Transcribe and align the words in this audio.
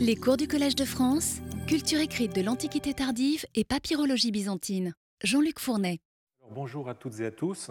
Les 0.00 0.16
cours 0.16 0.36
du 0.36 0.48
Collège 0.48 0.74
de 0.74 0.84
France, 0.84 1.40
culture 1.68 2.00
écrite 2.00 2.34
de 2.34 2.42
l'Antiquité 2.42 2.94
tardive 2.94 3.44
et 3.54 3.64
papyrologie 3.64 4.32
byzantine. 4.32 4.94
Jean-Luc 5.22 5.60
Fournet. 5.60 6.00
bonjour 6.50 6.88
à 6.88 6.94
toutes 6.94 7.20
et 7.20 7.26
à 7.26 7.30
tous. 7.30 7.70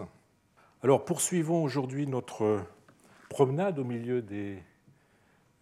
Alors 0.82 1.04
poursuivons 1.04 1.62
aujourd'hui 1.62 2.06
notre 2.06 2.64
promenade 3.28 3.78
au 3.78 3.84
milieu 3.84 4.22
des 4.22 4.62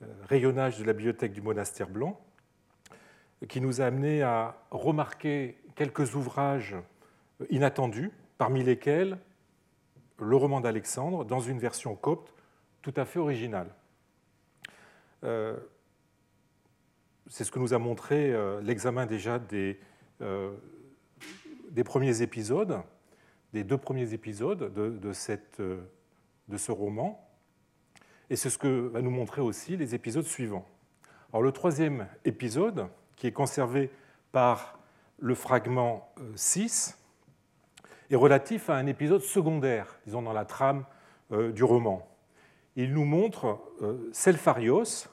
euh, 0.02 0.06
rayonnages 0.28 0.78
de 0.78 0.84
la 0.84 0.92
bibliothèque 0.92 1.32
du 1.32 1.42
monastère 1.42 1.88
blanc, 1.88 2.20
qui 3.48 3.60
nous 3.60 3.80
a 3.80 3.86
amené 3.86 4.22
à 4.22 4.56
remarquer 4.70 5.58
quelques 5.74 6.14
ouvrages 6.14 6.76
inattendus, 7.50 8.12
parmi 8.38 8.62
lesquels 8.62 9.18
le 10.20 10.36
roman 10.36 10.60
d'Alexandre 10.60 11.24
dans 11.24 11.40
une 11.40 11.58
version 11.58 11.96
copte 11.96 12.32
tout 12.82 12.94
à 12.96 13.04
fait 13.04 13.18
originale. 13.18 13.74
Euh, 15.24 15.56
c'est 17.28 17.44
ce 17.44 17.50
que 17.50 17.58
nous 17.58 17.74
a 17.74 17.78
montré 17.78 18.32
euh, 18.32 18.60
l'examen 18.60 19.06
déjà 19.06 19.38
des, 19.38 19.78
euh, 20.20 20.52
des, 21.70 21.84
premiers 21.84 22.22
épisodes, 22.22 22.80
des 23.52 23.64
deux 23.64 23.78
premiers 23.78 24.12
épisodes 24.12 24.72
de, 24.72 25.12
cette, 25.12 25.60
de 25.60 26.56
ce 26.56 26.72
roman. 26.72 27.22
Et 28.30 28.36
c'est 28.36 28.50
ce 28.50 28.58
que 28.58 28.88
va 28.88 29.02
nous 29.02 29.10
montrer 29.10 29.40
aussi 29.40 29.76
les 29.76 29.94
épisodes 29.94 30.24
suivants. 30.24 30.66
Alors, 31.32 31.42
le 31.42 31.52
troisième 31.52 32.06
épisode, 32.24 32.88
qui 33.16 33.26
est 33.26 33.32
conservé 33.32 33.90
par 34.32 34.78
le 35.18 35.34
fragment 35.34 36.12
6, 36.34 36.98
est 38.10 38.16
relatif 38.16 38.70
à 38.70 38.76
un 38.76 38.86
épisode 38.86 39.22
secondaire, 39.22 39.98
disons 40.06 40.22
dans 40.22 40.32
la 40.32 40.44
trame 40.44 40.84
du 41.30 41.64
roman. 41.64 42.06
Il 42.76 42.92
nous 42.92 43.04
montre 43.04 43.58
Selpharios, 44.12 45.08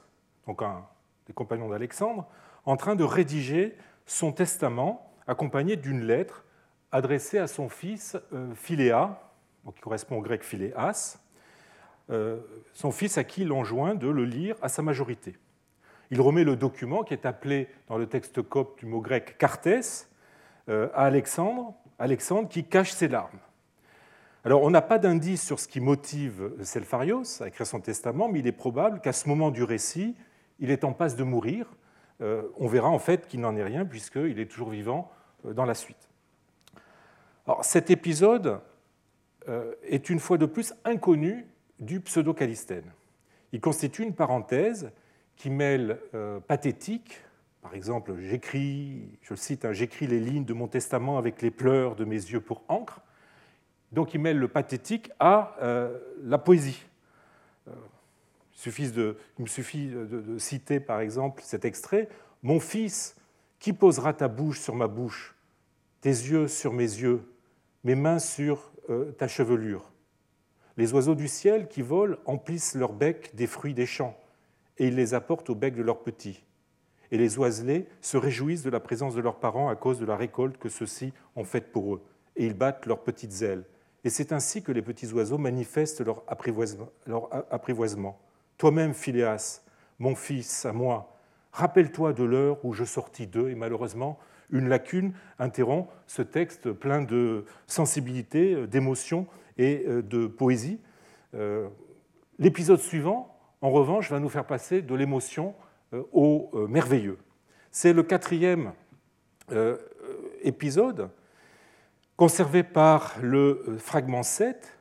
donc 0.46 0.62
un 0.62 0.86
des 1.26 1.32
compagnons 1.32 1.68
d'Alexandre, 1.68 2.26
en 2.64 2.76
train 2.76 2.96
de 2.96 3.04
rédiger 3.04 3.76
son 4.06 4.32
testament 4.32 5.10
accompagné 5.26 5.76
d'une 5.76 6.02
lettre 6.02 6.44
adressée 6.92 7.38
à 7.38 7.46
son 7.46 7.68
fils 7.68 8.16
euh, 8.32 8.54
Philéa, 8.54 9.20
qui 9.74 9.80
correspond 9.80 10.18
au 10.18 10.20
grec 10.20 10.44
Philéas, 10.44 11.18
euh, 12.10 12.38
son 12.74 12.92
fils 12.92 13.16
à 13.16 13.24
qui 13.24 13.42
il 13.42 13.52
enjoint 13.52 13.94
de 13.94 14.08
le 14.08 14.24
lire 14.24 14.56
à 14.60 14.68
sa 14.68 14.82
majorité. 14.82 15.36
Il 16.10 16.20
remet 16.20 16.44
le 16.44 16.54
document 16.54 17.02
qui 17.02 17.14
est 17.14 17.24
appelé 17.24 17.68
dans 17.88 17.96
le 17.96 18.06
texte 18.06 18.42
copte 18.42 18.78
du 18.78 18.86
mot 18.86 19.00
grec 19.00 19.38
cartès 19.38 20.10
euh, 20.68 20.88
à 20.94 21.04
Alexandre, 21.04 21.74
Alexandre 21.98 22.48
qui 22.48 22.64
cache 22.64 22.92
ses 22.92 23.08
larmes. 23.08 23.38
Alors 24.44 24.62
on 24.62 24.70
n'a 24.70 24.82
pas 24.82 24.98
d'indice 24.98 25.42
sur 25.42 25.58
ce 25.58 25.66
qui 25.66 25.80
motive 25.80 26.52
Selpharios 26.62 27.42
à 27.42 27.48
écrire 27.48 27.66
son 27.66 27.80
testament, 27.80 28.28
mais 28.28 28.40
il 28.40 28.46
est 28.46 28.52
probable 28.52 29.00
qu'à 29.00 29.14
ce 29.14 29.26
moment 29.26 29.50
du 29.50 29.62
récit, 29.62 30.14
il 30.58 30.70
est 30.70 30.84
en 30.84 30.92
passe 30.92 31.16
de 31.16 31.24
mourir. 31.24 31.66
Euh, 32.20 32.42
on 32.56 32.66
verra 32.66 32.88
en 32.88 32.98
fait 32.98 33.26
qu'il 33.26 33.40
n'en 33.40 33.56
est 33.56 33.64
rien 33.64 33.84
puisqu'il 33.84 34.38
est 34.38 34.50
toujours 34.50 34.70
vivant 34.70 35.10
euh, 35.44 35.52
dans 35.52 35.64
la 35.64 35.74
suite. 35.74 36.08
Alors, 37.46 37.64
cet 37.64 37.90
épisode 37.90 38.60
euh, 39.48 39.74
est 39.82 40.08
une 40.08 40.20
fois 40.20 40.38
de 40.38 40.46
plus 40.46 40.74
inconnu 40.84 41.46
du 41.80 42.00
pseudo-calistène. 42.00 42.90
Il 43.52 43.60
constitue 43.60 44.02
une 44.02 44.14
parenthèse 44.14 44.90
qui 45.36 45.50
mêle 45.50 45.98
pathétique, 46.46 47.20
par 47.60 47.74
exemple, 47.74 48.14
j'écris, 48.18 49.18
je 49.22 49.34
cite, 49.34 49.64
hein, 49.64 49.72
j'écris 49.72 50.06
les 50.06 50.20
lignes 50.20 50.44
de 50.44 50.54
mon 50.54 50.68
testament 50.68 51.18
avec 51.18 51.42
les 51.42 51.50
pleurs 51.50 51.96
de 51.96 52.04
mes 52.04 52.14
yeux 52.14 52.40
pour 52.40 52.62
encre. 52.68 53.00
Donc 53.90 54.14
il 54.14 54.20
mêle 54.20 54.38
le 54.38 54.46
pathétique 54.46 55.10
à 55.18 55.56
la 56.22 56.38
poésie. 56.38 56.86
Il, 58.66 59.14
me 59.38 59.46
suffit 59.46 59.88
de, 59.88 60.38
citer 60.38 60.80
par 60.80 61.00
exemple 61.00 61.42
cet 61.44 61.64
extrait. 61.64 62.08
Mon 62.42 62.60
fils, 62.60 63.16
qui 63.58 63.72
posera 63.72 64.12
ta 64.12 64.28
bouche 64.28 64.60
sur 64.60 64.74
ma 64.74 64.86
bouche, 64.86 65.34
tes 66.00 66.10
yeux 66.10 66.48
sur 66.48 66.72
mes 66.72 66.82
yeux, 66.82 67.22
mes 67.82 67.94
mains 67.94 68.18
sur 68.18 68.72
euh, 68.90 69.12
ta 69.12 69.28
chevelure? 69.28 69.90
Les 70.76 70.92
oiseaux 70.92 71.14
du 71.14 71.28
ciel 71.28 71.68
qui 71.68 71.82
volent 71.82 72.16
emplissent 72.26 72.74
leur 72.74 72.92
bec 72.92 73.34
des 73.34 73.46
fruits 73.46 73.74
des 73.74 73.86
champs, 73.86 74.16
et 74.78 74.88
ils 74.88 74.96
les 74.96 75.14
apportent 75.14 75.50
au 75.50 75.54
bec 75.54 75.74
de 75.74 75.82
leurs 75.82 76.02
petits. 76.02 76.44
Et 77.10 77.18
les 77.18 77.38
oiselets 77.38 77.86
se 78.00 78.16
réjouissent 78.16 78.62
de 78.62 78.70
la 78.70 78.80
présence 78.80 79.14
de 79.14 79.20
leurs 79.20 79.38
parents 79.38 79.68
à 79.68 79.76
cause 79.76 80.00
de 80.00 80.06
la 80.06 80.16
récolte 80.16 80.58
que 80.58 80.68
ceux-ci 80.68 81.12
ont 81.36 81.44
faite 81.44 81.70
pour 81.70 81.94
eux, 81.94 82.02
et 82.36 82.46
ils 82.46 82.54
battent 82.54 82.86
leurs 82.86 83.02
petites 83.02 83.42
ailes. 83.42 83.64
Et 84.04 84.10
c'est 84.10 84.32
ainsi 84.32 84.62
que 84.62 84.72
les 84.72 84.82
petits 84.82 85.12
oiseaux 85.12 85.38
manifestent 85.38 86.02
leur 86.04 86.22
apprivoisement. 86.28 88.18
Toi-même, 88.58 88.94
Phileas, 88.94 89.62
mon 89.98 90.14
fils, 90.14 90.64
à 90.64 90.72
moi, 90.72 91.16
rappelle-toi 91.52 92.12
de 92.12 92.24
l'heure 92.24 92.64
où 92.64 92.72
je 92.72 92.84
sortis 92.84 93.26
d'eux, 93.26 93.50
et 93.50 93.54
malheureusement, 93.54 94.18
une 94.50 94.68
lacune 94.68 95.12
interrompt 95.38 95.90
ce 96.06 96.22
texte 96.22 96.72
plein 96.72 97.02
de 97.02 97.44
sensibilité, 97.66 98.66
d'émotion 98.66 99.26
et 99.58 99.84
euh, 99.86 100.02
de 100.02 100.26
poésie. 100.26 100.80
Euh, 101.34 101.68
l'épisode 102.38 102.80
suivant, 102.80 103.36
en 103.60 103.70
revanche, 103.70 104.10
va 104.10 104.20
nous 104.20 104.28
faire 104.28 104.46
passer 104.46 104.82
de 104.82 104.94
l'émotion 104.94 105.54
euh, 105.92 106.02
au 106.12 106.50
merveilleux. 106.68 107.18
C'est 107.70 107.92
le 107.92 108.02
quatrième 108.04 108.72
épisode, 110.42 111.10
conservé 112.16 112.62
par 112.62 113.14
le 113.20 113.76
fragment 113.78 114.22
7, 114.22 114.78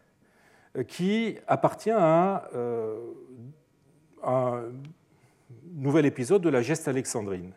qui 0.88 1.38
appartient 1.47 1.91
à 1.91 2.50
un 4.23 4.63
nouvel 5.73 6.06
épisode 6.06 6.41
de 6.41 6.50
la 6.50 6.61
geste 6.61 6.88
alexandrine. 6.88 7.53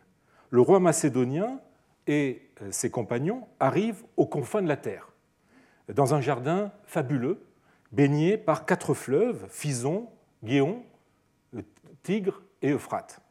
Le 0.49 0.61
roi 0.61 0.79
macédonien 0.79 1.59
et 2.07 2.41
ses 2.71 2.89
compagnons 2.89 3.47
arrivent 3.59 4.03
aux 4.15 4.25
confins 4.25 4.61
de 4.61 4.67
la 4.67 4.77
terre, 4.77 5.11
dans 5.93 6.13
un 6.13 6.21
jardin 6.21 6.71
fabuleux, 6.85 7.41
baigné 7.91 8.37
par 8.37 8.65
quatre 8.65 8.93
fleuves, 8.93 9.45
Phison, 9.49 10.09
Géon, 10.43 10.83
Tigre 12.03 12.41
et 12.61 12.71
Euphrate. 12.71 13.21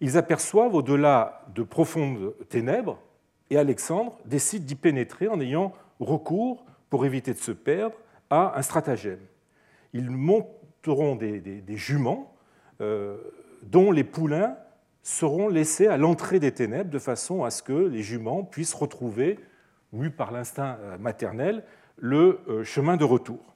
Ils 0.00 0.16
aperçoivent 0.16 0.74
au-delà 0.74 1.44
de 1.54 1.62
profondes 1.62 2.34
ténèbres, 2.48 3.00
et 3.50 3.58
Alexandre 3.58 4.18
décide 4.24 4.64
d'y 4.64 4.74
pénétrer 4.74 5.28
en 5.28 5.40
ayant 5.40 5.72
recours, 6.00 6.64
pour 6.90 7.04
éviter 7.04 7.32
de 7.32 7.38
se 7.38 7.52
perdre, 7.52 7.96
à 8.30 8.58
un 8.58 8.62
stratagème. 8.62 9.20
Il 9.92 10.10
monte 10.10 10.46
des, 11.16 11.76
juments 11.76 12.34
euh, 12.80 13.16
dont 13.62 13.90
les 13.90 14.04
poulains 14.04 14.56
seront 15.02 15.48
laissés 15.48 15.86
à 15.86 15.96
l'entrée 15.96 16.40
des 16.40 16.52
ténèbres 16.52 16.90
de 16.90 16.98
façon 16.98 17.44
à 17.44 17.50
ce 17.50 17.62
que 17.62 17.72
les 17.72 18.02
juments 18.02 18.44
puissent 18.44 18.74
retrouver, 18.74 19.38
mus 19.92 20.10
par 20.10 20.32
l'instinct 20.32 20.78
euh, 20.80 20.98
maternel, 20.98 21.64
le 21.96 22.40
euh, 22.48 22.64
chemin 22.64 22.96
de 22.96 23.04
retour. 23.04 23.54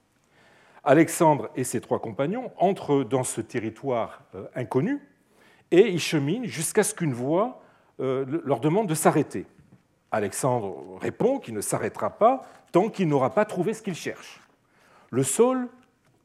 Alexandre 0.83 1.49
et 1.55 1.63
ses 1.63 1.79
trois 1.79 1.99
compagnons 1.99 2.51
entrent 2.57 3.03
dans 3.03 3.23
ce 3.23 3.39
territoire 3.39 4.23
inconnu 4.53 4.99
et 5.71 5.87
ils 5.89 5.99
cheminent 5.99 6.45
jusqu'à 6.45 6.83
ce 6.83 6.93
qu'une 6.93 7.13
voix 7.13 7.61
leur 7.99 8.59
demande 8.59 8.89
de 8.89 8.93
s'arrêter. 8.93 9.45
Alexandre 10.11 10.97
répond 10.99 11.39
qu'il 11.39 11.53
ne 11.53 11.61
s'arrêtera 11.61 12.09
pas 12.09 12.41
tant 12.73 12.89
qu'il 12.89 13.07
n'aura 13.07 13.29
pas 13.29 13.45
trouvé 13.45 13.73
ce 13.73 13.81
qu'il 13.81 13.95
cherche. 13.95 14.41
Le 15.09 15.23
sol 15.23 15.69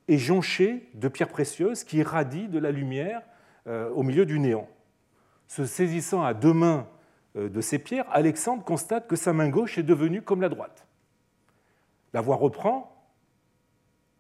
est 0.08 0.19
jonché 0.19 0.88
de 0.94 1.08
pierres 1.08 1.28
précieuses 1.28 1.84
qui 1.84 1.98
irradient 1.98 2.48
de 2.48 2.58
la 2.58 2.70
lumière 2.70 3.22
euh, 3.66 3.91
au 3.91 4.02
milieu 4.02 4.26
du 4.26 4.38
néant. 4.38 4.69
Se 5.46 5.66
saisissant 5.66 6.24
à 6.24 6.34
deux 6.34 6.52
mains 6.52 6.88
euh, 7.36 7.48
de 7.48 7.60
ces 7.60 7.78
pierres, 7.78 8.06
Alexandre 8.10 8.64
constate 8.64 9.06
que 9.06 9.16
sa 9.16 9.32
main 9.32 9.48
gauche 9.48 9.78
est 9.78 9.82
devenue 9.82 10.22
comme 10.22 10.41
la 10.41 10.48
droite. 10.48 10.86
La 12.12 12.20
voix 12.20 12.36
reprend 12.36 12.94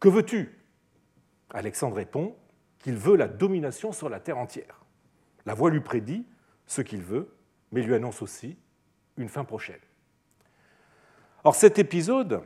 Que 0.00 0.08
veux-tu? 0.08 0.54
Alexandre 1.50 1.96
répond 1.96 2.36
qu'il 2.78 2.96
veut 2.96 3.16
la 3.16 3.26
domination 3.26 3.92
sur 3.92 4.08
la 4.08 4.20
terre 4.20 4.38
entière. 4.38 4.84
La 5.46 5.54
voix 5.54 5.70
lui 5.70 5.80
prédit 5.80 6.26
ce 6.66 6.82
qu'il 6.82 7.02
veut, 7.02 7.34
mais 7.72 7.82
lui 7.82 7.94
annonce 7.94 8.20
aussi 8.20 8.58
une 9.16 9.28
fin 9.28 9.44
prochaine. 9.44 9.80
Or 11.44 11.54
cet 11.54 11.78
épisode 11.78 12.42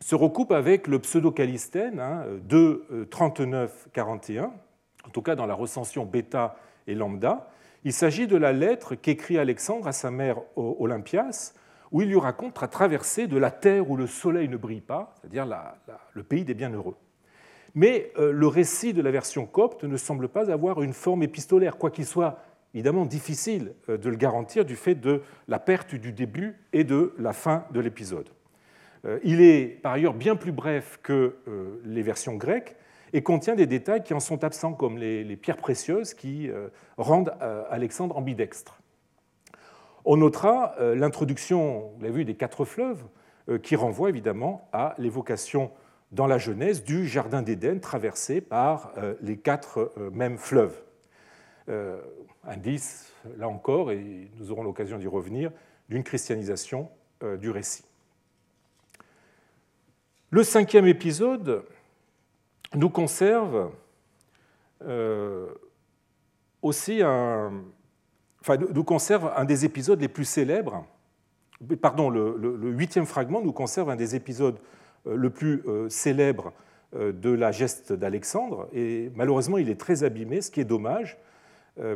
se 0.00 0.14
recoupe 0.14 0.52
avec 0.52 0.86
le 0.86 0.98
pseudo-calistène 0.98 2.00
hein, 2.00 2.24
de 2.42 2.84
39-41, 3.10 4.38
euh, 4.38 4.46
en 5.06 5.10
tout 5.10 5.22
cas 5.22 5.36
dans 5.36 5.46
la 5.46 5.54
recension 5.54 6.04
bêta 6.04 6.56
et 6.86 6.94
lambda. 6.94 7.50
Il 7.84 7.92
s'agit 7.92 8.26
de 8.26 8.36
la 8.36 8.52
lettre 8.52 8.94
qu'écrit 8.94 9.38
Alexandre 9.38 9.86
à 9.86 9.92
sa 9.92 10.10
mère 10.10 10.38
Olympias, 10.56 11.54
où 11.92 12.02
il 12.02 12.08
lui 12.08 12.18
raconte 12.18 12.60
la 12.60 12.68
traversée 12.68 13.26
de 13.26 13.38
la 13.38 13.50
terre 13.50 13.90
où 13.90 13.96
le 13.96 14.06
soleil 14.06 14.48
ne 14.48 14.56
brille 14.56 14.80
pas, 14.80 15.14
c'est-à-dire 15.20 15.46
le 16.12 16.22
pays 16.22 16.44
des 16.44 16.54
bienheureux. 16.54 16.96
Mais 17.74 18.12
euh, 18.18 18.32
le 18.32 18.46
récit 18.46 18.92
de 18.92 19.02
la 19.02 19.10
version 19.10 19.46
copte 19.46 19.84
ne 19.84 19.96
semble 19.96 20.28
pas 20.28 20.50
avoir 20.50 20.82
une 20.82 20.92
forme 20.92 21.22
épistolaire, 21.22 21.78
quoiqu'il 21.78 22.06
soit 22.06 22.38
évidemment 22.74 23.06
difficile 23.06 23.74
euh, 23.88 23.96
de 23.96 24.10
le 24.10 24.16
garantir 24.16 24.64
du 24.64 24.76
fait 24.76 24.94
de 24.94 25.22
la 25.48 25.58
perte 25.58 25.94
du 25.94 26.12
début 26.12 26.56
et 26.72 26.84
de 26.84 27.14
la 27.18 27.32
fin 27.32 27.64
de 27.72 27.80
l'épisode. 27.80 28.28
Euh, 29.04 29.18
il 29.24 29.40
est 29.40 29.66
par 29.82 29.92
ailleurs 29.92 30.14
bien 30.14 30.36
plus 30.36 30.52
bref 30.52 31.00
que 31.02 31.36
euh, 31.48 31.80
les 31.84 32.02
versions 32.02 32.34
grecques 32.34 32.76
et 33.12 33.22
contient 33.22 33.54
des 33.54 33.66
détails 33.66 34.02
qui 34.02 34.14
en 34.14 34.20
sont 34.20 34.44
absents, 34.44 34.72
comme 34.72 34.98
les, 34.98 35.36
pierres 35.36 35.56
précieuses 35.56 36.14
qui 36.14 36.48
euh, 36.48 36.68
rendent 36.96 37.34
Alexandre 37.68 38.16
ambidextre. 38.16 38.80
On 40.04 40.16
notera 40.16 40.76
l'introduction, 40.94 41.92
vous 41.96 42.02
l'avez 42.02 42.14
vu, 42.14 42.24
des 42.24 42.34
quatre 42.34 42.64
fleuves, 42.64 43.04
qui 43.62 43.76
renvoie 43.76 44.08
évidemment 44.08 44.68
à 44.72 44.94
l'évocation 44.96 45.72
dans 46.12 46.26
la 46.26 46.38
Genèse 46.38 46.84
du 46.84 47.06
Jardin 47.06 47.42
d'Éden 47.42 47.80
traversé 47.80 48.40
par 48.40 48.94
les 49.20 49.36
quatre 49.36 49.92
mêmes 50.12 50.38
fleuves. 50.38 50.80
Indice, 52.44 53.12
là 53.36 53.48
encore, 53.48 53.92
et 53.92 54.30
nous 54.38 54.50
aurons 54.50 54.62
l'occasion 54.62 54.96
d'y 54.96 55.06
revenir, 55.06 55.50
d'une 55.90 56.02
christianisation 56.02 56.88
du 57.38 57.50
récit. 57.50 57.89
Le 60.32 60.44
cinquième 60.44 60.86
épisode 60.86 61.64
nous 62.76 62.88
conserve 62.88 63.72
euh, 64.86 65.48
aussi 66.62 67.02
un, 67.02 67.52
enfin, 68.40 68.56
nous 68.56 68.84
conserve 68.84 69.32
un 69.36 69.44
des 69.44 69.64
épisodes 69.64 70.00
les 70.00 70.06
plus 70.06 70.24
célèbres. 70.24 70.86
Pardon, 71.82 72.10
le, 72.10 72.70
huitième 72.70 73.06
fragment 73.06 73.42
nous 73.42 73.52
conserve 73.52 73.90
un 73.90 73.96
des 73.96 74.14
épisodes 74.14 74.60
euh, 75.08 75.16
le 75.16 75.30
plus 75.30 75.62
euh, 75.66 75.88
célèbre 75.88 76.52
de 76.92 77.30
la 77.30 77.52
geste 77.52 77.92
d'Alexandre, 77.92 78.68
et 78.72 79.12
malheureusement 79.14 79.58
il 79.58 79.70
est 79.70 79.78
très 79.78 80.02
abîmé, 80.02 80.40
ce 80.40 80.50
qui 80.50 80.58
est 80.58 80.64
dommage, 80.64 81.18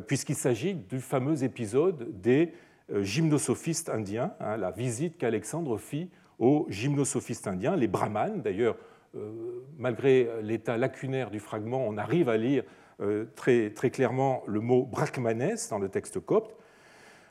puisqu'il 0.06 0.36
s'agit 0.36 0.74
du 0.74 1.00
fameux 1.00 1.42
épisode 1.42 2.20
des 2.20 2.52
gymnosophistes 2.88 3.88
indiens, 3.88 4.34
hein, 4.38 4.56
la 4.56 4.70
visite 4.70 5.18
qu'Alexandre 5.18 5.78
fit 5.78 6.10
aux 6.38 6.66
gymnosophistes 6.68 7.46
indiens, 7.46 7.76
les 7.76 7.88
brahmanes 7.88 8.42
d'ailleurs 8.42 8.76
euh, 9.16 9.64
malgré 9.78 10.28
l'état 10.42 10.76
lacunaire 10.76 11.30
du 11.30 11.38
fragment, 11.38 11.86
on 11.86 11.96
arrive 11.98 12.28
à 12.28 12.36
lire 12.36 12.64
euh, 13.00 13.26
très, 13.36 13.70
clairement 13.90 14.42
le 14.46 14.60
mot 14.60 14.84
brachmanès 14.84 15.68
dans 15.68 15.78
le 15.78 15.88
texte 15.88 16.18
copte. 16.18 16.56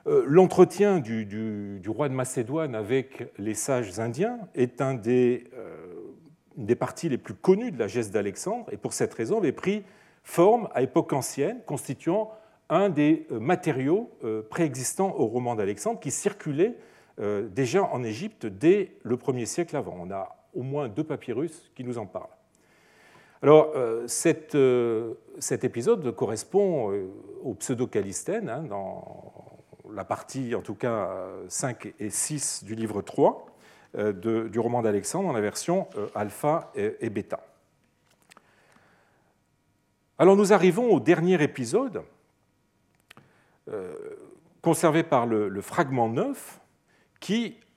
Euh, 0.07 0.23
l'entretien 0.25 0.99
du, 0.99 1.81
roi 1.87 2.07
de 2.07 2.13
Macédoine 2.13 2.75
avec 2.75 3.33
les 3.37 3.53
sages 3.53 3.99
indiens 3.99 4.39
est 4.55 4.81
un 4.81 4.93
des, 4.93 5.45
une 6.57 6.65
des 6.65 6.75
parties 6.75 7.09
les 7.09 7.17
plus 7.17 7.33
connues 7.33 7.71
de 7.71 7.79
la 7.79 7.87
geste 7.87 8.13
d'Alexandre, 8.13 8.65
et 8.71 8.77
pour 8.77 8.93
cette 8.93 9.13
raison 9.13 9.39
avait 9.39 9.51
pris 9.51 9.83
forme 10.23 10.69
à 10.73 10.83
époque 10.83 11.11
ancienne, 11.11 11.59
constituant 11.65 12.31
un 12.69 12.87
des 12.87 13.27
matériaux 13.29 14.09
préexistants 14.49 15.13
au 15.17 15.25
roman 15.25 15.55
d'Alexandre 15.55 15.99
qui 15.99 16.11
circulait 16.11 16.75
déjà 17.17 17.83
en 17.83 18.03
Égypte 18.03 18.45
dès 18.45 18.97
le 19.03 19.17
1er 19.17 19.45
siècle 19.45 19.75
avant. 19.75 19.95
On 19.99 20.11
a 20.11 20.35
au 20.53 20.63
moins 20.63 20.89
deux 20.89 21.03
papyrus 21.03 21.71
qui 21.75 21.83
nous 21.83 21.97
en 21.97 22.05
parlent. 22.05 22.27
Alors, 23.43 23.73
euh, 23.75 24.07
euh, 24.55 25.13
cet 25.39 25.63
épisode 25.65 26.15
correspond 26.15 26.93
euh, 26.93 27.09
au 27.43 27.53
pseudo-calistène, 27.55 28.47
hein, 28.47 28.63
dans 28.63 29.59
la 29.91 30.05
partie, 30.05 30.55
en 30.55 30.61
tout 30.61 30.75
cas, 30.75 31.09
5 31.49 31.93
et 31.99 32.09
6 32.09 32.63
du 32.63 32.73
livre 32.73 33.01
3 33.01 33.47
du 34.15 34.57
roman 34.57 34.81
d'Alexandre, 34.81 35.27
dans 35.27 35.33
la 35.33 35.41
version 35.41 35.87
alpha 36.15 36.71
et, 36.73 37.11
bêta. 37.11 37.45
Alors, 40.17 40.35
nous 40.35 40.51
arrivons 40.51 40.89
au 40.91 40.99
dernier 40.99 41.43
épisode, 41.43 42.01
conservé 44.63 45.03
par 45.03 45.27
le, 45.27 45.47
le 45.47 45.61
fragment 45.61 46.09
9, 46.09 46.59
qui 46.59 46.62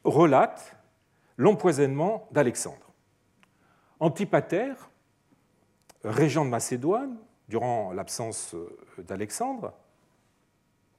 relate 0.05 0.77
l'empoisonnement 1.37 2.29
d'Alexandre. 2.33 2.93
Antipater, 4.01 4.75
régent 6.05 6.45
de 6.45 6.51
Macédoine, 6.51 7.17
durant 7.49 7.93
l'absence 7.93 8.55
d'Alexandre, 8.99 9.73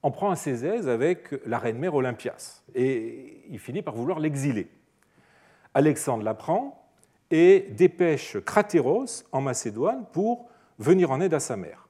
en 0.02 0.12
prend 0.12 0.34
ses 0.36 0.66
aises 0.66 0.88
avec 0.88 1.36
la 1.46 1.58
reine 1.58 1.78
mère 1.78 1.96
Olympias 1.96 2.64
et 2.76 3.44
il 3.50 3.60
finit 3.60 3.82
par 3.82 3.96
vouloir 3.96 4.20
l'exiler. 4.20 4.70
Alexandre 5.74 6.24
l'apprend 6.24 6.90
et 7.30 7.68
dépêche 7.72 8.38
Cratéros 8.40 9.26
en 9.32 9.42
Macédoine 9.42 10.06
pour 10.14 10.50
venir 10.80 11.12
en 11.12 11.20
aide 11.20 11.34
à 11.34 11.40
sa 11.40 11.58
mère. 11.58 11.87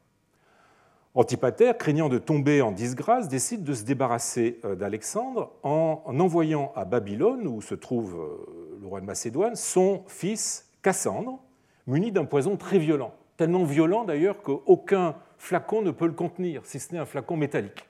Antipater, 1.18 1.72
craignant 1.80 2.10
de 2.10 2.20
tomber 2.20 2.62
en 2.62 2.72
disgrâce, 2.72 3.28
décide 3.28 3.64
de 3.64 3.74
se 3.74 3.84
débarrasser 3.84 4.60
euh, 4.64 4.76
d'Alexandre 4.76 5.52
en 5.64 6.04
envoyant 6.20 6.72
à 6.76 6.86
Babylone, 6.86 7.48
où 7.48 7.60
se 7.60 7.74
trouve 7.74 8.20
euh, 8.20 8.78
le 8.80 8.86
roi 8.86 9.02
de 9.02 9.06
Macédoine, 9.08 9.56
son 9.56 10.04
fils 10.06 10.70
Cassandre, 10.84 11.40
muni 11.88 12.12
d'un 12.12 12.26
poison 12.26 12.56
très 12.56 12.78
violent, 12.78 13.16
tellement 13.36 13.64
violent 13.64 14.04
d'ailleurs 14.04 14.44
qu'aucun 14.44 15.16
flacon 15.40 15.82
ne 15.82 15.90
peut 15.90 16.06
le 16.06 16.14
contenir, 16.14 16.62
si 16.66 16.80
ce 16.80 16.94
n'est 16.94 17.00
un 17.00 17.06
flacon 17.06 17.36
métallique. 17.36 17.90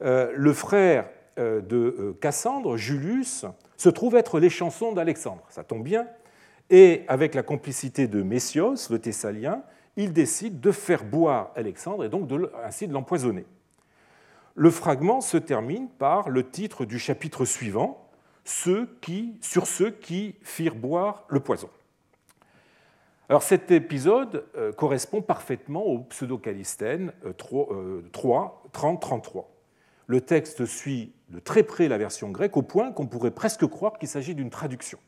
Euh, 0.00 0.30
le 0.36 0.52
frère 0.52 1.08
de 1.36 2.16
Cassandre, 2.20 2.76
Julius, 2.76 3.44
se 3.76 3.88
trouve 3.88 4.14
être 4.14 4.38
les 4.38 4.48
chansons 4.48 4.92
d'Alexandre, 4.92 5.42
ça 5.50 5.64
tombe 5.64 5.82
bien, 5.82 6.06
et 6.70 7.02
avec 7.08 7.34
la 7.34 7.42
complicité 7.42 8.06
de 8.06 8.22
Messios, 8.22 8.90
le 8.90 9.00
Thessalien, 9.00 9.64
il 9.96 10.12
décide 10.12 10.60
de 10.60 10.72
faire 10.72 11.04
boire 11.04 11.50
Alexandre 11.56 12.04
et 12.04 12.08
donc 12.08 12.30
ainsi 12.64 12.86
de 12.86 12.92
l'empoisonner. 12.92 13.46
Le 14.54 14.70
fragment 14.70 15.20
se 15.20 15.36
termine 15.36 15.88
par 15.88 16.30
le 16.30 16.48
titre 16.48 16.84
du 16.84 16.98
chapitre 16.98 17.44
suivant, 17.44 18.08
ceux 18.44 18.88
qui, 19.00 19.36
sur 19.40 19.66
ceux 19.66 19.90
qui 19.90 20.36
firent 20.42 20.74
boire 20.74 21.24
le 21.28 21.40
poison. 21.40 21.68
Alors 23.28 23.42
cet 23.42 23.70
épisode 23.70 24.44
euh, 24.56 24.72
correspond 24.72 25.20
parfaitement 25.20 25.84
au 25.84 25.98
pseudo-calistène 25.98 27.12
3, 27.36 28.62
30, 28.72 29.00
33. 29.00 29.50
Le 30.06 30.20
texte 30.20 30.64
suit 30.64 31.12
de 31.30 31.40
très 31.40 31.64
près 31.64 31.88
la 31.88 31.98
version 31.98 32.30
grecque 32.30 32.56
au 32.56 32.62
point 32.62 32.92
qu'on 32.92 33.06
pourrait 33.06 33.32
presque 33.32 33.66
croire 33.66 33.98
qu'il 33.98 34.08
s'agit 34.08 34.36
d'une 34.36 34.50
traduction. 34.50 34.98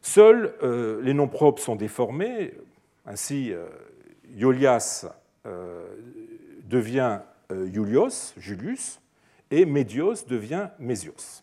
Seuls 0.00 0.54
euh, 0.62 1.00
les 1.02 1.12
noms 1.12 1.28
propres 1.28 1.62
sont 1.62 1.76
déformés, 1.76 2.54
ainsi, 3.06 3.52
euh, 3.52 3.66
Iolias 4.34 5.06
euh, 5.46 5.86
devient 6.64 7.20
Iulios, 7.50 8.06
euh, 8.06 8.40
Julius, 8.40 9.00
et 9.50 9.66
Médios 9.66 10.24
devient 10.26 10.68
Mésios. 10.78 11.42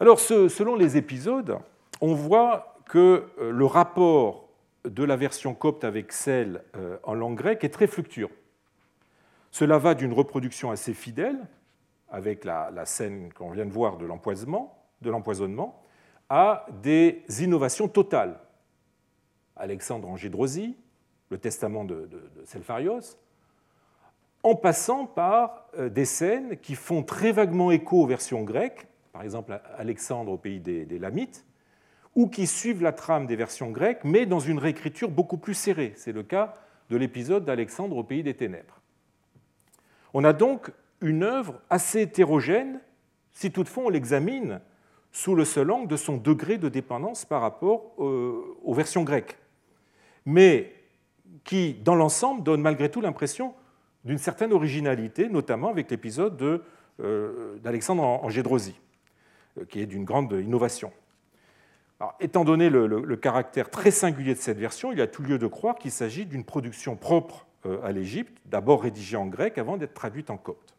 Alors, 0.00 0.18
selon 0.18 0.74
les 0.74 0.96
épisodes, 0.96 1.58
on 2.00 2.14
voit 2.14 2.80
que 2.86 3.26
le 3.40 3.64
rapport 3.64 4.48
de 4.84 5.04
la 5.04 5.16
version 5.16 5.54
copte 5.54 5.84
avec 5.84 6.12
celle 6.12 6.62
en 7.02 7.14
langue 7.14 7.36
grecque 7.36 7.64
est 7.64 7.70
très 7.70 7.86
fluctuant. 7.86 8.30
Cela 9.50 9.78
va 9.78 9.94
d'une 9.94 10.12
reproduction 10.12 10.70
assez 10.70 10.92
fidèle, 10.92 11.38
avec 12.10 12.44
la 12.44 12.84
scène 12.84 13.32
qu'on 13.32 13.50
vient 13.50 13.64
de 13.64 13.70
voir 13.70 13.96
de 13.96 14.06
l'empoisonnement, 14.06 15.82
à 16.28 16.66
des 16.82 17.24
innovations 17.40 17.88
totales, 17.88 18.38
Alexandre 19.56 20.08
en 20.08 20.16
Gédrosie, 20.16 20.76
le 21.30 21.38
testament 21.38 21.84
de, 21.84 22.08
Selpharios, 22.44 23.16
en 24.42 24.54
passant 24.54 25.06
par 25.06 25.66
euh, 25.78 25.88
des 25.88 26.04
scènes 26.04 26.56
qui 26.58 26.74
font 26.74 27.02
très 27.02 27.32
vaguement 27.32 27.70
écho 27.70 28.02
aux 28.02 28.06
versions 28.06 28.42
grecques, 28.42 28.86
par 29.12 29.22
exemple 29.22 29.58
Alexandre 29.76 30.32
au 30.32 30.36
pays 30.36 30.60
des, 30.60 30.98
Lamites, 30.98 31.44
ou 32.14 32.28
qui 32.28 32.46
suivent 32.46 32.82
la 32.82 32.92
trame 32.92 33.26
des 33.26 33.36
versions 33.36 33.70
grecques, 33.70 34.04
mais 34.04 34.24
dans 34.24 34.38
une 34.38 34.58
réécriture 34.58 35.10
beaucoup 35.10 35.36
plus 35.36 35.54
serrée. 35.54 35.92
C'est 35.96 36.12
le 36.12 36.22
cas 36.22 36.54
de 36.90 36.96
l'épisode 36.96 37.44
d'Alexandre 37.44 37.96
au 37.96 38.04
pays 38.04 38.22
des 38.22 38.34
Ténèbres. 38.34 38.80
On 40.14 40.24
a 40.24 40.32
donc 40.32 40.70
une 41.00 41.24
œuvre 41.24 41.60
assez 41.68 42.02
hétérogène, 42.02 42.80
si 43.32 43.50
toutefois 43.50 43.84
on 43.84 43.88
l'examine 43.88 44.60
sous 45.12 45.34
le 45.34 45.44
seul 45.44 45.70
angle 45.70 45.88
de 45.88 45.96
son 45.96 46.16
degré 46.16 46.56
de 46.56 46.68
dépendance 46.68 47.24
par 47.24 47.40
rapport 47.40 47.94
euh, 47.98 48.56
aux 48.62 48.74
versions 48.74 49.02
grecques 49.02 49.38
mais 50.26 50.74
qui, 51.44 51.74
dans 51.74 51.94
l'ensemble, 51.94 52.42
donne 52.42 52.60
malgré 52.60 52.90
tout 52.90 53.00
l'impression 53.00 53.54
d'une 54.04 54.18
certaine 54.18 54.52
originalité, 54.52 55.28
notamment 55.28 55.70
avec 55.70 55.90
l'épisode 55.90 56.62
euh, 57.00 57.56
d'Alexandre 57.58 58.02
en 58.02 58.28
Gédrosie, 58.28 58.78
euh, 59.58 59.64
qui 59.64 59.80
est 59.80 59.86
d'une 59.86 60.04
grande 60.04 60.32
innovation. 60.32 60.92
étant 62.20 62.44
donné 62.44 62.68
le, 62.68 63.16
caractère 63.16 63.70
très 63.70 63.90
singulier 63.90 64.34
de 64.34 64.40
cette 64.40 64.58
version, 64.58 64.92
il 64.92 64.98
y 64.98 65.02
a 65.02 65.06
tout 65.06 65.22
lieu 65.22 65.38
de 65.38 65.46
croire 65.46 65.76
qu'il 65.76 65.90
s'agit 65.90 66.26
d'une 66.26 66.44
production 66.44 66.96
propre 66.96 67.46
euh, 67.64 67.82
à 67.82 67.92
l'Égypte, 67.92 68.36
d'abord 68.44 68.82
rédigée 68.82 69.16
en 69.16 69.26
grec 69.26 69.58
avant 69.58 69.76
d'être 69.76 69.94
traduite 69.94 70.30
en 70.30 70.36
copte. 70.36 70.74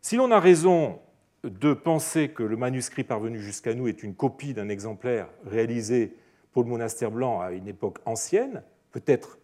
Si 0.00 0.16
l'on 0.16 0.30
a 0.30 0.40
raison 0.40 1.00
de 1.44 1.72
penser 1.72 2.30
que 2.30 2.42
le 2.42 2.56
manuscrit 2.56 3.04
parvenu 3.04 3.40
jusqu'à 3.40 3.74
nous 3.74 3.88
est 3.88 4.02
une 4.02 4.14
copie 4.14 4.54
d'un 4.54 4.68
exemplaire 4.68 5.28
réalisé 5.46 6.14
pour 6.52 6.62
le 6.62 6.68
monastère 6.68 7.10
blanc 7.10 7.40
à 7.40 7.52
une 7.52 7.68
époque 7.68 7.98
ancienne, 8.04 8.62
peut-être 8.92 9.38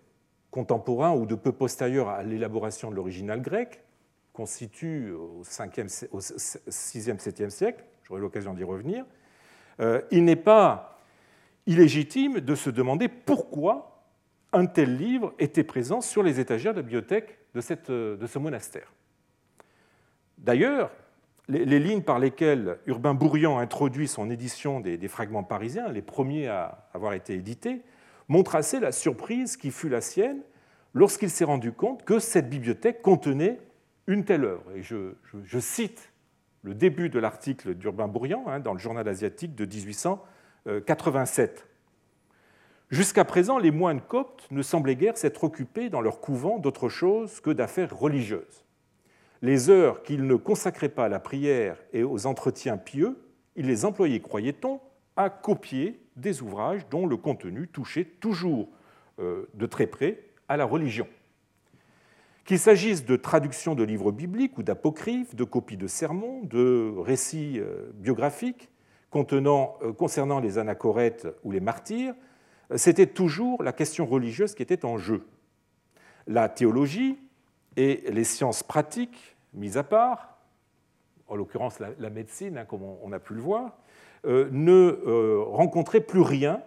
contemporain 0.51 1.13
ou 1.15 1.27
de 1.27 1.35
peu 1.35 1.53
postérieur 1.53 2.09
à 2.09 2.23
l'élaboration 2.23 2.91
de 2.91 2.97
l'original 2.97 3.41
grec, 3.41 3.83
constitue 4.33 5.13
au, 5.13 5.43
5e, 5.43 6.09
au 6.11 6.19
6e, 6.19 7.19
7e 7.19 7.51
siècle, 7.51 7.85
j'aurai 8.05 8.21
l'occasion 8.21 8.55
d'y 8.55 8.65
revenir, 8.65 9.05
euh, 9.81 10.01
il 10.11 10.25
n'est 10.25 10.37
pas, 10.37 10.95
illégitime 11.67 12.41
de 12.41 12.55
se 12.55 12.71
demander 12.71 13.09
pourquoi 13.09 14.05
un 14.53 14.67
tel 14.67 14.97
livre 14.97 15.35
était 15.39 15.65
présent 15.65 16.01
sur 16.01 16.23
les 16.23 16.41
étagères 16.41 16.73
de 16.73 16.79
la 16.79 16.83
bibliothèque 16.83 17.39
de, 17.55 17.61
ce 17.61 18.39
monastère. 18.39 18.93
D'ailleurs, 20.39 20.91
les, 21.49 21.79
lignes 21.79 22.03
par 22.03 22.19
lesquelles 22.19 22.79
Urbain 22.87 23.15
Bourriand 23.15 23.59
introduit 23.59 24.09
son 24.09 24.31
édition 24.31 24.81
des, 24.81 25.09
fragments 25.09 25.45
parisiens, 25.45 25.89
les 25.89 26.03
premiers 26.03 26.49
à 26.49 26.89
avoir 26.95 27.13
été 27.13 27.35
édités, 27.35 27.83
montrent 28.29 28.57
assez 28.57 28.81
la 28.81 28.93
surprise 28.93 29.57
qui 29.57 29.71
fut 29.71 29.91
la 29.91 30.01
sienne 30.01 30.41
lorsqu'il 30.95 31.31
s'est 31.31 31.45
rendu 31.45 31.73
compte 31.73 32.05
que 32.05 32.19
cette 32.19 32.49
bibliothèque 32.49 33.03
contenait 33.03 33.61
une 34.07 34.25
telle 34.25 34.45
œuvre. 34.45 34.65
Et 34.75 34.83
je, 34.83 35.59
cite 35.59 36.13
le 36.63 36.75
début 36.75 37.11
de 37.11 37.19
l'article 37.19 37.75
d'Urbain 37.75 38.09
Bourriand 38.09 38.45
hein, 38.47 38.61
dans 38.61 38.73
le 38.73 38.79
journal 38.79 39.07
asiatique 39.07 39.55
de 39.55 39.67
1887. 39.67 41.69
Jusqu'à 42.91 43.25
présent, 43.25 43.59
les 43.59 43.71
moines 43.71 44.01
coptes 44.01 44.47
ne 44.51 44.63
semblaient 44.63 44.97
guère 44.97 45.19
s'être 45.19 45.45
occupés 45.45 45.91
dans 45.91 46.01
leur 46.01 46.21
couvent 46.21 46.59
d'autre 46.59 46.89
chose 46.89 47.41
que 47.41 47.51
d'affaires 47.51 47.95
religieuses. 47.95 48.64
Les 49.45 49.69
heures 49.69 50.03
qu'ils 50.03 50.27
ne 50.27 50.37
consacraient 50.37 50.89
pas 50.89 51.05
à 51.05 51.09
la 51.11 51.21
prière 51.21 51.77
et 51.93 52.03
aux 52.03 52.25
entretiens 52.25 52.79
pieux, 52.79 53.19
ils 53.57 53.67
les 53.67 53.85
employaient, 53.85 54.21
croyait-on, 54.21 54.81
à 55.17 55.29
copier 55.29 56.01
des 56.17 56.41
ouvrages 56.41 56.89
dont 56.89 57.07
le 57.07 57.19
contenu 57.19 57.69
touchait 57.69 58.07
toujours 58.07 58.71
euh, 59.19 59.45
de 59.53 59.67
très 59.67 59.87
près 59.87 60.31
à 60.49 60.57
la 60.57 60.65
religion. 60.65 61.07
Qu'il 62.47 62.59
s'agisse 62.59 63.05
de 63.05 63.17
traductions 63.17 63.75
de 63.75 63.83
livres 63.83 64.13
bibliques 64.13 64.57
ou 64.57 64.63
d'apocryphes, 64.63 65.35
de 65.35 65.45
copies 65.45 65.77
de 65.77 65.89
sermons, 65.89 66.41
de 66.45 66.95
récits 66.97 67.59
euh, 67.59 67.91
biographiques 67.97 68.71
euh, 69.15 69.93
concernant 69.93 70.41
les 70.41 70.57
anachorètes 70.57 71.29
ou 71.45 71.53
les 71.53 71.61
martyrs, 71.61 72.15
c'était 72.77 73.09
toujours 73.09 73.63
la 73.63 73.75
question 73.75 74.07
religieuse 74.07 74.55
qui 74.55 74.63
était 74.63 74.87
en 74.87 74.97
jeu. 74.97 75.27
La 76.27 76.49
théologie 76.49 77.19
et 77.77 78.05
les 78.11 78.25
sciences 78.25 78.63
pratiques, 78.63 79.34
mises 79.55 79.77
à 79.77 79.83
part, 79.83 80.39
en 81.29 81.37
l'occurrence 81.37 81.79
la, 81.81 82.11
médecine, 82.11 82.59
hein, 82.59 82.65
comme 82.65 82.83
on 82.83 83.13
a 83.13 83.19
pu 83.19 83.35
le 83.35 83.41
voir, 83.41 83.77
euh, 84.27 84.49
ne 84.53 85.43
rencontraient 85.47 86.01
plus 86.01 86.21
rien. 86.21 86.63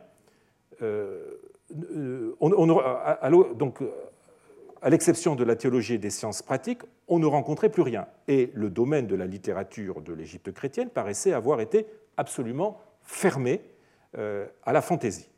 donc, 3.56 3.82
à 4.82 4.90
l'exception 4.90 5.36
de 5.36 5.44
la 5.44 5.56
théologie 5.56 5.96
et 5.96 5.98
des 5.98 6.10
sciences 6.10 6.42
pratiques, 6.42 6.82
on 7.08 7.20
ne 7.20 7.26
rencontrait 7.26 7.70
plus 7.70 7.82
rien. 7.82 8.08
Et 8.28 8.52
le 8.54 8.70
domaine 8.70 9.08
de 9.08 9.16
la 9.16 9.26
littérature 9.26 10.02
de 10.02 10.14
l'Égypte 10.14 10.52
chrétienne 10.52 10.90
paraissait 10.90 11.34
avoir 11.34 11.62
été 11.62 11.88
absolument 12.18 12.80
fermé 13.02 13.62
euh, 14.18 14.46
à 14.64 14.74
la 14.74 14.82
fantaisie. 14.82 15.30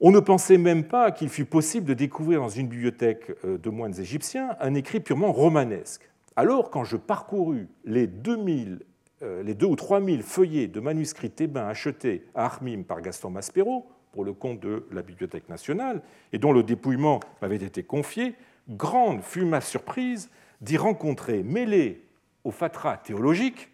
On 0.00 0.12
ne 0.12 0.20
pensait 0.20 0.58
même 0.58 0.84
pas 0.84 1.10
qu'il 1.10 1.28
fût 1.28 1.44
possible 1.44 1.84
de 1.84 1.94
découvrir 1.94 2.40
dans 2.40 2.48
une 2.48 2.68
bibliothèque 2.68 3.32
euh, 3.44 3.58
de 3.58 3.68
moines 3.68 3.98
égyptiens 3.98 4.50
un 4.60 4.74
écrit 4.74 5.00
purement 5.00 5.32
romanesque. 5.32 6.08
Alors, 6.36 6.70
quand 6.70 6.84
je 6.84 6.96
parcourus 6.96 7.66
les 7.84 8.06
2000, 8.06 8.84
euh, 9.22 9.42
les 9.42 9.54
2 9.54 9.66
ou 9.66 9.74
3000 9.74 10.22
feuillets 10.22 10.68
de 10.68 10.78
manuscrits 10.78 11.32
thébains 11.32 11.66
achetés 11.66 12.24
à 12.36 12.44
Armim 12.44 12.84
par 12.84 13.00
Gaston 13.00 13.30
Maspero, 13.30 13.88
pour 14.12 14.24
le 14.24 14.32
compte 14.32 14.60
de 14.60 14.86
la 14.92 15.02
Bibliothèque 15.02 15.48
nationale, 15.48 16.00
et 16.32 16.38
dont 16.38 16.52
le 16.52 16.62
dépouillement 16.62 17.18
m'avait 17.42 17.56
été 17.56 17.82
confié, 17.82 18.36
grande 18.68 19.22
fut 19.22 19.44
ma 19.44 19.60
surprise 19.60 20.30
d'y 20.60 20.76
rencontrer, 20.76 21.42
mêlées 21.42 22.04
au 22.44 22.52
fatras 22.52 22.98
théologique, 22.98 23.68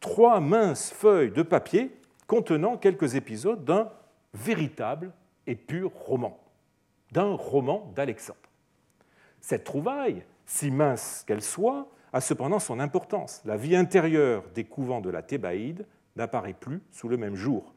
trois 0.00 0.40
minces 0.40 0.90
feuilles 0.90 1.30
de 1.30 1.42
papier 1.42 1.90
contenant 2.26 2.78
quelques 2.78 3.16
épisodes 3.16 3.66
d'un 3.66 3.90
véritable 4.32 5.12
et 5.48 5.56
pur 5.56 5.90
roman, 5.92 6.38
d'un 7.10 7.32
roman 7.32 7.90
d'Alexandre. 7.96 8.38
Cette 9.40 9.64
trouvaille, 9.64 10.24
si 10.46 10.70
mince 10.70 11.24
qu'elle 11.26 11.42
soit, 11.42 11.88
a 12.12 12.20
cependant 12.20 12.58
son 12.58 12.78
importance. 12.78 13.42
La 13.44 13.56
vie 13.56 13.74
intérieure 13.74 14.44
des 14.54 14.64
couvents 14.64 15.00
de 15.00 15.10
la 15.10 15.22
Thébaïde 15.22 15.86
n'apparaît 16.16 16.52
plus 16.52 16.82
sous 16.90 17.08
le 17.08 17.16
même 17.16 17.34
jour. 17.34 17.74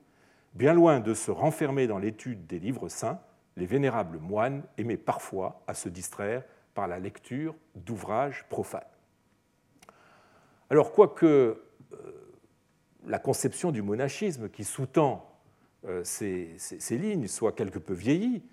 Bien 0.53 0.73
loin 0.73 0.99
de 0.99 1.13
se 1.13 1.31
renfermer 1.31 1.87
dans 1.87 1.97
l'étude 1.97 2.45
des 2.45 2.59
livres 2.59 2.89
saints, 2.89 3.21
les 3.55 3.65
vénérables 3.65 4.19
moines 4.19 4.63
aimaient 4.77 4.97
parfois 4.97 5.63
à 5.65 5.73
se 5.73 5.87
distraire 5.87 6.43
par 6.73 6.87
la 6.87 6.99
lecture 6.99 7.55
d'ouvrages 7.75 8.45
profanes. 8.49 8.81
Alors, 10.69 10.91
quoique 10.91 11.25
euh, 11.25 11.57
la 13.05 13.19
conception 13.19 13.71
du 13.71 13.81
monachisme 13.81 14.49
qui 14.49 14.63
sous-tend 14.63 15.30
euh, 15.85 16.03
ces, 16.03 16.57
lignes 16.91 17.27
soit 17.27 17.53
quelque 17.53 17.79
peu 17.79 17.93
vieillie, 17.93 18.43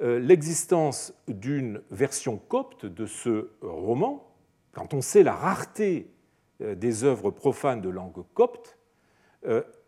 euh, 0.00 0.18
l'existence 0.18 1.14
d'une 1.28 1.82
version 1.90 2.36
copte 2.36 2.86
de 2.86 3.06
ce 3.06 3.50
roman, 3.60 4.28
quand 4.72 4.94
on 4.94 5.00
sait 5.00 5.22
la 5.22 5.34
rareté 5.34 6.10
des 6.60 7.04
œuvres 7.04 7.30
profanes 7.30 7.80
de 7.80 7.88
langue 7.88 8.24
copte, 8.34 8.78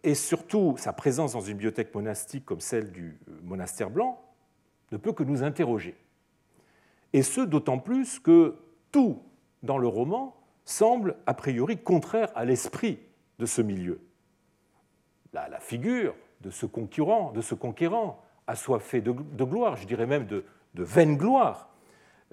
et 0.04 0.14
surtout 0.14 0.76
sa 0.76 0.92
présence 0.92 1.32
dans 1.32 1.40
une 1.40 1.54
bibliothèque 1.54 1.94
monastique 1.94 2.44
comme 2.44 2.60
celle 2.60 2.92
du 2.92 3.18
euh, 3.28 3.40
monastère 3.42 3.90
blanc, 3.90 4.22
ne 4.92 4.98
peut 4.98 5.12
que 5.12 5.24
nous 5.24 5.42
interroger. 5.42 5.96
Et 7.14 7.22
ce, 7.22 7.40
d'autant 7.40 7.78
plus 7.78 8.18
que 8.18 8.56
tout 8.92 9.22
dans 9.62 9.78
le 9.78 9.88
roman 9.88 10.36
semble 10.66 11.16
a 11.26 11.34
priori 11.34 11.78
contraire 11.78 12.30
à 12.34 12.44
l'esprit 12.44 12.98
de 13.38 13.46
ce 13.46 13.62
milieu. 13.62 14.00
La, 15.32 15.58
figure 15.58 16.14
de 16.44 16.50
ce 16.50 16.66
concurrent, 16.66 17.32
de 17.32 17.40
ce 17.40 17.54
conquérant, 17.54 18.22
assoiffé 18.46 19.00
de, 19.00 19.12
de 19.12 19.44
gloire, 19.44 19.76
je 19.76 19.86
dirais 19.86 20.06
même 20.06 20.26
de, 20.26 20.44
vaine 20.74 21.16
gloire, 21.16 21.70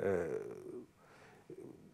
euh, 0.04 0.28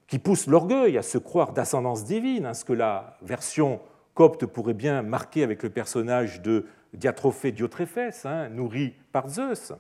qui 0.08 0.18
pousse 0.18 0.48
l'orgueil 0.48 0.98
à 0.98 1.04
se 1.04 1.18
croire 1.18 1.54
d'ascendance 1.54 2.06
divine, 2.06 2.46
hein, 2.46 2.54
ce 2.54 2.66
que 2.66 2.74
la 2.74 3.18
version 3.22 3.80
Copte 4.14 4.46
pourrait 4.48 4.74
bien 4.74 5.04
marquer 5.04 5.44
avec 5.44 5.62
le 5.62 5.70
personnage 5.70 6.42
de 6.42 6.66
Diatrophée 6.94 7.52
Diotréphès, 7.52 8.26
hein, 8.26 8.50
nourri 8.50 8.96
par 9.12 9.30
Zeus. 9.30 9.74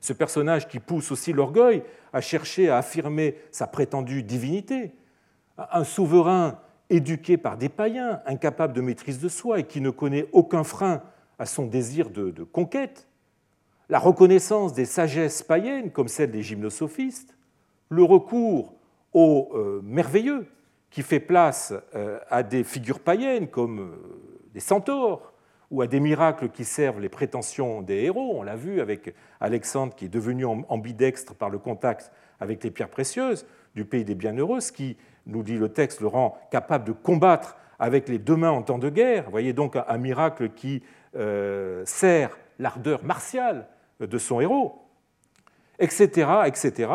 Ce 0.00 0.12
personnage 0.12 0.66
qui 0.66 0.80
pousse 0.80 1.12
aussi 1.12 1.32
l'orgueil 1.32 1.84
à 2.12 2.20
chercher 2.20 2.70
à 2.70 2.78
affirmer 2.78 3.36
sa 3.52 3.68
prétendue 3.68 4.24
divinité. 4.24 4.92
Un 5.56 5.84
souverain 5.84 6.58
éduqué 6.90 7.36
par 7.36 7.56
des 7.56 7.68
païens, 7.68 8.20
incapable 8.26 8.72
de 8.72 8.80
maîtrise 8.80 9.20
de 9.20 9.28
soi 9.28 9.60
et 9.60 9.64
qui 9.64 9.80
ne 9.80 9.90
connaît 9.90 10.26
aucun 10.32 10.64
frein 10.64 11.02
à 11.42 11.44
son 11.44 11.66
désir 11.66 12.08
de, 12.08 12.44
conquête. 12.44 13.08
La 13.88 13.98
reconnaissance 13.98 14.72
des 14.74 14.84
sagesses 14.84 15.42
païennes, 15.42 15.90
comme 15.90 16.06
celle 16.06 16.30
des 16.30 16.40
gymnosophistes. 16.40 17.36
Le 17.88 18.04
recours 18.04 18.74
au 19.12 19.50
euh, 19.54 19.80
merveilleux, 19.82 20.46
qui 20.88 21.02
fait 21.02 21.18
place 21.18 21.74
euh, 21.96 22.20
à 22.30 22.44
des 22.44 22.62
figures 22.62 23.00
païennes 23.00 23.48
comme 23.48 23.80
euh, 23.80 24.50
des 24.54 24.60
centaures 24.60 25.32
ou 25.72 25.82
à 25.82 25.88
des 25.88 25.98
miracles 25.98 26.48
qui 26.48 26.64
servent 26.64 27.00
les 27.00 27.08
prétentions 27.08 27.82
des 27.82 28.04
héros. 28.04 28.34
On 28.36 28.44
l'a 28.44 28.56
vu 28.56 28.80
avec 28.80 29.12
Alexandre 29.40 29.96
qui 29.96 30.04
est 30.04 30.08
devenu 30.08 30.44
ambidextre 30.44 31.34
par 31.34 31.50
le 31.50 31.58
contact 31.58 32.12
avec 32.38 32.62
les 32.62 32.70
pierres 32.70 32.88
précieuses 32.88 33.46
du 33.74 33.84
pays 33.84 34.04
des 34.04 34.14
bienheureux, 34.14 34.60
ce 34.60 34.70
qui, 34.70 34.96
nous 35.26 35.42
dit 35.42 35.56
le 35.56 35.70
texte, 35.70 36.00
le 36.02 36.06
rend 36.06 36.38
capable 36.52 36.84
de 36.84 36.92
combattre 36.92 37.56
avec 37.80 38.08
les 38.08 38.18
deux 38.18 38.36
mains 38.36 38.50
en 38.50 38.62
temps 38.62 38.78
de 38.78 38.90
guerre. 38.90 39.24
Vous 39.24 39.32
voyez 39.32 39.52
donc 39.52 39.76
un 39.76 39.98
miracle 39.98 40.50
qui 40.50 40.82
euh, 41.16 41.82
sert 41.84 42.38
l'ardeur 42.58 43.04
martiale 43.04 43.68
de 44.00 44.18
son 44.18 44.40
héros, 44.40 44.82
etc., 45.78 46.28
etc. 46.46 46.88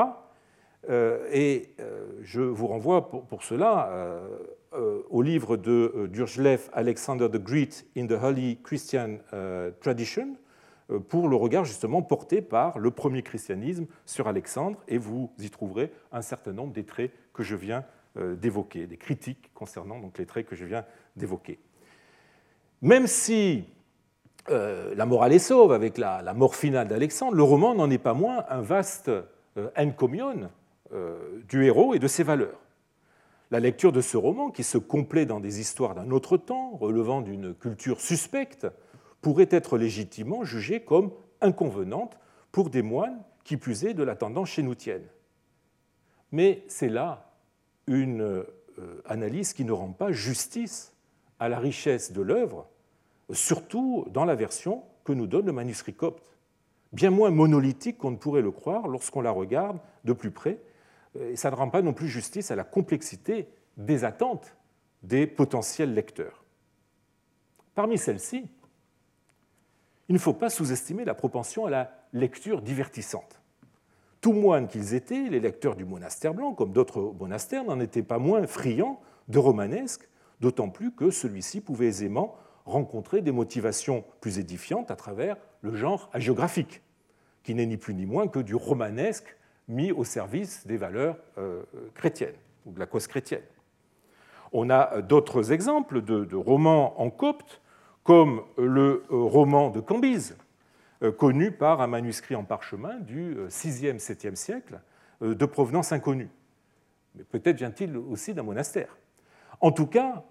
Euh, 0.89 1.27
et 1.31 1.73
euh, 1.79 2.05
je 2.21 2.41
vous 2.41 2.67
renvoie 2.67 3.09
pour, 3.09 3.43
cela 3.43 3.89
euh, 3.91 5.01
au 5.09 5.21
livre 5.21 5.57
de 5.57 6.07
Durjlev 6.11 6.69
Alexander 6.71 7.27
the 7.29 7.37
Great 7.37 7.85
in 7.97 8.07
the 8.07 8.13
Holy 8.21 8.59
Christian 8.63 9.17
Tradition, 9.81 10.35
pour 11.09 11.27
le 11.27 11.35
regard 11.35 11.65
justement 11.65 12.01
porté 12.01 12.41
par 12.41 12.79
le 12.79 12.91
premier 12.91 13.21
christianisme 13.21 13.87
sur 14.05 14.27
Alexandre, 14.27 14.79
et 14.87 14.97
vous 14.97 15.31
y 15.39 15.49
trouverez 15.49 15.91
un 16.11 16.21
certain 16.21 16.53
nombre 16.53 16.73
des 16.73 16.85
traits 16.85 17.11
que 17.33 17.43
je 17.43 17.55
viens 17.55 17.83
d'évoquer, 18.15 18.87
des 18.87 18.97
critiques 18.97 19.51
concernant 19.53 19.99
donc 19.99 20.17
les 20.17 20.25
traits 20.25 20.47
que 20.47 20.55
je 20.55 20.65
viens 20.65 20.85
d'évoquer. 21.15 21.59
Même 22.81 23.07
si 23.07 23.65
la 24.49 25.05
morale 25.05 25.33
est 25.33 25.39
sauve 25.39 25.71
avec 25.71 25.97
la, 25.97 26.33
mort 26.33 26.55
finale 26.55 26.87
d'Alexandre, 26.87 27.35
le 27.35 27.43
roman 27.43 27.75
n'en 27.75 27.89
est 27.89 27.97
pas 27.97 28.13
moins 28.13 28.45
un 28.49 28.61
vaste 28.61 29.11
encomion 29.75 30.49
euh, 30.93 31.41
du 31.49 31.65
héros 31.65 31.93
et 31.95 31.99
de 31.99 32.07
ses 32.07 32.23
valeurs. 32.23 32.61
La 33.51 33.59
lecture 33.59 33.91
de 33.91 33.99
ce 33.99 34.15
roman, 34.15 34.51
qui 34.51 34.63
se 34.63 34.77
complaît 34.77 35.25
dans 35.25 35.41
des 35.41 35.59
histoires 35.59 35.95
d'un 35.95 36.11
autre 36.11 36.37
temps, 36.37 36.77
relevant 36.77 37.21
d'une 37.21 37.53
culture 37.53 37.99
suspecte, 37.99 38.67
pourrait 39.21 39.49
être 39.51 39.77
légitimement 39.77 40.45
jugée 40.45 40.81
comme 40.81 41.11
inconvenante 41.41 42.17
pour 42.53 42.69
des 42.69 42.81
moines 42.81 43.21
qui 43.43 43.57
plus 43.57 43.83
est 43.83 43.93
de 43.93 44.03
la 44.03 44.15
tendance 44.15 44.49
chénoutienne. 44.49 45.05
Mais 46.31 46.63
c'est 46.67 46.89
là 46.89 47.33
une 47.85 48.21
euh, 48.21 48.43
analyse 49.05 49.51
qui 49.51 49.65
ne 49.65 49.73
rend 49.73 49.91
pas 49.91 50.13
justice 50.13 50.93
à 51.39 51.49
la 51.49 51.59
richesse 51.59 52.13
de 52.13 52.21
l'œuvre, 52.21 52.69
surtout 53.31 54.05
dans 54.09 54.25
la 54.25 54.35
version 54.35 54.83
que 55.03 55.13
nous 55.13 55.27
donne 55.27 55.45
le 55.45 55.51
manuscrit 55.51 55.93
copte, 55.93 56.37
bien 56.93 57.09
moins 57.09 57.31
monolithique 57.31 57.97
qu'on 57.97 58.11
ne 58.11 58.17
pourrait 58.17 58.41
le 58.41 58.51
croire 58.51 58.87
lorsqu'on 58.87 59.21
la 59.21 59.31
regarde 59.31 59.79
de 60.03 60.13
plus 60.13 60.31
près, 60.31 60.59
et 61.19 61.35
ça 61.35 61.49
ne 61.51 61.55
rend 61.55 61.69
pas 61.69 61.81
non 61.81 61.93
plus 61.93 62.07
justice 62.07 62.51
à 62.51 62.55
la 62.55 62.63
complexité 62.63 63.47
des 63.77 64.03
attentes 64.03 64.55
des 65.03 65.27
potentiels 65.27 65.93
lecteurs. 65.93 66.43
Parmi 67.75 67.97
celles-ci, 67.97 68.47
il 70.09 70.13
ne 70.13 70.19
faut 70.19 70.33
pas 70.33 70.49
sous-estimer 70.49 71.05
la 71.05 71.13
propension 71.13 71.65
à 71.65 71.69
la 71.69 71.91
lecture 72.13 72.61
divertissante. 72.61 73.41
Tout 74.21 74.33
moines 74.33 74.67
qu'ils 74.67 74.93
étaient, 74.93 75.29
les 75.29 75.39
lecteurs 75.39 75.75
du 75.75 75.85
monastère 75.85 76.33
blanc, 76.33 76.53
comme 76.53 76.71
d'autres 76.71 77.13
monastères, 77.19 77.63
n'en 77.65 77.79
étaient 77.79 78.03
pas 78.03 78.17
moins 78.17 78.47
friands 78.47 78.99
de 79.27 79.37
romanesque, 79.37 80.09
d'autant 80.39 80.69
plus 80.69 80.91
que 80.91 81.11
celui-ci 81.11 81.61
pouvait 81.61 81.87
aisément 81.87 82.35
rencontrer 82.67 83.21
des 83.21 83.31
motivations 83.31 84.03
plus 84.21 84.39
édifiantes 84.39 84.91
à 84.91 84.95
travers 84.95 85.37
le 85.61 85.75
genre 85.75 86.09
hagiographique, 86.13 86.81
qui 87.43 87.55
n'est 87.55 87.65
ni 87.65 87.77
plus 87.77 87.93
ni 87.93 88.05
moins 88.05 88.27
que 88.27 88.39
du 88.39 88.55
romanesque 88.55 89.37
mis 89.67 89.91
au 89.91 90.03
service 90.03 90.67
des 90.67 90.77
valeurs 90.77 91.17
euh, 91.37 91.63
chrétiennes 91.95 92.35
ou 92.65 92.71
de 92.71 92.79
la 92.79 92.85
cause 92.85 93.07
chrétienne. 93.07 93.43
On 94.51 94.69
a 94.69 95.01
d'autres 95.01 95.51
exemples 95.51 96.01
de, 96.01 96.35
romans 96.35 96.99
en 97.01 97.09
copte, 97.09 97.61
comme 98.03 98.43
le 98.57 99.05
euh, 99.11 99.15
roman 99.15 99.69
de 99.69 99.79
Cambyse, 99.79 100.37
euh, 101.03 101.11
connu 101.11 101.51
par 101.51 101.81
un 101.81 101.87
manuscrit 101.87 102.35
en 102.35 102.43
parchemin 102.43 102.99
du 102.99 103.35
6e, 103.47 103.99
7e 103.99 104.35
siècle, 104.35 104.79
de 105.21 105.45
provenance 105.45 105.91
inconnue. 105.91 106.29
Mais 107.15 107.23
peut-être 107.23 107.57
vient-il 107.57 107.97
aussi 107.97 108.33
d'un 108.33 108.43
monastère. 108.43 108.95
En 109.59 109.71
tout 109.71 109.87
cas, 109.87 110.23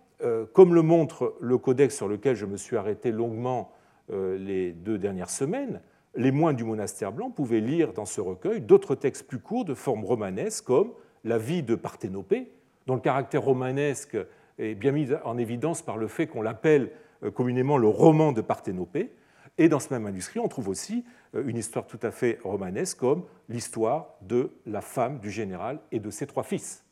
comme 0.52 0.74
le 0.74 0.82
montre 0.82 1.36
le 1.40 1.58
codex 1.58 1.94
sur 1.94 2.08
lequel 2.08 2.36
je 2.36 2.46
me 2.46 2.56
suis 2.56 2.76
arrêté 2.76 3.12
longuement 3.12 3.72
les 4.08 4.72
deux 4.72 4.98
dernières 4.98 5.30
semaines, 5.30 5.80
les 6.16 6.32
moines 6.32 6.56
du 6.56 6.64
monastère 6.64 7.12
blanc 7.12 7.30
pouvaient 7.30 7.60
lire 7.60 7.92
dans 7.92 8.06
ce 8.06 8.20
recueil 8.20 8.60
d'autres 8.60 8.94
textes 8.94 9.26
plus 9.26 9.38
courts 9.38 9.64
de 9.64 9.74
forme 9.74 10.04
romanesque, 10.04 10.64
comme 10.64 10.92
La 11.24 11.38
vie 11.38 11.62
de 11.62 11.74
Parthénopée, 11.74 12.50
dont 12.86 12.94
le 12.94 13.00
caractère 13.00 13.42
romanesque 13.42 14.16
est 14.58 14.74
bien 14.74 14.92
mis 14.92 15.08
en 15.24 15.36
évidence 15.36 15.82
par 15.82 15.98
le 15.98 16.08
fait 16.08 16.26
qu'on 16.26 16.42
l'appelle 16.42 16.90
euh, 17.22 17.30
communément 17.30 17.76
le 17.76 17.88
roman 17.88 18.32
de 18.32 18.40
Parthénopée. 18.40 19.12
Et 19.58 19.68
dans 19.68 19.80
ce 19.80 19.92
même 19.92 20.04
manuscrit, 20.04 20.38
on 20.38 20.48
trouve 20.48 20.68
aussi 20.68 21.04
euh, 21.34 21.44
une 21.46 21.56
histoire 21.56 21.86
tout 21.86 22.00
à 22.02 22.10
fait 22.10 22.38
romanesque, 22.42 22.98
comme 22.98 23.24
l'histoire 23.48 24.14
de 24.22 24.50
la 24.64 24.80
femme 24.80 25.18
du 25.18 25.30
général 25.30 25.80
et 25.92 26.00
de 26.00 26.10
ses 26.10 26.26
trois 26.26 26.44
fils. 26.44 26.85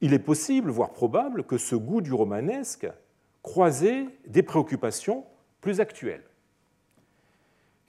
Il 0.00 0.14
est 0.14 0.18
possible, 0.18 0.70
voire 0.70 0.92
probable, 0.92 1.44
que 1.44 1.58
ce 1.58 1.74
goût 1.74 2.00
du 2.00 2.12
romanesque 2.12 2.86
croisait 3.42 4.06
des 4.26 4.42
préoccupations 4.42 5.24
plus 5.60 5.80
actuelles 5.80 6.24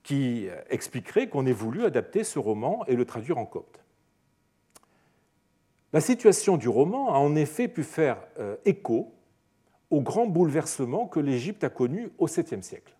qui 0.03 0.47
expliquerait 0.69 1.27
qu'on 1.27 1.45
ait 1.45 1.51
voulu 1.51 1.85
adapter 1.85 2.23
ce 2.23 2.39
roman 2.39 2.83
et 2.87 2.95
le 2.95 3.05
traduire 3.05 3.37
en 3.37 3.45
copte. 3.45 3.83
La 5.93 6.01
situation 6.01 6.57
du 6.57 6.69
roman 6.69 7.13
a 7.13 7.17
en 7.17 7.35
effet 7.35 7.67
pu 7.67 7.83
faire 7.83 8.17
euh, 8.39 8.55
écho 8.65 9.13
au 9.89 10.01
grand 10.01 10.27
bouleversement 10.27 11.07
que 11.07 11.19
l'Égypte 11.19 11.63
a 11.63 11.69
connu 11.69 12.09
au 12.19 12.27
7e 12.27 12.61
siècle. 12.61 12.95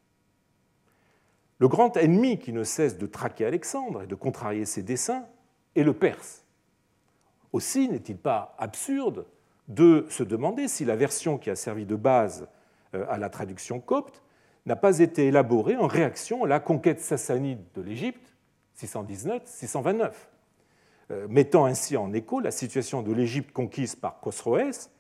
Le 1.60 1.68
grand 1.68 1.98
ennemi 1.98 2.40
qui 2.40 2.52
ne 2.52 2.64
cesse 2.64 2.98
de 2.98 3.06
traquer 3.06 3.46
Alexandre 3.46 4.04
et 4.04 4.08
de 4.08 4.16
contrarier 4.16 4.66
ses 4.66 4.82
desseins 4.82 5.26
est 5.76 5.84
le 5.84 5.94
Perse. 5.94 6.39
Aussi 7.52 7.90
n'est-il 7.90 8.18
pas 8.18 8.56
absurde 8.58 9.26
de 9.68 10.06
se 10.10 10.24
demander 10.24 10.68
si 10.68 10.86
la 10.86 10.96
version 10.96 11.38
qui 11.38 11.50
a 11.50 11.56
servi 11.56 11.86
de 11.86 11.96
base 11.96 12.48
euh, 12.96 13.06
à 13.10 13.18
la 13.18 13.30
traduction 13.30 13.80
copte 13.80 14.24
n'a 14.66 14.76
pas 14.76 15.00
été 15.00 15.28
élaboré 15.28 15.76
en 15.78 15.88
réaction 15.88 16.44
à 16.44 16.48
la 16.48 16.60
conquête 16.60 17.00
sassanide 17.00 17.62
de 17.76 17.82
l'Égypte, 17.82 18.34
619-629, 18.78 20.12
euh, 21.12 21.28
mettant 21.28 21.66
ainsi 21.66 21.98
en 21.98 22.14
écho 22.14 22.40
la 22.40 22.52
situation 22.52 23.02
de 23.02 23.14
l'Égypte 23.14 23.52
conquise 23.52 23.96
par 23.96 24.20
Khosroès 24.20 24.92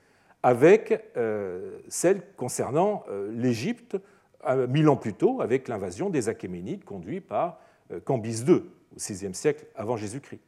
avec 0.41 1.03
euh, 1.17 1.79
celle 1.89 2.21
concernant 2.35 3.03
l'Égypte 3.31 3.97
mille 4.69 4.88
ans 4.88 4.95
plus 4.95 5.13
tôt 5.13 5.41
avec 5.41 5.67
l'invasion 5.67 6.09
des 6.09 6.29
Achéménides 6.29 6.85
conduite 6.85 7.27
par 7.27 7.59
Cambyse 8.05 8.45
II 8.47 8.63
au 8.95 8.97
VIe 8.97 9.33
siècle 9.33 9.65
avant 9.75 9.97
Jésus-Christ. 9.97 10.39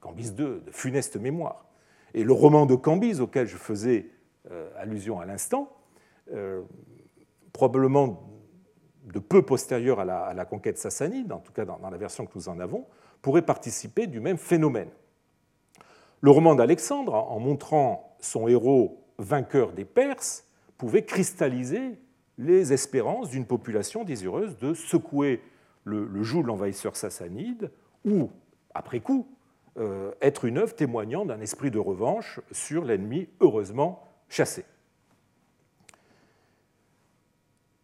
Cambyse 0.00 0.34
II, 0.38 0.60
de 0.64 0.70
funeste 0.70 1.16
mémoire. 1.16 1.66
Et 2.14 2.24
le 2.24 2.32
roman 2.32 2.66
de 2.66 2.74
Cambyse 2.74 3.20
auquel 3.20 3.46
je 3.46 3.56
faisais 3.56 4.06
allusion 4.76 5.20
à 5.20 5.26
l'instant 5.26 5.70
probablement 7.52 8.30
de 9.12 9.18
peu 9.18 9.42
postérieure 9.42 10.00
à 10.00 10.34
la, 10.34 10.44
conquête 10.44 10.78
sassanide, 10.78 11.32
en 11.32 11.38
tout 11.38 11.52
cas 11.52 11.64
dans, 11.64 11.78
la 11.90 11.96
version 11.96 12.26
que 12.26 12.32
nous 12.34 12.48
en 12.48 12.60
avons, 12.60 12.86
pourrait 13.22 13.42
participer 13.42 14.06
du 14.06 14.20
même 14.20 14.38
phénomène. 14.38 14.88
Le 16.20 16.30
roman 16.30 16.54
d'Alexandre, 16.54 17.14
en 17.14 17.38
montrant 17.38 18.16
son 18.20 18.46
héros 18.46 19.04
vainqueur 19.18 19.72
des 19.72 19.84
Perses, 19.84 20.46
pouvait 20.76 21.04
cristalliser 21.04 21.98
les 22.38 22.72
espérances 22.72 23.30
d'une 23.30 23.46
population 23.46 24.04
désireuse 24.04 24.56
de 24.58 24.74
secouer 24.74 25.42
le, 25.84 26.22
joug 26.22 26.42
de 26.42 26.46
l'envahisseur 26.46 26.96
sassanide 26.96 27.70
ou, 28.04 28.30
après 28.74 29.00
coup, 29.00 29.26
euh, 29.26 29.39
être 30.20 30.44
une 30.44 30.58
œuvre 30.58 30.74
témoignant 30.74 31.24
d'un 31.24 31.40
esprit 31.40 31.70
de 31.70 31.78
revanche 31.78 32.40
sur 32.52 32.84
l'ennemi 32.84 33.28
heureusement 33.40 34.04
chassé. 34.28 34.64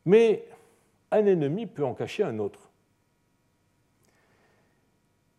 Mais 0.04 0.48
un 1.10 1.26
ennemi 1.26 1.66
peut 1.66 1.84
en 1.84 1.94
cacher 1.94 2.22
un 2.22 2.38
autre. 2.38 2.70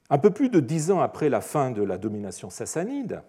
Un 0.09 0.17
peu 0.17 0.29
plus 0.29 0.49
de 0.49 0.59
dix 0.59 0.91
ans 0.91 1.01
après 1.01 1.29
la 1.29 1.41
fin 1.41 1.71
de 1.71 1.83
la 1.83 1.97
domination 1.97 2.49
sassanide, 2.49 3.23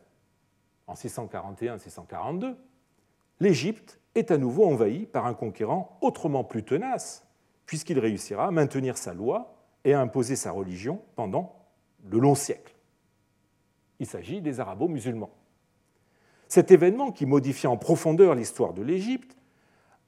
en 0.87 0.95
641-642, 0.95 2.55
l'Égypte 3.41 4.01
est 4.15 4.31
à 4.31 4.39
nouveau 4.39 4.65
envahie 4.65 5.07
par 5.07 5.27
un 5.27 5.35
conquérant 5.35 5.99
autrement 6.01 6.45
plus 6.45 6.65
tenace, 6.65 7.27
puisqu'il 7.67 7.99
réussira 7.99 8.47
à 8.47 8.51
maintenir 8.51 8.97
sa 8.97 9.13
loi 9.13 9.55
et 9.85 9.93
à 9.93 10.01
imposer 10.01 10.37
sa 10.37 10.51
religion 10.51 11.03
pendant 11.15 11.55
de 12.01 12.19
longs 12.19 12.35
siècles. 12.35 12.78
Il 14.01 14.07
s'agit 14.07 14.41
des 14.41 14.61
arabo-musulmans. 14.61 15.31
Cet 16.49 16.71
événement, 16.71 17.13
qui 17.13 17.27
modifie 17.27 17.67
en 17.67 17.77
profondeur 17.77 18.35
l'histoire 18.35 18.73
de 18.73 18.83
l'Égypte, 18.83 19.37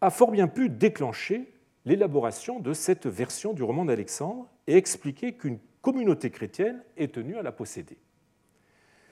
a 0.00 0.10
fort 0.10 0.30
bien 0.30 0.48
pu 0.48 0.68
déclencher 0.68 1.52
l'élaboration 1.84 2.60
de 2.60 2.72
cette 2.72 3.06
version 3.06 3.52
du 3.52 3.62
roman 3.62 3.84
d'Alexandre 3.84 4.46
et 4.66 4.76
expliquer 4.76 5.34
qu'une 5.34 5.58
communauté 5.82 6.30
chrétienne 6.30 6.82
est 6.96 7.14
tenue 7.14 7.36
à 7.36 7.42
la 7.42 7.52
posséder. 7.52 7.98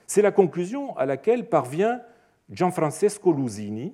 C'est 0.07 0.21
la 0.21 0.31
conclusion 0.31 0.97
à 0.97 1.05
laquelle 1.05 1.47
parvient 1.49 2.01
Gianfrancesco 2.49 3.31
Lusini 3.31 3.93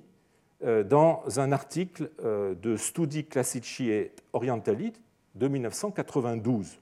euh, 0.64 0.82
dans 0.82 1.22
un 1.38 1.52
article 1.52 2.10
euh, 2.24 2.54
de 2.54 2.76
Studi 2.76 3.26
Classici 3.26 3.90
et 3.90 4.12
Orientali 4.32 4.94
de 5.34 5.48
1992, 5.48 6.78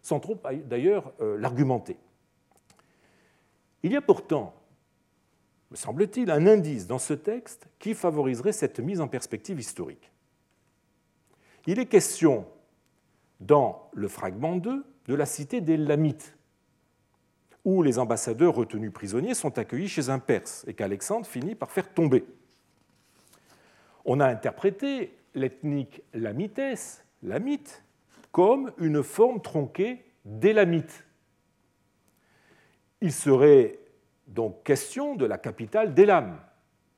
sans 0.00 0.20
trop 0.20 0.38
d'ailleurs 0.64 1.12
euh, 1.20 1.36
l'argumenter. 1.38 1.98
Il 3.82 3.92
y 3.92 3.96
a 3.96 4.02
pourtant 4.02 4.54
me 5.72 5.76
semble-t-il, 5.76 6.30
un 6.30 6.46
indice 6.46 6.86
dans 6.86 6.98
ce 6.98 7.14
texte 7.14 7.66
qui 7.78 7.94
favoriserait 7.94 8.52
cette 8.52 8.78
mise 8.78 9.00
en 9.00 9.08
perspective 9.08 9.58
historique. 9.58 10.12
Il 11.66 11.78
est 11.78 11.86
question, 11.86 12.46
dans 13.40 13.88
le 13.94 14.06
fragment 14.06 14.56
2, 14.56 14.84
de 15.06 15.14
la 15.14 15.24
cité 15.24 15.62
des 15.62 15.78
Lamites, 15.78 16.36
où 17.64 17.82
les 17.82 17.98
ambassadeurs 17.98 18.54
retenus 18.54 18.92
prisonniers 18.92 19.32
sont 19.32 19.56
accueillis 19.58 19.88
chez 19.88 20.10
un 20.10 20.18
Perse 20.18 20.62
et 20.68 20.74
qu'Alexandre 20.74 21.26
finit 21.26 21.54
par 21.54 21.70
faire 21.70 21.94
tomber. 21.94 22.26
On 24.04 24.20
a 24.20 24.26
interprété 24.26 25.16
l'ethnique 25.34 26.02
lamites, 26.12 27.02
lamite, 27.22 27.82
comme 28.30 28.72
une 28.76 29.02
forme 29.02 29.40
tronquée 29.40 30.04
d'élamite. 30.26 31.06
Il 33.02 33.12
serait 33.12 33.80
donc 34.28 34.62
question 34.62 35.16
de 35.16 35.26
la 35.26 35.36
capitale 35.36 35.92
d'Elam, 35.92 36.38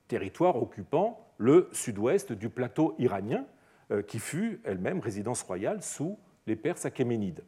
territoire 0.07 0.55
occupant 0.55 1.27
le 1.37 1.67
sud-ouest 1.71 2.31
du 2.31 2.49
plateau 2.49 2.93
iranien, 2.99 3.43
euh, 3.91 4.03
qui 4.03 4.19
fut 4.19 4.61
elle-même 4.65 4.99
résidence 4.99 5.41
royale 5.41 5.81
sous 5.81 6.19
les 6.45 6.55
Perses 6.55 6.85
achéménides. 6.85 7.43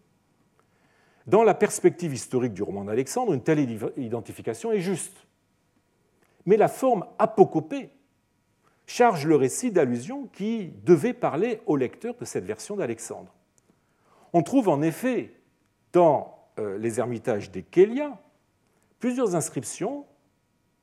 Dans 1.28 1.44
la 1.44 1.54
perspective 1.54 2.12
historique 2.12 2.54
du 2.54 2.64
roman 2.64 2.86
d'Alexandre, 2.86 3.34
une 3.34 3.44
telle 3.44 3.60
identification 3.96 4.72
est 4.72 4.80
juste. 4.80 5.28
Mais 6.48 6.58
la 6.58 6.68
forme 6.68 7.06
apocopée 7.20 7.92
charge 8.88 9.28
le 9.28 9.36
récit 9.36 9.72
d'allusions 9.72 10.26
qui 10.34 10.74
devait 10.84 11.14
parler 11.14 11.62
au 11.68 11.76
lecteur 11.76 12.16
de 12.16 12.26
cette 12.26 12.46
version 12.46 12.76
d'Alexandre. 12.76 13.32
On 14.34 14.42
trouve 14.42 14.68
en 14.68 14.82
effet 14.82 15.34
dans 15.94 16.50
euh, 16.58 16.80
les 16.80 17.00
ermitages 17.00 17.52
des 17.52 17.62
Kélias 17.62 18.18
plusieurs 19.00 19.36
inscriptions 19.36 20.06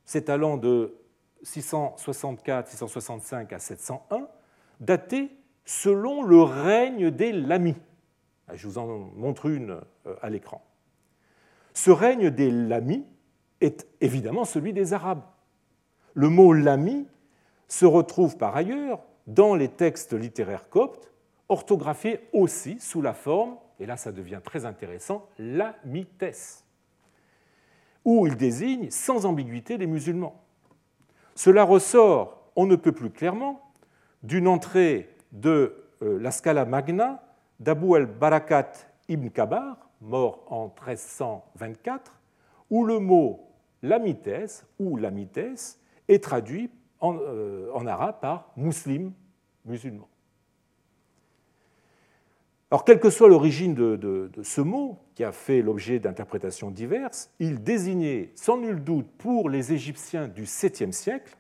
s'étalant 0.05 0.57
de 0.57 0.94
664, 1.42 2.68
665 2.68 3.53
à 3.53 3.59
701, 3.59 4.29
datées 4.81 5.31
selon 5.64 6.22
le 6.22 6.42
règne 6.42 7.11
des 7.11 7.33
Lamis. 7.33 7.77
Je 8.53 8.66
vous 8.66 8.79
en 8.79 8.87
montre 8.87 9.46
une 9.46 9.81
à 10.20 10.31
l'écran. 10.31 10.62
Ce 11.72 11.90
règne 11.90 12.31
des 12.31 12.50
Lamis 12.50 13.05
est 13.61 13.87
évidemment 14.00 14.44
celui 14.44 14.72
des 14.72 14.92
Arabes. 14.92 15.22
Le 16.14 16.29
mot 16.29 16.53
Lami 16.53 17.09
se 17.68 17.87
retrouve 17.87 18.37
par 18.37 18.55
ailleurs 18.55 19.03
dans 19.27 19.55
les 19.55 19.68
textes 19.68 20.12
littéraires 20.12 20.68
coptes, 20.68 21.12
orthographiés 21.48 22.20
aussi 22.33 22.79
sous 22.79 23.03
la 23.03 23.14
forme, 23.14 23.57
et 23.81 23.87
là 23.87 23.96
ça 23.96 24.12
devient 24.12 24.40
très 24.44 24.66
intéressant, 24.66 25.29
lamites, 25.38 26.63
où 28.05 28.27
il 28.27 28.37
désigne 28.37 28.90
sans 28.90 29.27
ambiguïté 29.27 29.79
les 29.79 29.87
musulmans. 29.87 30.43
Cela 31.35 31.64
ressort, 31.64 32.51
on 32.57 32.67
ne 32.67 32.77
peut 32.77 32.93
plus 32.93 33.11
clairement, 33.11 33.61
d'une 34.23 34.49
entrée 34.49 35.11
de 35.33 35.85
euh, 36.03 36.19
la 36.21 36.31
Scala 36.31 36.64
Magna 36.64 37.23
d'Abu 37.61 37.95
al-Barakat 37.97 38.73
ibn 39.09 39.29
Kabar, 39.29 39.77
mort 40.01 40.45
en 40.49 40.67
1324, 40.67 42.12
où 42.71 42.85
le 42.85 42.99
mot 42.99 43.49
lamites 43.83 44.67
ou 44.79 44.97
lamites 44.97 45.79
est 46.09 46.23
traduit 46.23 46.71
en, 47.01 47.17
euh, 47.19 47.71
arabe 47.87 48.21
par 48.21 48.51
muslim, 48.57 49.12
musulman. 49.64 50.09
Alors, 52.75 52.85
quelle 52.85 52.99
que 52.99 53.09
soit 53.09 53.29
l'origine 53.29 53.73
de, 53.73 54.29
ce 54.43 54.61
mot, 54.61 54.99
qui 55.15 55.23
a 55.23 55.31
fait 55.31 55.63
l'objet 55.63 56.01
d'interprétations 56.01 56.73
diverses, 56.73 57.31
il 57.39 57.63
désignait 57.63 58.33
sans 58.35 58.57
nul 58.57 58.83
doute 58.83 59.07
pour 59.17 59.49
les 59.49 59.73
Égyptiens 59.73 60.27
du 60.27 60.43
7e 60.43 60.91
siècle 60.91 61.37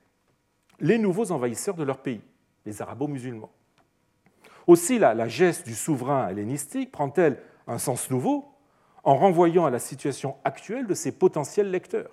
les 0.78 0.96
nouveaux 0.96 1.32
envahisseurs 1.32 1.74
de 1.74 1.82
leur 1.82 1.98
pays, 1.98 2.20
les 2.66 2.80
arabo-musulmans. 2.82 3.50
Aussi, 4.68 5.00
la, 5.00 5.26
geste 5.26 5.66
du 5.66 5.74
souverain 5.74 6.28
hellénistique 6.28 6.92
prend-elle 6.92 7.40
un 7.66 7.78
sens 7.78 8.12
nouveau 8.12 8.52
en 9.02 9.16
renvoyant 9.16 9.66
à 9.66 9.70
la 9.70 9.80
situation 9.80 10.36
actuelle 10.44 10.86
de 10.86 10.94
ses 10.94 11.10
potentiels 11.10 11.72
lecteurs. 11.72 12.12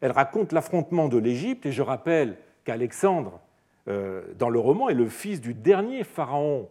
Elle 0.00 0.12
raconte 0.12 0.52
l'affrontement 0.52 1.08
de 1.08 1.18
l'Égypte, 1.18 1.66
et 1.66 1.72
je 1.72 1.82
rappelle 1.82 2.36
qu'Alexandre, 2.62 3.40
euh, 3.88 4.22
dans 4.38 4.50
le 4.50 4.60
roman, 4.60 4.88
est 4.88 4.94
le 4.94 5.08
fils 5.08 5.40
du 5.40 5.52
dernier 5.52 6.04
pharaon 6.04 6.68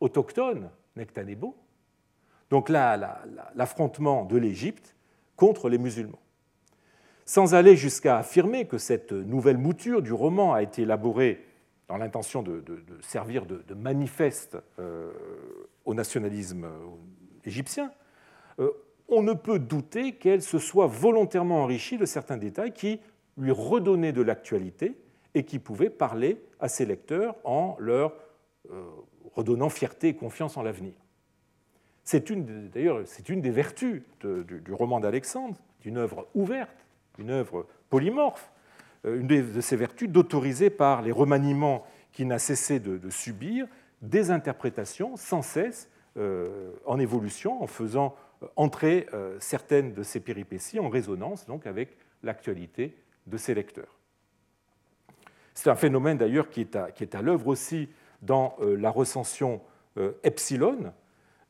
autochtone, 0.00 0.70
Nectanebo. 0.96 1.56
Donc 2.50 2.68
là, 2.68 3.20
l'affrontement 3.54 4.24
de 4.24 4.36
l'Égypte 4.36 4.96
contre 5.36 5.68
les 5.68 5.78
musulmans. 5.78 6.20
Sans 7.24 7.54
aller 7.54 7.76
jusqu'à 7.76 8.18
affirmer 8.18 8.66
que 8.66 8.78
cette 8.78 9.12
nouvelle 9.12 9.58
mouture 9.58 10.00
du 10.00 10.12
roman 10.12 10.54
a 10.54 10.62
été 10.62 10.82
élaborée 10.82 11.44
dans 11.88 11.96
l'intention 11.96 12.42
de, 12.42 12.62
servir 13.02 13.46
de, 13.46 13.74
manifeste 13.74 14.58
euh, 14.78 15.10
au 15.84 15.94
nationalisme 15.94 16.66
égyptien, 17.44 17.90
euh, 18.58 18.70
on 19.08 19.22
ne 19.22 19.32
peut 19.32 19.58
douter 19.58 20.12
qu'elle 20.12 20.42
se 20.42 20.58
soit 20.58 20.86
volontairement 20.86 21.62
enrichie 21.62 21.96
de 21.96 22.04
certains 22.04 22.36
détails 22.36 22.72
qui 22.72 23.00
lui 23.38 23.50
redonnaient 23.50 24.12
de 24.12 24.22
l'actualité 24.22 24.98
et 25.34 25.44
qui 25.44 25.58
pouvaient 25.58 25.90
parler 25.90 26.42
à 26.60 26.68
ses 26.68 26.84
lecteurs 26.84 27.36
en 27.44 27.76
leur 27.78 28.12
euh, 28.70 28.84
redonnant 29.38 29.68
fierté 29.68 30.08
et 30.08 30.14
confiance 30.14 30.56
en 30.56 30.62
l'avenir. 30.62 30.94
C'est 32.02 32.28
une, 32.28 32.68
d'ailleurs, 32.70 33.02
c'est 33.04 33.28
une 33.28 33.40
des 33.40 33.50
vertus 33.50 34.02
du, 34.20 34.72
roman 34.72 34.98
d'Alexandre, 34.98 35.56
d'une 35.80 35.96
œuvre 35.96 36.26
ouverte, 36.34 36.86
une 37.18 37.30
œuvre 37.30 37.66
polymorphe, 37.88 38.50
euh, 39.04 39.20
une 39.20 39.26
de 39.26 39.60
ses 39.60 39.76
vertus 39.76 40.08
d'autoriser 40.08 40.70
par 40.70 41.02
les 41.02 41.12
remaniements 41.12 41.86
qu'il 42.12 42.26
n'a 42.26 42.40
cessé 42.40 42.80
de, 42.80 43.10
subir 43.10 43.68
des 44.02 44.30
interprétations 44.30 45.16
sans 45.16 45.42
cesse 45.42 45.88
euh, 46.16 46.72
en 46.84 46.98
évolution, 46.98 47.62
en 47.62 47.68
faisant 47.68 48.16
euh, 48.42 48.46
entrer 48.56 49.06
certaines 49.38 49.92
de 49.92 50.02
ces 50.02 50.20
péripéties 50.20 50.80
en 50.80 50.88
résonance 50.88 51.46
donc 51.46 51.66
avec 51.66 51.96
l'actualité 52.24 52.96
de 53.26 53.36
ses 53.36 53.54
lecteurs. 53.54 53.98
C'est 55.54 55.70
un 55.70 55.76
phénomène 55.76 56.18
d'ailleurs 56.18 56.48
qui 56.50 56.60
est 56.62 57.14
à, 57.14 57.22
l'œuvre 57.22 57.48
aussi 57.48 57.88
dans 58.22 58.56
la 58.60 58.90
recension 58.90 59.60
epsilon 60.22 60.92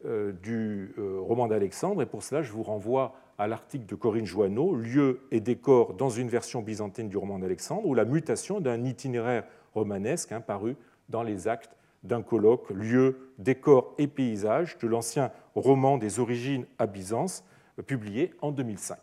du 0.04 0.94
roman 0.98 1.48
d'Alexandre, 1.48 2.02
et 2.02 2.07
pour 2.07 2.22
cela 2.22 2.42
je 2.42 2.52
vous 2.52 2.62
renvoie 2.62 3.14
à 3.38 3.46
l'article 3.46 3.87
de 3.87 3.94
Corinne 3.94 4.26
Joanneau, 4.26 4.74
Lieu 4.74 5.20
et 5.31 5.40
décor 5.40 5.94
dans 5.94 6.11
une 6.11 6.28
version 6.28 6.61
byzantine 6.61 7.09
du 7.09 7.16
roman 7.16 7.38
d'Alexandre, 7.38 7.87
ou 7.87 7.94
la 7.94 8.04
mutation 8.04 8.61
d'un 8.61 8.85
itinéraire 8.85 9.44
romanesque 9.74 10.33
hein, 10.33 10.40
paru 10.40 10.76
dans 11.09 11.22
les 11.22 11.46
actes 11.46 11.76
d'un 12.02 12.22
colloque 12.22 12.70
Lieu, 12.70 13.33
décor 13.38 13.94
et 13.98 14.07
paysage 14.07 14.78
de 14.78 14.87
l'ancien 14.87 15.31
roman 15.54 15.98
des 15.98 16.20
origines 16.20 16.66
à 16.78 16.87
Byzance, 16.87 17.44
publié 17.87 18.35
en 18.40 18.50
2005. 18.50 18.98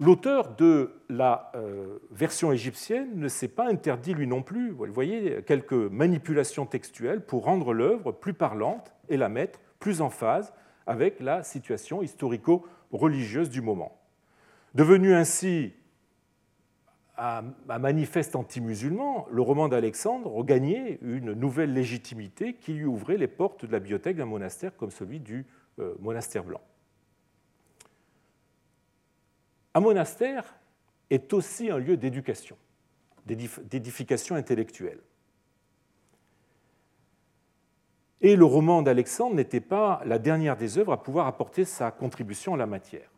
L'auteur 0.00 0.54
de 0.54 0.92
la 1.08 1.50
euh, 1.56 1.98
version 2.12 2.52
égyptienne 2.52 3.10
ne 3.16 3.26
s'est 3.26 3.48
pas 3.48 3.68
interdit 3.68 4.14
lui 4.14 4.28
non 4.28 4.42
plus, 4.42 4.70
vous 4.70 4.86
voyez, 4.92 5.42
quelques 5.42 5.72
manipulations 5.72 6.66
textuelles 6.66 7.20
pour 7.20 7.44
rendre 7.44 7.72
l'œuvre 7.72 8.12
plus 8.12 8.34
parlante 8.34 8.92
et 9.08 9.16
la 9.16 9.28
mettre 9.28 9.58
plus 9.80 10.00
en 10.00 10.08
phase 10.08 10.52
avec 10.86 11.18
la 11.18 11.42
situation 11.42 12.00
historico-religieuse 12.00 13.50
du 13.50 13.60
moment. 13.60 14.00
Devenu 14.74 15.14
ainsi 15.14 15.72
à, 17.16 17.42
manifeste 17.80 18.36
anti-musulman, 18.36 19.26
le 19.30 19.42
roman 19.42 19.68
d'Alexandre 19.68 20.30
regagnait 20.30 21.00
une 21.02 21.32
nouvelle 21.32 21.74
légitimité 21.74 22.54
qui 22.54 22.74
lui 22.74 22.84
ouvrait 22.84 23.16
les 23.16 23.26
portes 23.26 23.64
de 23.66 23.72
la 23.72 23.80
bibliothèque 23.80 24.16
d'un 24.16 24.26
monastère 24.26 24.76
comme 24.76 24.92
celui 24.92 25.18
du 25.18 25.44
euh, 25.80 25.94
monastère 25.98 26.44
blanc. 26.44 26.60
Un 29.74 29.80
monastère 29.80 30.54
est 31.10 31.32
aussi 31.32 31.70
un 31.70 31.78
lieu 31.78 31.96
d'éducation, 31.96 32.56
d'édification 33.26 34.34
intellectuelle. 34.34 35.00
Et 38.20 38.34
le 38.34 38.44
roman 38.44 38.82
d'Alexandre 38.82 39.36
n'était 39.36 39.60
pas 39.60 40.02
la 40.04 40.18
dernière 40.18 40.56
des 40.56 40.78
œuvres 40.78 40.92
à 40.92 41.02
pouvoir 41.02 41.26
apporter 41.26 41.64
sa 41.64 41.90
contribution 41.90 42.54
à 42.54 42.56
la 42.56 42.66
matière. 42.66 43.10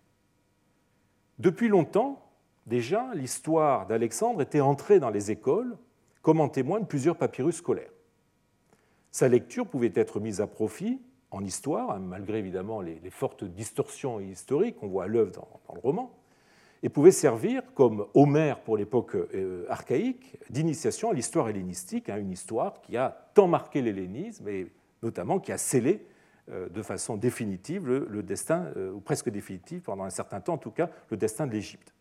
Depuis 1.38 1.68
longtemps, 1.68 2.30
Déjà, 2.70 3.10
l'histoire 3.14 3.86
d'Alexandre 3.86 4.42
était 4.42 4.60
entrée 4.60 5.00
dans 5.00 5.10
les 5.10 5.32
écoles, 5.32 5.76
comme 6.22 6.40
en 6.40 6.48
témoignent 6.48 6.84
plusieurs 6.84 7.16
papyrus 7.16 7.56
scolaires. 7.56 7.90
Sa 9.10 9.28
lecture 9.28 9.66
pouvait 9.66 9.92
être 9.96 10.20
mise 10.20 10.40
à 10.40 10.46
profit 10.46 11.00
en 11.32 11.44
histoire, 11.44 11.90
hein, 11.90 11.98
malgré 11.98 12.38
évidemment 12.38 12.80
les, 12.80 13.00
fortes 13.10 13.42
distorsions 13.42 14.20
historiques 14.20 14.76
qu'on 14.76 14.88
voit 14.88 15.04
à 15.04 15.06
l'œuvre 15.08 15.32
dans, 15.32 15.74
le 15.74 15.80
roman, 15.80 16.16
et 16.82 16.88
pouvait 16.88 17.10
servir, 17.10 17.62
comme 17.74 18.06
Homère 18.14 18.60
pour 18.60 18.76
l'époque 18.76 19.14
euh, 19.14 19.66
archaïque, 19.68 20.38
d'initiation 20.48 21.10
à 21.10 21.14
l'histoire 21.14 21.48
hellénistique, 21.48 22.08
hein, 22.08 22.16
une 22.16 22.32
histoire 22.32 22.80
qui 22.80 22.96
a 22.96 23.28
tant 23.34 23.48
marqué 23.48 23.82
l'hellénisme 23.82 24.48
et 24.48 24.72
notamment 25.02 25.40
qui 25.40 25.52
a 25.52 25.58
scellé 25.58 26.06
euh, 26.50 26.68
de 26.68 26.82
façon 26.82 27.16
définitive 27.16 27.86
le, 27.86 28.22
destin, 28.22 28.72
euh, 28.76 28.92
ou 28.92 29.00
presque 29.00 29.28
définitive 29.28 29.82
pendant 29.82 30.04
un 30.04 30.10
certain 30.10 30.40
temps 30.40 30.54
en 30.54 30.58
tout 30.58 30.70
cas, 30.70 30.90
le 31.10 31.16
destin 31.16 31.46
de 31.46 31.52
l'Égypte. 31.52 31.92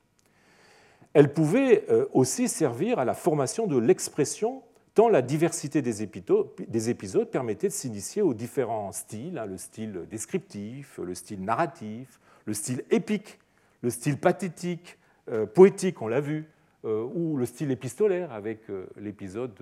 Elle 1.14 1.34
pouvait 1.34 1.88
aussi 2.14 2.48
servir 2.48 3.00
à 3.00 3.04
la 3.04 3.16
formation 3.16 3.66
de 3.66 3.80
l'expression, 3.80 4.62
tant 4.94 5.10
la 5.10 5.24
diversité 5.24 5.82
des 5.82 6.04
épisodes, 6.04 7.32
permettait 7.32 7.68
de 7.68 7.74
s'initier 7.74 8.22
aux 8.22 8.36
différents 8.36 8.92
styles, 8.92 9.40
hein, 9.40 9.48
le 9.48 9.58
style 9.58 10.06
descriptif, 10.08 11.00
le 11.04 11.16
style 11.16 11.44
narratif, 11.44 12.20
le 12.46 12.54
style 12.54 12.84
épique, 12.92 13.40
le 13.82 13.90
style 13.90 14.18
pathétique, 14.18 14.98
euh, 15.30 15.46
poétique, 15.46 16.02
on 16.02 16.08
l'a 16.08 16.22
vu, 16.22 16.48
euh, 16.86 17.04
ou 17.14 17.38
le 17.38 17.46
style 17.46 17.72
épistolaire 17.72 18.32
avec 18.32 18.62
l'épisode 18.98 19.54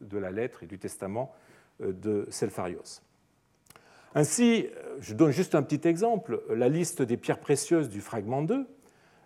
de, 0.00 0.18
la 0.18 0.30
lettre 0.30 0.62
et 0.62 0.66
du 0.66 0.78
testament 0.78 1.34
de 1.80 2.26
Selpharios. 2.30 3.02
Ainsi, 4.14 4.68
je 5.00 5.14
donne 5.14 5.30
juste 5.30 5.54
un 5.54 5.62
petit 5.62 5.88
exemple, 5.88 6.42
la 6.50 6.68
liste 6.68 7.02
des 7.02 7.16
pierres 7.16 7.40
précieuses 7.40 7.88
du 7.88 8.00
fragment 8.00 8.42
2 8.42 8.66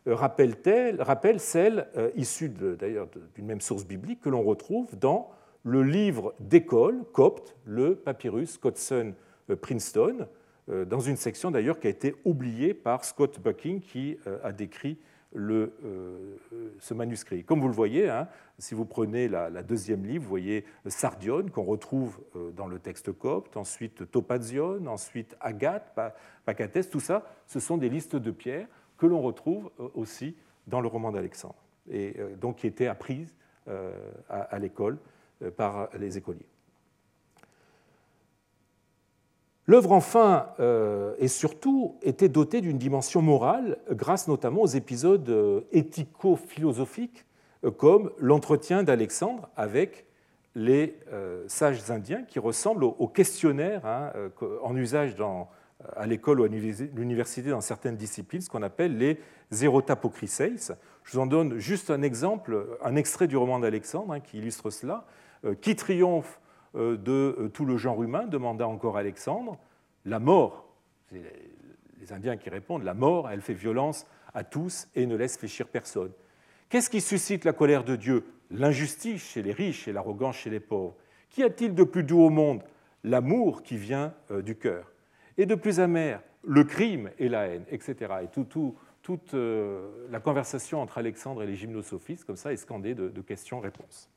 euh, 0.08 0.14
rappelle, 0.14 1.40
celle 1.40 1.88
euh, 1.96 2.10
issue 2.14 2.48
d'ailleurs 2.48 3.08
d'une 3.34 3.46
même 3.46 3.60
source 3.60 3.84
biblique 3.84 4.20
que 4.20 4.28
l'on 4.28 4.42
retrouve 4.42 4.96
dans 4.96 5.30
le 5.64 5.82
livre 5.82 6.32
d'école 6.38 7.02
copte, 7.12 7.56
le 7.64 7.96
papyrus 7.96 8.56
Codson 8.56 9.14
euh, 9.50 9.56
Princeton, 9.56 10.28
dans 10.68 11.00
une 11.00 11.16
section 11.16 11.50
d'ailleurs 11.50 11.78
qui 11.78 11.86
a 11.86 11.90
été 11.90 12.14
oubliée 12.24 12.74
par 12.74 13.04
Scott 13.04 13.40
Bucking 13.40 13.80
qui 13.80 14.18
a 14.42 14.50
décrit 14.50 14.98
le, 15.32 15.72
ce 16.80 16.92
manuscrit. 16.92 17.44
Comme 17.44 17.60
vous 17.60 17.68
le 17.68 17.74
voyez, 17.74 18.08
hein, 18.08 18.26
si 18.58 18.74
vous 18.74 18.84
prenez 18.84 19.28
la, 19.28 19.62
deuxième 19.62 20.04
livre, 20.04 20.24
vous 20.24 20.28
voyez 20.28 20.64
Sardione 20.86 21.50
qu'on 21.50 21.62
retrouve 21.62 22.18
dans 22.56 22.66
le 22.66 22.80
texte 22.80 23.12
copte, 23.12 23.56
ensuite 23.56 24.10
Topazion, 24.10 24.84
ensuite 24.86 25.36
Agathe, 25.40 25.96
Pacates, 26.44 26.90
tout 26.90 27.00
ça, 27.00 27.24
ce 27.46 27.60
sont 27.60 27.76
des 27.76 27.88
listes 27.88 28.16
de 28.16 28.32
pierres 28.32 28.66
que 28.96 29.06
l'on 29.06 29.20
retrouve 29.20 29.70
euh, 29.80 29.88
aussi 29.94 30.36
dans 30.66 30.80
le 30.80 30.88
roman 30.88 31.12
d'Alexandre, 31.12 31.62
et 31.88 32.14
euh, 32.18 32.34
donc 32.36 32.56
qui 32.56 32.66
était 32.66 32.86
apprise 32.86 33.34
euh, 33.68 33.92
à 34.28 34.58
l'école 34.58 34.98
par 35.56 35.90
les 35.98 36.16
écoliers. 36.16 36.46
L'œuvre, 39.66 39.92
enfin, 39.92 40.50
et 41.18 41.28
surtout, 41.28 41.96
était 42.02 42.28
dotée 42.28 42.60
d'une 42.60 42.78
dimension 42.78 43.20
morale, 43.20 43.78
grâce 43.90 44.28
notamment 44.28 44.62
aux 44.62 44.66
épisodes 44.66 45.64
éthico-philosophiques, 45.72 47.24
comme 47.76 48.12
l'entretien 48.18 48.84
d'Alexandre 48.84 49.48
avec 49.56 50.06
les 50.54 50.96
sages 51.48 51.90
indiens, 51.90 52.22
qui 52.22 52.38
ressemblent 52.38 52.84
aux 52.84 53.08
questionnaires 53.08 53.84
hein, 53.86 54.12
en 54.62 54.76
usage 54.76 55.16
à 55.96 56.06
l'école 56.06 56.40
ou 56.40 56.44
à 56.44 56.48
l'université 56.48 57.50
dans 57.50 57.60
certaines 57.60 57.96
disciplines, 57.96 58.42
ce 58.42 58.48
qu'on 58.48 58.62
appelle 58.62 58.96
les 58.96 59.18
zérotapochryseis. 59.50 60.74
Je 61.02 61.12
vous 61.12 61.18
en 61.18 61.26
donne 61.26 61.58
juste 61.58 61.90
un 61.90 62.02
exemple, 62.02 62.78
un 62.84 62.94
extrait 62.94 63.26
du 63.26 63.36
roman 63.36 63.58
d'Alexandre 63.58 64.12
hein, 64.12 64.20
qui 64.20 64.38
illustre 64.38 64.70
cela. 64.70 65.06
Euh, 65.46 65.54
qui 65.54 65.76
triomphe 65.76 66.38
euh, 66.38 66.45
de 66.76 67.36
euh, 67.38 67.48
tout 67.48 67.64
le 67.64 67.76
genre 67.76 68.02
humain 68.02 68.26
demanda 68.26 68.66
encore 68.66 68.96
Alexandre. 68.96 69.58
La 70.04 70.18
mort. 70.18 70.68
Les 71.12 72.12
Indiens 72.12 72.36
qui 72.36 72.50
répondent 72.50 72.84
la 72.84 72.94
mort, 72.94 73.30
elle 73.30 73.40
fait 73.40 73.54
violence 73.54 74.06
à 74.34 74.44
tous 74.44 74.88
et 74.94 75.06
ne 75.06 75.16
laisse 75.16 75.38
fléchir 75.38 75.68
personne. 75.68 76.12
Qu'est-ce 76.68 76.90
qui 76.90 77.00
suscite 77.00 77.44
la 77.44 77.52
colère 77.52 77.84
de 77.84 77.96
Dieu? 77.96 78.24
L'injustice 78.50 79.22
chez 79.22 79.42
les 79.42 79.52
riches 79.52 79.88
et 79.88 79.92
l'arrogance 79.92 80.36
chez 80.36 80.50
les 80.50 80.60
pauvres. 80.60 80.94
Qu'y 81.30 81.42
a-t-il 81.42 81.74
de 81.74 81.84
plus 81.84 82.04
doux 82.04 82.20
au 82.20 82.30
monde? 82.30 82.62
L'amour 83.02 83.62
qui 83.62 83.76
vient 83.76 84.14
du 84.30 84.56
cœur 84.56 84.92
et 85.38 85.46
de 85.46 85.54
plus 85.54 85.80
amer, 85.80 86.22
le 86.44 86.64
crime 86.64 87.10
et 87.18 87.28
la 87.28 87.46
haine, 87.46 87.64
etc. 87.70 88.14
Et 88.22 88.28
toute 88.28 89.34
euh, 89.34 90.08
la 90.10 90.20
conversation 90.20 90.80
entre 90.80 90.98
Alexandre 90.98 91.42
et 91.42 91.46
les 91.46 91.56
gymnosophistes, 91.56 92.24
comme 92.24 92.36
ça, 92.36 92.52
est 92.52 92.56
scandée 92.56 92.94
de, 92.94 93.20
questions-réponses. 93.20 94.08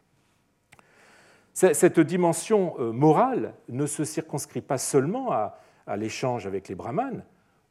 Cette 1.54 2.00
dimension 2.00 2.76
euh, 2.80 2.92
morale 2.92 3.54
ne 3.68 3.86
se 3.86 4.04
circonscrit 4.04 4.62
pas 4.62 4.78
seulement 4.78 5.32
à, 5.32 5.60
l'échange 5.98 6.46
avec 6.46 6.70
les 6.70 6.76
brahmanes. 6.76 7.24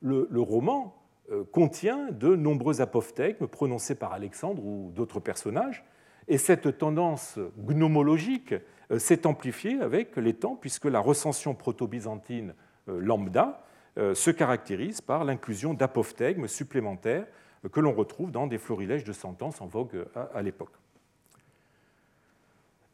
Le, 0.03 0.27
roman 0.41 0.97
euh, 1.31 1.45
contient 1.53 2.11
de 2.11 2.35
nombreux 2.35 2.81
apophthegmes 2.81 3.47
prononcés 3.47 3.95
par 3.95 4.13
Alexandre 4.13 4.65
ou 4.65 4.91
d'autres 4.95 5.21
personnages, 5.21 5.85
et 6.27 6.37
cette 6.37 6.77
tendance 6.77 7.39
gnomologique 7.59 8.55
s'est 8.99 9.27
amplifiée 9.27 9.81
avec 9.81 10.17
les 10.17 10.35
temps, 10.35 10.57
puisque 10.61 10.85
la 10.85 11.01
recension 11.01 11.55
proto-byzantine 11.55 12.55
euh, 12.89 13.01
lambda 13.01 13.63
euh, 13.99 14.15
se 14.15 14.31
caractérise 14.31 15.01
par 15.01 15.25
l'inclusion 15.25 15.75
d'apophthegmes 15.75 16.49
supplémentaires 16.49 17.27
euh, 17.65 17.69
que 17.69 17.81
l'on 17.81 17.93
retrouve 17.93 18.31
dans 18.31 18.47
des 18.47 18.59
florilèges 18.59 19.05
de 19.05 19.13
sentences 19.13 19.61
en 19.61 19.67
vogue 19.67 20.07
à 20.35 20.43
l'époque. 20.43 20.73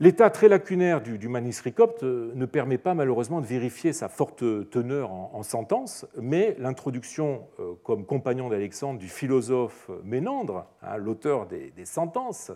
L'état 0.01 0.29
très 0.29 0.49
lacunaire 0.49 1.01
du, 1.01 1.29
manuscrit 1.29 1.73
copte 1.73 2.03
ne 2.03 2.47
permet 2.47 2.79
pas 2.79 2.95
malheureusement 2.95 3.41
de 3.41 3.47
vérifier 3.47 3.93
sa 3.93 4.09
forte 4.09 4.43
teneur 4.71 5.13
en, 5.13 5.43
sentences, 5.45 6.05
mais 6.21 6.57
l'introduction 6.59 7.47
comme 7.85 8.05
compagnon 8.05 8.49
d'Alexandre 8.49 8.99
du 8.99 9.09
philosophe 9.09 9.91
Ménandre, 10.03 10.67
hein, 10.83 10.97
l'auteur 10.97 11.47
des, 11.47 11.73
sentences, 11.85 12.51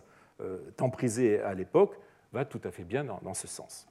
tant 0.77 0.91
prisé 0.91 1.41
à 1.41 1.55
l'époque, 1.55 1.95
va 2.33 2.45
tout 2.45 2.61
à 2.65 2.73
fait 2.73 2.85
bien 2.85 3.05
dans 3.05 3.35
ce 3.35 3.47
sens. 3.47 3.87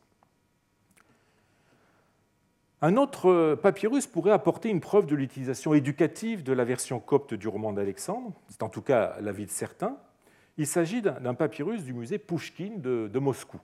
Un 2.82 2.96
autre 2.96 3.56
papyrus 3.56 4.06
pourrait 4.06 4.32
apporter 4.32 4.70
une 4.70 4.82
preuve 4.82 5.08
de 5.08 5.16
l'utilisation 5.16 5.74
éducative 5.74 6.44
de 6.44 6.54
la 6.54 6.64
version 6.64 7.00
copte 7.00 7.34
du 7.34 7.48
roman 7.48 7.74
d'Alexandre, 7.74 8.34
c'est 8.50 8.62
en 8.62 8.70
tout 8.70 8.84
cas 8.84 9.16
l'avis 9.20 9.46
de 9.46 9.52
certains. 9.52 9.98
Il 10.58 10.68
s'agit 10.68 11.02
d'un 11.02 11.34
papyrus 11.34 11.84
du 11.84 11.94
musée 11.94 12.18
Pouchkine 12.18 12.82
de, 12.82 13.20
Moscou, 13.20 13.60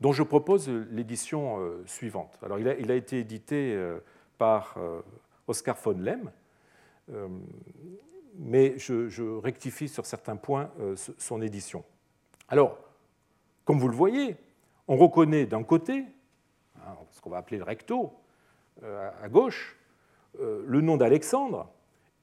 dont 0.00 0.12
je 0.12 0.22
propose 0.22 0.68
l'édition 0.68 1.60
euh, 1.60 1.82
suivante. 1.86 2.38
Alors, 2.42 2.58
il, 2.58 2.68
a, 2.68 2.94
été 2.94 3.18
édité 3.18 3.74
euh, 3.74 3.98
par 4.38 4.74
euh, 4.78 5.02
Oscar 5.46 5.76
von 5.76 5.98
Lem, 5.98 6.30
mais 8.38 8.76
je, 8.78 9.08
je, 9.08 9.22
rectifie 9.22 9.88
sur 9.88 10.06
certains 10.06 10.36
points 10.36 10.72
son 11.18 11.40
édition. 11.40 11.84
Alors, 12.48 12.78
comme 13.64 13.78
vous 13.78 13.88
le 13.88 13.94
voyez, 13.94 14.36
on 14.88 14.96
reconnaît 14.96 15.46
d'un 15.46 15.62
côté 15.62 16.04
Hein, 16.86 16.96
ce 17.10 17.20
qu'on 17.20 17.30
va 17.30 17.38
appeler 17.38 17.58
le 17.58 17.64
recto, 17.64 18.12
à 18.82 19.28
gauche, 19.28 19.76
le 20.38 20.80
nom 20.80 20.96
d'Alexandre 20.96 21.70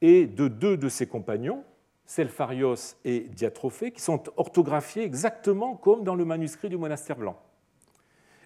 et 0.00 0.26
de 0.26 0.48
deux 0.48 0.76
de 0.76 0.88
ses 0.88 1.06
compagnons, 1.06 1.64
Selpharios 2.06 2.96
et 3.04 3.20
Diatrophée, 3.20 3.92
qui 3.92 4.00
sont 4.00 4.22
orthographiés 4.36 5.04
exactement 5.04 5.74
comme 5.74 6.04
dans 6.04 6.14
le 6.14 6.24
manuscrit 6.24 6.68
du 6.68 6.76
monastère 6.76 7.16
blanc. 7.16 7.40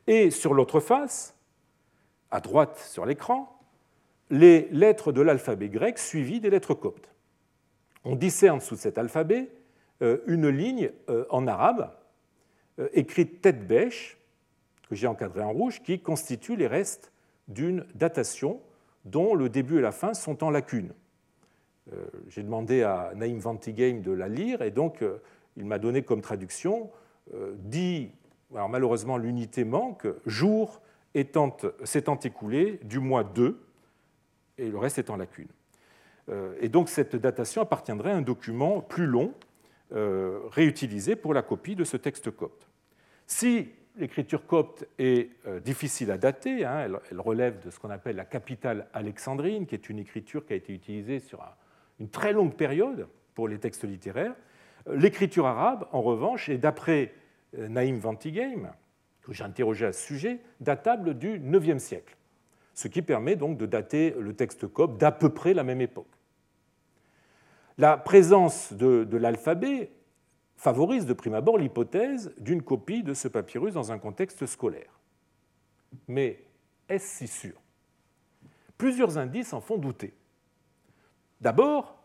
Et 0.07 0.31
sur 0.31 0.55
l'autre 0.55 0.81
face, 0.81 1.37
à 2.31 2.40
droite 2.40 2.79
sur 2.79 3.05
l'écran, 3.05 3.59
les 4.31 4.68
lettres 4.71 5.12
de 5.12 5.23
l'alphabet 5.23 5.68
grec 5.68 5.99
suivies 5.99 6.40
des 6.40 6.51
lettres 6.51 6.75
coptes. 6.75 7.11
On 8.05 8.14
discerne 8.14 8.61
sous 8.61 8.77
cet 8.77 8.99
alphabet 8.99 9.51
euh, 10.03 10.18
une 10.27 10.49
ligne 10.49 10.90
en 11.31 11.47
arabe 11.47 11.92
écrite 12.92 13.40
tête 13.40 13.66
bêche 13.66 14.18
que 14.88 14.94
j'ai 14.94 15.07
encadré 15.07 15.42
en 15.42 15.53
rouge, 15.53 15.83
qui 15.83 16.01
constituent 16.01 16.57
les 16.57 16.66
restes 16.66 17.12
d'une 17.47 17.87
datation 17.94 18.61
dont 19.05 19.35
le 19.35 19.49
début 19.49 19.79
et 19.79 19.83
la 19.83 19.92
fin 19.92 20.14
sont 20.14 20.42
en 20.42 20.51
lacune. 20.51 20.92
Euh, 21.92 22.07
j'ai 22.29 22.42
demandé 22.42 22.83
à 22.83 23.12
Naïm 23.14 23.38
Vantigame 23.38 24.03
de 24.03 24.12
la 24.12 24.29
lire 24.29 24.62
et 24.62 24.70
donc 24.70 25.03
euh, 25.03 25.18
il 25.57 25.64
m'a 25.64 25.79
donné 25.79 26.03
comme 26.03 26.20
traduction 26.20 26.90
euh, 27.35 27.55
dit, 27.57 28.11
alors 28.55 28.68
malheureusement 28.68 29.16
l'unité 29.16 29.64
manque, 29.64 30.07
jour 30.27 30.83
s'étant 31.85 32.18
écoulé 32.20 32.79
du 32.85 33.01
mois 33.01 33.24
2 33.24 33.59
et 34.59 34.68
le 34.70 34.79
reste 34.79 34.98
est 34.98 35.11
en 35.11 35.16
lacune. 35.16 35.48
Et 36.61 36.68
donc 36.68 36.90
cette 36.90 37.16
datation 37.16 37.62
appartiendrait 37.62 38.12
à 38.12 38.16
un 38.16 38.22
document 38.22 38.83
plus 38.83 39.07
long 39.07 39.33
réutilisé 39.90 41.16
pour 41.16 41.35
la 41.35 41.42
copie 41.42 41.74
de 41.74 41.83
ce 41.83 41.96
texte 41.96 42.31
copte. 42.31 42.68
Si 43.27 43.68
l'écriture 43.96 44.46
copte 44.46 44.87
est 44.98 45.31
difficile 45.64 46.12
à 46.12 46.18
dater. 46.18 46.64
Hein. 46.64 47.01
elle, 47.11 47.20
relève 47.20 47.64
de 47.64 47.70
ce 47.70 47.81
qu'on 47.81 47.90
appelle 47.90 48.16
la 48.16 48.27
capitale 48.27 48.87
alexandrine, 48.92 49.66
qui 49.66 49.74
est 49.74 49.88
une 49.88 49.98
écriture 49.98 50.46
qui 50.46 50.53
a 50.53 50.57
été 50.57 50.72
utilisée 50.72 51.18
sur 51.18 51.42
une 52.01 52.09
très 52.09 52.33
longue 52.33 52.55
période 52.55 53.09
pour 53.35 53.49
les 53.49 53.59
textes 53.59 53.85
littéraires. 53.85 54.35
Euh, 54.89 54.97
l'écriture 54.97 55.47
arabe, 55.47 55.87
en 55.93 56.03
revanche, 56.03 56.49
est 56.49 56.59
d'après 56.59 57.15
euh, 57.59 57.69
Naïm 57.69 57.99
Vantigame, 57.99 58.73
que 59.23 59.33
j'ai 59.33 59.45
interrogé 59.45 59.87
à 59.87 59.93
ce 59.93 60.05
sujet, 60.05 60.41
datable 60.61 61.15
du 61.19 61.41
IXe 61.41 61.83
siècle, 61.83 62.17
ce 62.75 62.89
qui 62.89 63.03
permet 63.03 63.37
donc 63.37 63.59
de 63.59 63.67
dater 63.67 64.15
le 64.19 64.35
texte 64.35 64.67
copte 64.67 64.99
d'à 64.99 65.13
peu 65.13 65.31
près 65.31 65.55
la 65.55 65.65
même 65.65 65.81
époque. 65.81 66.07
La 67.77 67.97
présence 67.97 68.73
de 68.73 69.17
l'alphabet 69.17 69.91
favorise 70.57 71.07
de 71.07 71.13
prime 71.13 71.35
abord 71.35 71.59
l'hypothèse 71.59 72.35
d'une 72.39 72.63
copie 72.63 73.05
de 73.05 73.15
ce 73.15 73.29
papyrus 73.29 73.75
dans 73.75 73.93
un 73.93 73.99
contexte 73.99 74.45
scolaire. 74.47 74.99
Mais 76.09 76.43
est-ce 76.89 77.19
si 77.19 77.29
sûr? 77.29 77.55
Plusieurs 78.77 79.19
indices 79.19 79.53
en 79.53 79.61
font 79.61 79.79
douter. 79.79 80.15
D'abord, 81.40 81.96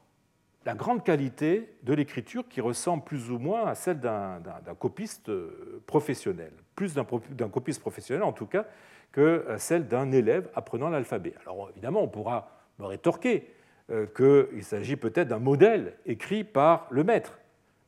la 0.66 0.76
grande 0.76 1.04
qualité 1.04 1.76
de 1.84 1.94
l'écriture 1.94 2.48
qui 2.48 2.62
ressemble 2.62 3.04
plus 3.04 3.32
ou 3.32 3.40
moins 3.40 3.66
à 3.66 3.76
celle 3.76 4.00
d'un 4.00 4.40
copiste 4.80 5.30
euh, 5.30 5.82
professionnel, 5.88 6.52
plus 6.76 6.94
d'un 6.96 7.50
copiste 7.50 7.82
professionnel 7.82 8.24
en 8.24 8.32
tout 8.32 8.46
cas 8.46 8.66
que 9.12 9.46
celle 9.58 9.88
d'un 9.88 10.12
élève 10.12 10.50
apprenant 10.56 10.90
l'alphabet. 10.90 11.34
Alors 11.42 11.70
évidemment, 11.70 12.02
on 12.02 12.08
pourra 12.08 12.50
me 12.80 12.86
rétorquer 12.86 13.54
euh, 13.92 14.08
qu'il 14.08 14.64
s'agit 14.64 14.96
peut-être 14.96 15.28
d'un 15.28 15.40
modèle 15.40 15.98
écrit 16.06 16.44
par 16.44 16.88
le 16.90 17.04
maître. 17.04 17.40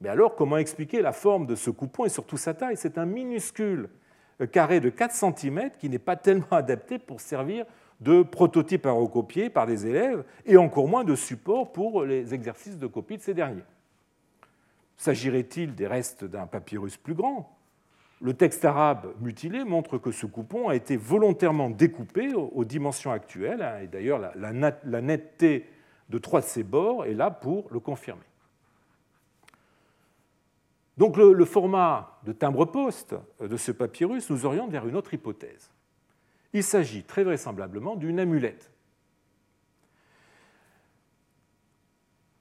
Mais 0.01 0.09
alors, 0.09 0.35
comment 0.35 0.57
expliquer 0.57 1.01
la 1.01 1.13
forme 1.13 1.47
de 1.47 1.55
ce 1.55 1.69
coupon 1.69 2.05
et 2.05 2.09
surtout 2.09 2.37
sa 2.37 2.53
taille? 2.53 2.77
C'est 2.77 2.97
un 2.97 3.05
minuscule 3.05 3.89
carré 4.51 4.81
de 4.81 4.89
4 4.89 5.13
cm 5.13 5.71
qui 5.79 5.89
n'est 5.89 5.99
pas 5.99 6.17
tellement 6.17 6.45
adapté 6.51 6.99
pour 6.99 7.21
servir 7.21 7.65
de 8.05 8.21
prototype 8.21 8.85
à 8.85 8.91
recopier 8.91 9.49
par 9.49 9.65
des 9.65 9.87
élèves 9.87 10.23
et 10.45 10.57
encore 10.57 10.87
moins 10.87 11.03
de 11.03 11.15
support 11.15 11.73
pour 11.73 12.05
les 12.05 12.33
exercices 12.33 12.77
de 12.77 12.87
copie 12.87 13.17
de 13.17 13.23
ces 13.23 13.33
derniers. 13.33 13.65
S'agirait-il 14.95 15.73
des 15.73 15.87
restes 15.87 16.23
d'un 16.23 16.45
papyrus 16.45 16.97
plus 16.97 17.15
grand? 17.15 17.57
Le 18.21 18.33
texte 18.33 18.63
arabe 18.63 19.13
mutilé 19.19 19.65
montre 19.65 19.97
que 19.97 20.11
ce 20.11 20.27
coupon 20.27 20.69
a 20.69 20.75
été 20.75 20.95
volontairement 20.95 21.69
découpé 21.69 22.33
aux 22.33 22.63
dimensions 22.63 23.11
actuelles, 23.11 23.61
hein, 23.61 23.79
et 23.81 23.87
d'ailleurs 23.87 24.19
la 24.35 25.01
netteté 25.01 25.67
de 26.09 26.17
trois 26.19 26.41
de 26.41 26.45
ses 26.45 26.63
bords 26.63 27.05
est 27.05 27.13
là 27.13 27.31
pour 27.31 27.67
le 27.71 27.79
confirmer. 27.79 28.21
Donc 30.97 31.17
le, 31.17 31.43
format 31.43 32.19
de 32.23 32.31
timbre-poste 32.31 33.15
de 33.41 33.57
ce 33.57 33.71
papyrus 33.71 34.29
nous 34.29 34.45
oriente 34.45 34.71
vers 34.71 34.87
une 34.87 34.95
autre 34.95 35.13
hypothèse. 35.13 35.71
Il 36.55 36.63
s'agit 36.63 37.03
très 37.03 37.25
vraisemblablement 37.25 37.97
d'une 37.97 38.17
amulette. 38.17 38.71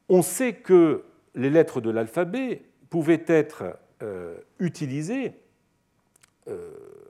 On 0.08 0.22
sait 0.22 0.54
que 0.54 1.04
les 1.34 1.50
lettres 1.50 1.80
de 1.80 1.90
l'alphabet 1.90 2.62
pouvaient 2.90 3.24
être 3.26 3.76
euh, 4.02 4.38
utilisées 4.60 5.32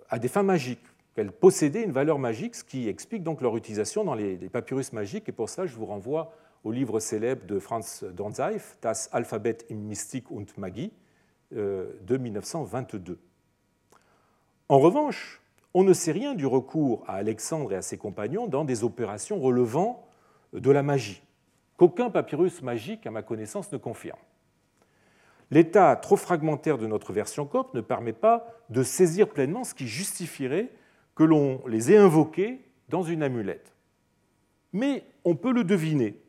à 0.09 0.19
des 0.19 0.29
fins 0.29 0.45
magiques, 0.45 0.81
qu'elles 1.15 1.33
possédaient 1.33 1.83
une 1.83 1.93
valeur 1.93 2.19
magique, 2.19 2.55
ce 2.55 2.65
qui 2.65 2.89
explique 2.89 3.23
donc 3.23 3.43
leur 3.43 3.55
utilisation 3.59 4.03
dans 4.05 4.15
les, 4.15 4.37
papyrus 4.49 4.95
magiques. 4.95 5.29
Et 5.29 5.33
pour 5.33 5.51
ça, 5.51 5.67
je 5.67 5.75
vous 5.75 5.85
renvoie 5.85 6.33
au 6.63 6.73
livre 6.73 7.01
célèbre 7.01 7.45
de 7.45 7.59
Franz 7.59 8.07
Dornzeif, 8.13 8.79
Das 8.81 9.11
Alphabet 9.13 9.59
im 9.71 9.89
Mystik 9.89 10.31
und 10.31 10.47
Magie, 10.57 10.93
de 11.51 12.17
1922. 12.17 13.19
En 14.69 14.79
revanche, 14.79 15.43
on 15.75 15.83
ne 15.83 15.93
sait 15.93 16.13
rien 16.13 16.35
du 16.35 16.47
recours 16.47 17.03
à 17.09 17.15
Alexandre 17.15 17.73
et 17.73 17.77
à 17.77 17.83
ses 17.83 17.99
compagnons 17.99 18.47
dans 18.47 18.65
des 18.65 18.85
opérations 18.85 19.41
relevant 19.41 20.07
de 20.53 20.71
la 20.71 20.85
magie, 20.85 21.23
qu'aucun 21.77 22.11
papyrus 22.11 22.63
magique, 22.63 23.07
à 23.07 23.11
ma 23.11 23.23
connaissance, 23.23 23.73
ne 23.73 23.77
confirme. 23.77 24.19
L'état 25.51 25.95
trop 25.97 26.17
fragmentaire 26.17 26.79
de 26.79 26.87
notre 26.87 27.13
version 27.13 27.45
copte 27.45 27.75
ne 27.75 27.81
permet 27.81 28.13
pas 28.13 28.47
de 28.71 28.83
saisir 28.83 29.29
pleinement 29.29 29.65
ce 29.65 29.75
qui 29.75 29.87
justifierait 29.87 30.71
que 31.17 31.25
l'on 31.25 31.61
les 31.67 31.93
ait 31.93 31.97
invoqués 31.97 32.61
dans 32.89 33.03
une 33.03 33.23
amulette. 33.23 33.73
Mais 34.73 35.05
on 35.25 35.37
peut 35.37 35.53
le 35.53 35.65
deviner. 35.65 36.21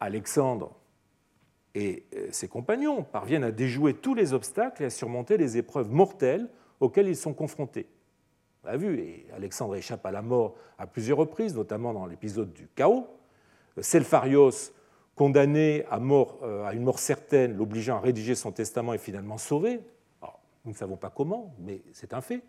Alexandre 0.00 0.74
et 1.74 2.04
euh, 2.14 2.28
ses 2.30 2.48
compagnons 2.48 3.02
parviennent 3.02 3.44
à 3.44 3.52
déjouer 3.52 3.94
tous 3.94 4.14
les 4.14 4.32
obstacles 4.32 4.82
et 4.82 4.86
à 4.86 4.90
surmonter 4.90 5.36
les 5.36 5.58
épreuves 5.58 5.90
mortelles 5.90 6.48
auxquelles 6.80 7.08
ils 7.08 7.16
sont 7.16 7.34
confrontés. 7.34 7.88
Vu, 8.76 8.98
et 8.98 9.26
Alexandre 9.34 9.76
échappe 9.76 10.04
à 10.04 10.10
la 10.10 10.22
mort 10.22 10.54
à 10.78 10.86
plusieurs 10.86 11.18
reprises, 11.18 11.54
notamment 11.54 11.92
dans 11.92 12.06
l'épisode 12.06 12.52
du 12.52 12.68
chaos. 12.74 13.06
Selpharios, 13.80 14.72
condamné 15.14 15.84
à, 15.90 15.98
mort, 15.98 16.38
euh, 16.42 16.64
à 16.64 16.74
une 16.74 16.82
mort 16.82 16.98
certaine, 16.98 17.56
l'obligeant 17.56 17.96
à 17.96 18.00
rédiger 18.00 18.34
son 18.34 18.52
testament, 18.52 18.94
est 18.94 18.98
finalement 18.98 19.38
sauvé. 19.38 19.80
nous 20.64 20.72
ne 20.72 20.76
savons 20.76 20.96
pas 20.96 21.10
comment, 21.10 21.54
mais 21.58 21.82
c'est 21.92 22.14
un 22.14 22.20
fait. 22.20 22.42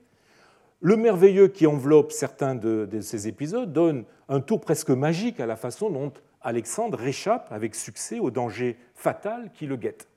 Le 0.82 0.95
merveilleux 0.95 1.49
qui 1.49 1.67
enveloppe 1.67 2.12
certains 2.12 2.55
de, 2.55 2.88
de, 2.89 3.01
ces 3.01 3.27
épisodes 3.27 3.73
donne 3.73 4.05
un 4.29 4.39
tour 4.39 4.62
presque 4.62 4.91
magique 4.91 5.39
à 5.39 5.45
la 5.45 5.55
façon 5.58 5.89
dont 5.89 6.13
Alexandre 6.41 7.01
échappe 7.03 7.51
avec 7.51 7.75
succès 7.75 8.19
au 8.19 8.32
danger 8.32 8.77
fatal 8.93 9.51
qui 9.51 9.65
le 9.65 9.75
guette. 9.75 10.08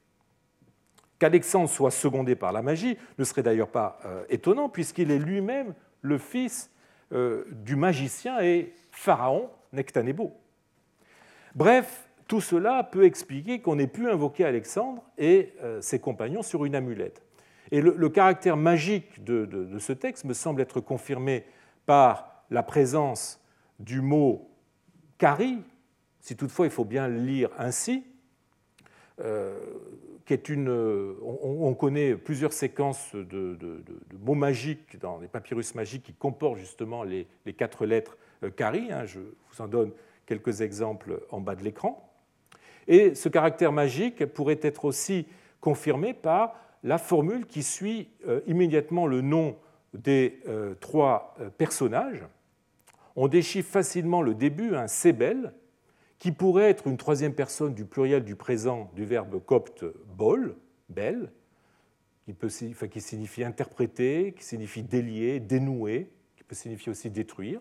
Qu'Alexandre 1.19 1.69
soit 1.69 1.91
secondé 1.91 2.35
par 2.37 2.53
la 2.53 2.63
magie 2.63 2.97
ne 3.19 3.25
serait 3.25 3.43
d'ailleurs 3.43 3.69
pas 3.69 3.99
euh, 4.05 4.25
étonnant, 4.29 4.69
puisqu'il 4.69 5.11
est 5.11 5.19
lui-même 5.19 5.75
le 6.03 6.19
fils 6.19 6.71
euh, 7.13 7.45
du 7.51 7.77
magicien 7.77 8.41
et 8.41 8.75
pharaon 8.91 9.51
Nectanebo. 9.73 10.33
Bref, 11.55 12.09
tout 12.29 12.41
cela 12.41 12.83
peut 12.85 13.05
expliquer 13.05 13.61
qu'on 13.61 13.79
ait 13.79 13.87
pu 13.87 14.09
invoquer 14.09 14.45
Alexandre 14.45 15.03
et 15.19 15.53
euh, 15.63 15.81
ses 15.81 15.99
compagnons 15.99 16.43
sur 16.43 16.65
une 16.65 16.75
amulette. 16.75 17.23
Et 17.71 17.81
le, 17.81 18.09
caractère 18.11 18.59
magique 18.59 19.25
de, 19.25 19.79
ce 19.79 19.95
texte 19.95 20.25
me 20.25 20.35
semble 20.35 20.61
être 20.61 20.81
confirmé 20.81 21.45
par 21.87 22.45
la 22.51 22.63
présence 22.63 23.41
du 23.81 24.03
mot 24.03 24.51
kari, 25.17 25.63
si 26.21 26.37
toutefois 26.37 26.67
il 26.67 26.71
faut 26.71 26.85
bien 26.85 27.09
le 27.09 27.19
lire 27.19 27.49
ainsi, 27.59 28.05
euh, 29.21 29.59
une, 30.49 30.69
on, 31.23 31.75
connaît 31.75 32.15
plusieurs 32.15 32.53
séquences 32.53 33.15
de, 33.15 33.85
mots 34.21 34.35
magiques 34.35 34.99
dans 34.99 35.19
les 35.19 35.29
papyrus 35.29 35.75
magiques 35.75 36.05
qui 36.05 36.15
comportent 36.15 36.59
justement 36.59 37.05
les, 37.05 37.27
quatre 37.57 37.87
lettres 37.87 38.17
kari. 38.57 38.89
Euh, 38.91 38.95
hein, 38.95 39.07
je 39.07 39.21
vous 39.21 39.61
en 39.61 39.69
donne 39.69 39.93
quelques 40.27 40.61
exemples 40.61 41.21
en 41.31 41.41
bas 41.41 41.55
de 41.55 41.63
l'écran. 41.63 42.09
Et 42.89 43.15
ce 43.15 43.29
caractère 43.29 43.73
magique 43.73 44.27
pourrait 44.27 44.61
être 44.63 44.85
aussi 44.85 45.27
confirmé 45.61 46.15
par 46.15 46.57
la 46.83 46.99
formule 46.99 47.47
qui 47.47 47.63
suit 47.63 48.09
euh, 48.27 48.41
immédiatement 48.47 49.07
le 49.07 49.21
nom 49.21 49.57
des 49.95 50.41
euh, 50.49 50.75
trois 50.81 51.35
euh, 51.41 51.51
personnages. 51.51 52.25
On 53.15 53.29
déchiffre 53.29 53.71
facilement 53.71 54.23
le 54.23 54.35
début, 54.35 54.75
un 54.75 54.89
sebel, 54.89 55.53
qui 56.23 56.31
pourrait 56.31 56.71
être 56.71 56.87
une 56.87 56.97
troisième 56.97 57.35
personne 57.35 57.75
du 57.75 57.85
pluriel 57.85 58.23
du 58.23 58.37
présent 58.37 58.93
du 58.95 59.05
verbe 59.05 59.45
copte 59.45 59.85
bol, 60.17 60.55
bel, 60.89 61.33
qui, 62.25 62.33
peut, 62.33 62.49
signifie 62.49 63.43
interpréter, 63.43 64.33
qui 64.39 64.45
signifie 64.45 64.85
délier, 64.85 65.41
dénouer, 65.41 66.13
qui 66.37 66.45
peut 66.45 66.55
signifier 66.55 66.93
aussi 66.93 67.11
détruire. 67.11 67.61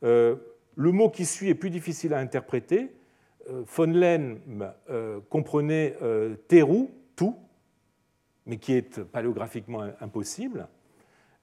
le 0.00 0.40
mot 0.76 1.10
qui 1.10 1.26
suit 1.26 1.50
est 1.50 1.54
plus 1.54 1.68
difficile 1.68 2.14
à 2.14 2.18
interpréter. 2.18 2.96
von 3.46 3.92
Lem 3.92 4.40
comprenait 5.28 5.98
terou, 6.48 6.90
tout, 7.14 7.36
mais 8.46 8.56
qui 8.56 8.72
est 8.72 9.02
paléographiquement 9.02 9.84
impossible. 10.00 10.66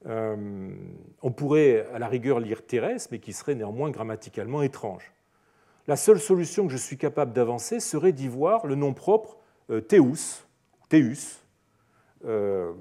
Euh, 0.08 0.74
on 1.22 1.32
pourrait 1.32 1.86
à 1.94 2.00
la 2.00 2.08
rigueur 2.08 2.40
lire 2.40 2.66
Thérèse, 2.66 3.10
mais 3.12 3.20
qui 3.20 3.34
serait 3.34 3.54
néanmoins 3.54 3.92
grammaticalement 3.92 4.64
étrange. 4.64 5.14
La 5.88 5.96
seule 5.96 6.20
solution 6.20 6.66
que 6.66 6.72
je 6.72 6.78
suis 6.78 6.98
capable 6.98 7.34
d'avancer 7.34 7.80
serait 7.80 8.14
d'y 8.14 8.28
voir 8.28 8.66
le 8.66 8.76
nom 8.76 8.94
propre 8.94 9.38
euh, 9.70 9.82
Théus, 9.82 10.46
Théus. 10.90 11.40
Euh, 12.26 12.72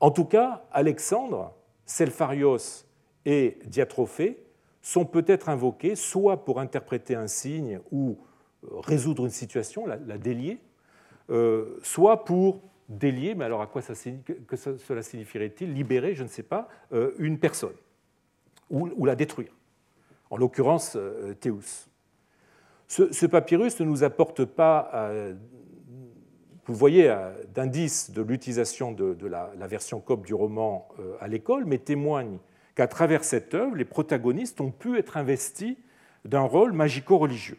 en 0.00 0.10
tout 0.10 0.24
cas, 0.24 0.64
Alexandre, 0.72 1.54
Selpharios 1.84 2.86
et 3.26 3.58
Diatrophée 3.66 4.42
sont 4.80 5.04
peut-être 5.04 5.48
invoqués 5.48 5.94
soit 5.94 6.44
pour 6.44 6.58
interpréter 6.58 7.14
un 7.14 7.28
signe 7.28 7.80
ou 7.92 8.18
résoudre 8.72 9.24
une 9.24 9.30
situation, 9.30 9.86
la, 9.86 10.18
délier, 10.18 10.58
soit 11.82 12.24
pour 12.24 12.60
délier, 12.98 13.34
mais 13.34 13.44
alors 13.44 13.62
à 13.62 13.66
quoi 13.66 13.82
cela 13.82 15.02
signifierait-il 15.02 15.72
Libérer, 15.72 16.14
je 16.14 16.22
ne 16.22 16.28
sais 16.28 16.42
pas, 16.42 16.68
euh, 16.92 17.12
une 17.18 17.38
personne 17.38 17.74
ou, 18.70 19.04
la 19.04 19.14
détruire. 19.14 19.52
En 20.30 20.38
l'occurrence, 20.38 20.96
euh, 20.96 21.34
Théus. 21.34 21.88
Ce, 22.92 23.24
papyrus 23.24 23.80
ne 23.80 23.86
nous 23.86 24.04
apporte 24.04 24.44
pas, 24.44 24.90
euh, 24.92 25.34
vous 26.66 26.74
voyez, 26.74 27.14
d'indices 27.54 28.10
de 28.10 28.20
l'utilisation 28.20 28.92
de, 28.92 29.26
la, 29.26 29.66
version 29.66 29.98
copte 29.98 30.26
du 30.26 30.34
roman 30.34 30.88
à 31.18 31.26
l'école, 31.26 31.64
mais 31.64 31.78
témoigne 31.78 32.36
qu'à 32.74 32.86
travers 32.86 33.24
cette 33.24 33.54
œuvre, 33.54 33.76
les 33.76 33.86
protagonistes 33.86 34.60
ont 34.60 34.70
pu 34.70 34.98
être 34.98 35.16
investis 35.16 35.76
d'un 36.26 36.42
rôle 36.42 36.72
magico-religieux. 36.72 37.58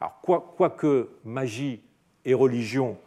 Alors, 0.00 0.20
quoique 0.56 1.10
magie 1.24 1.82
et 2.24 2.34
religion 2.34 2.98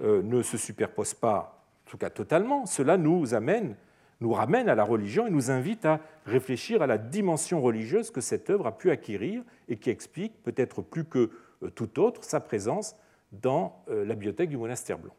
euh, 0.00 0.22
ne 0.22 0.42
se 0.42 0.56
superposent 0.56 1.14
pas, 1.14 1.64
en 1.86 1.90
tout 1.90 1.98
cas 1.98 2.10
totalement, 2.10 2.66
cela 2.66 2.96
nous 2.96 3.34
amène, 3.34 3.76
nous 4.20 4.32
ramène 4.32 4.68
à 4.68 4.74
la 4.74 4.84
religion 4.84 5.26
et 5.26 5.30
nous 5.30 5.50
invite 5.50 5.84
à 5.84 6.00
réfléchir 6.24 6.82
à 6.82 6.86
la 6.86 6.98
dimension 6.98 7.60
religieuse 7.60 8.10
que 8.10 8.20
cette 8.20 8.48
œuvre 8.50 8.66
a 8.66 8.76
pu 8.76 8.90
acquérir 8.90 9.42
et 9.68 9.76
qui 9.76 9.90
explique, 9.90 10.42
peut-être 10.42 10.82
plus 10.82 11.04
que 11.04 11.30
euh, 11.62 11.70
tout 11.70 12.00
autre, 12.00 12.24
sa 12.24 12.40
présence 12.40 12.96
dans 13.32 13.84
euh, 13.88 14.04
la 14.04 14.14
bibliothèque 14.14 14.50
du 14.50 14.56
monastère 14.56 14.98
blanc. 14.98 15.14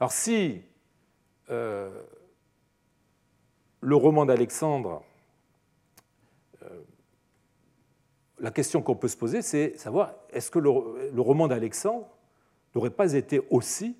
Alors 0.00 0.12
si 0.12 0.62
le 1.46 1.92
roman 3.82 4.24
d'Alexandre, 4.24 5.02
la 8.38 8.50
question 8.50 8.82
qu'on 8.82 8.96
peut 8.96 9.08
se 9.08 9.16
poser, 9.16 9.42
c'est 9.42 9.76
savoir 9.78 10.14
est-ce 10.30 10.50
que 10.50 10.58
le 10.58 11.20
roman 11.20 11.48
d'Alexandre 11.48 12.08
n'aurait 12.74 12.90
pas 12.90 13.12
été 13.12 13.40
aussi 13.50 13.96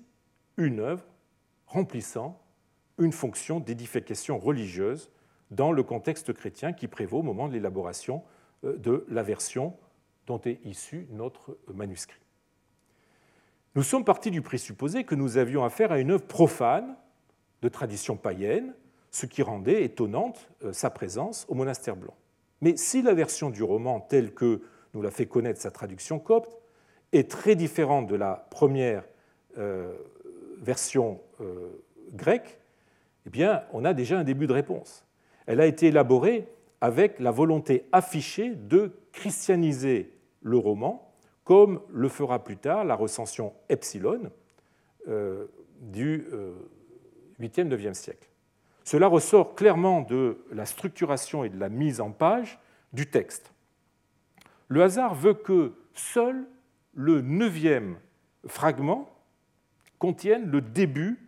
une 0.57 0.79
œuvre 0.79 1.05
remplissant 1.67 2.41
une 2.97 3.11
fonction 3.11 3.59
d'édification 3.59 4.37
religieuse 4.37 5.11
dans 5.51 5.71
le 5.71 5.83
contexte 5.83 6.33
chrétien 6.33 6.73
qui 6.73 6.87
prévaut 6.87 7.19
au 7.19 7.23
moment 7.23 7.47
de 7.47 7.53
l'élaboration 7.53 8.23
euh, 8.63 8.77
de 8.77 9.05
la 9.09 9.23
version 9.23 9.75
dont 10.27 10.41
est 10.45 10.59
issu 10.65 11.07
notre 11.11 11.57
manuscrit. 11.73 12.21
Nous 13.75 13.83
sommes 13.83 14.05
partis 14.05 14.31
du 14.31 14.41
présupposé 14.41 15.03
que 15.03 15.15
nous 15.15 15.37
avions 15.37 15.63
affaire 15.63 15.91
à 15.91 15.99
une 15.99 16.11
œuvre 16.11 16.25
profane 16.25 16.95
de 17.61 17.69
tradition 17.69 18.15
païenne, 18.15 18.73
ce 19.11 19.25
qui 19.25 19.43
rendait 19.43 19.83
étonnante 19.83 20.49
euh, 20.63 20.73
sa 20.73 20.89
présence 20.89 21.45
au 21.49 21.55
monastère 21.55 21.95
blanc. 21.95 22.15
Mais 22.61 22.77
si 22.77 23.01
la 23.01 23.13
version 23.13 23.49
du 23.49 23.63
roman 23.63 23.99
telle 23.99 24.33
que 24.33 24.61
nous 24.93 25.01
l'a 25.01 25.11
fait 25.11 25.25
connaître 25.25 25.61
sa 25.61 25.71
traduction 25.71 26.19
copte 26.19 26.57
est 27.11 27.29
très 27.29 27.55
différente 27.55 28.07
de 28.07 28.15
la 28.15 28.47
première 28.49 29.03
euh, 29.57 29.93
version 30.61 31.21
grecque, 32.13 32.59
eh 33.25 33.29
bien, 33.29 33.63
on 33.73 33.85
a 33.85 33.93
déjà 33.93 34.19
un 34.19 34.23
début 34.23 34.47
de 34.47 34.53
réponse. 34.53 35.05
Elle 35.45 35.61
a 35.61 35.65
été 35.65 35.87
élaborée 35.87 36.47
avec 36.81 37.19
la 37.19 37.31
volonté 37.31 37.85
affichée 37.91 38.55
de 38.55 38.91
christianiser 39.11 40.11
le 40.41 40.57
roman, 40.57 41.11
comme 41.43 41.81
le 41.89 42.09
fera 42.09 42.43
plus 42.43 42.57
tard 42.57 42.85
la 42.85 42.95
recension 42.95 43.53
Epsilon 43.69 44.31
euh, 45.07 45.45
du 45.81 46.27
8e, 47.39 47.69
9e 47.69 47.93
siècle. 47.93 48.29
Cela 48.83 49.07
ressort 49.07 49.55
clairement 49.55 50.01
de 50.01 50.37
la 50.51 50.65
structuration 50.65 51.43
et 51.43 51.49
de 51.49 51.59
la 51.59 51.69
mise 51.69 52.01
en 52.01 52.11
page 52.11 52.59
du 52.93 53.07
texte. 53.07 53.51
Le 54.67 54.83
hasard 54.83 55.15
veut 55.15 55.33
que 55.33 55.73
seul 55.93 56.45
le 56.93 57.21
neuvième 57.21 57.97
fragment 58.47 59.09
contienne 59.97 60.49
le 60.49 60.61
début 60.61 61.19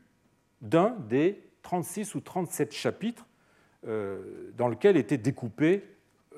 d'un 0.61 0.95
des 1.09 1.41
36 1.67 2.15
ou 2.15 2.21
37 2.21 2.71
chapitres 2.73 3.27
dans 3.83 4.69
lesquels 4.69 4.95
était 4.95 5.17
découpé 5.17 5.83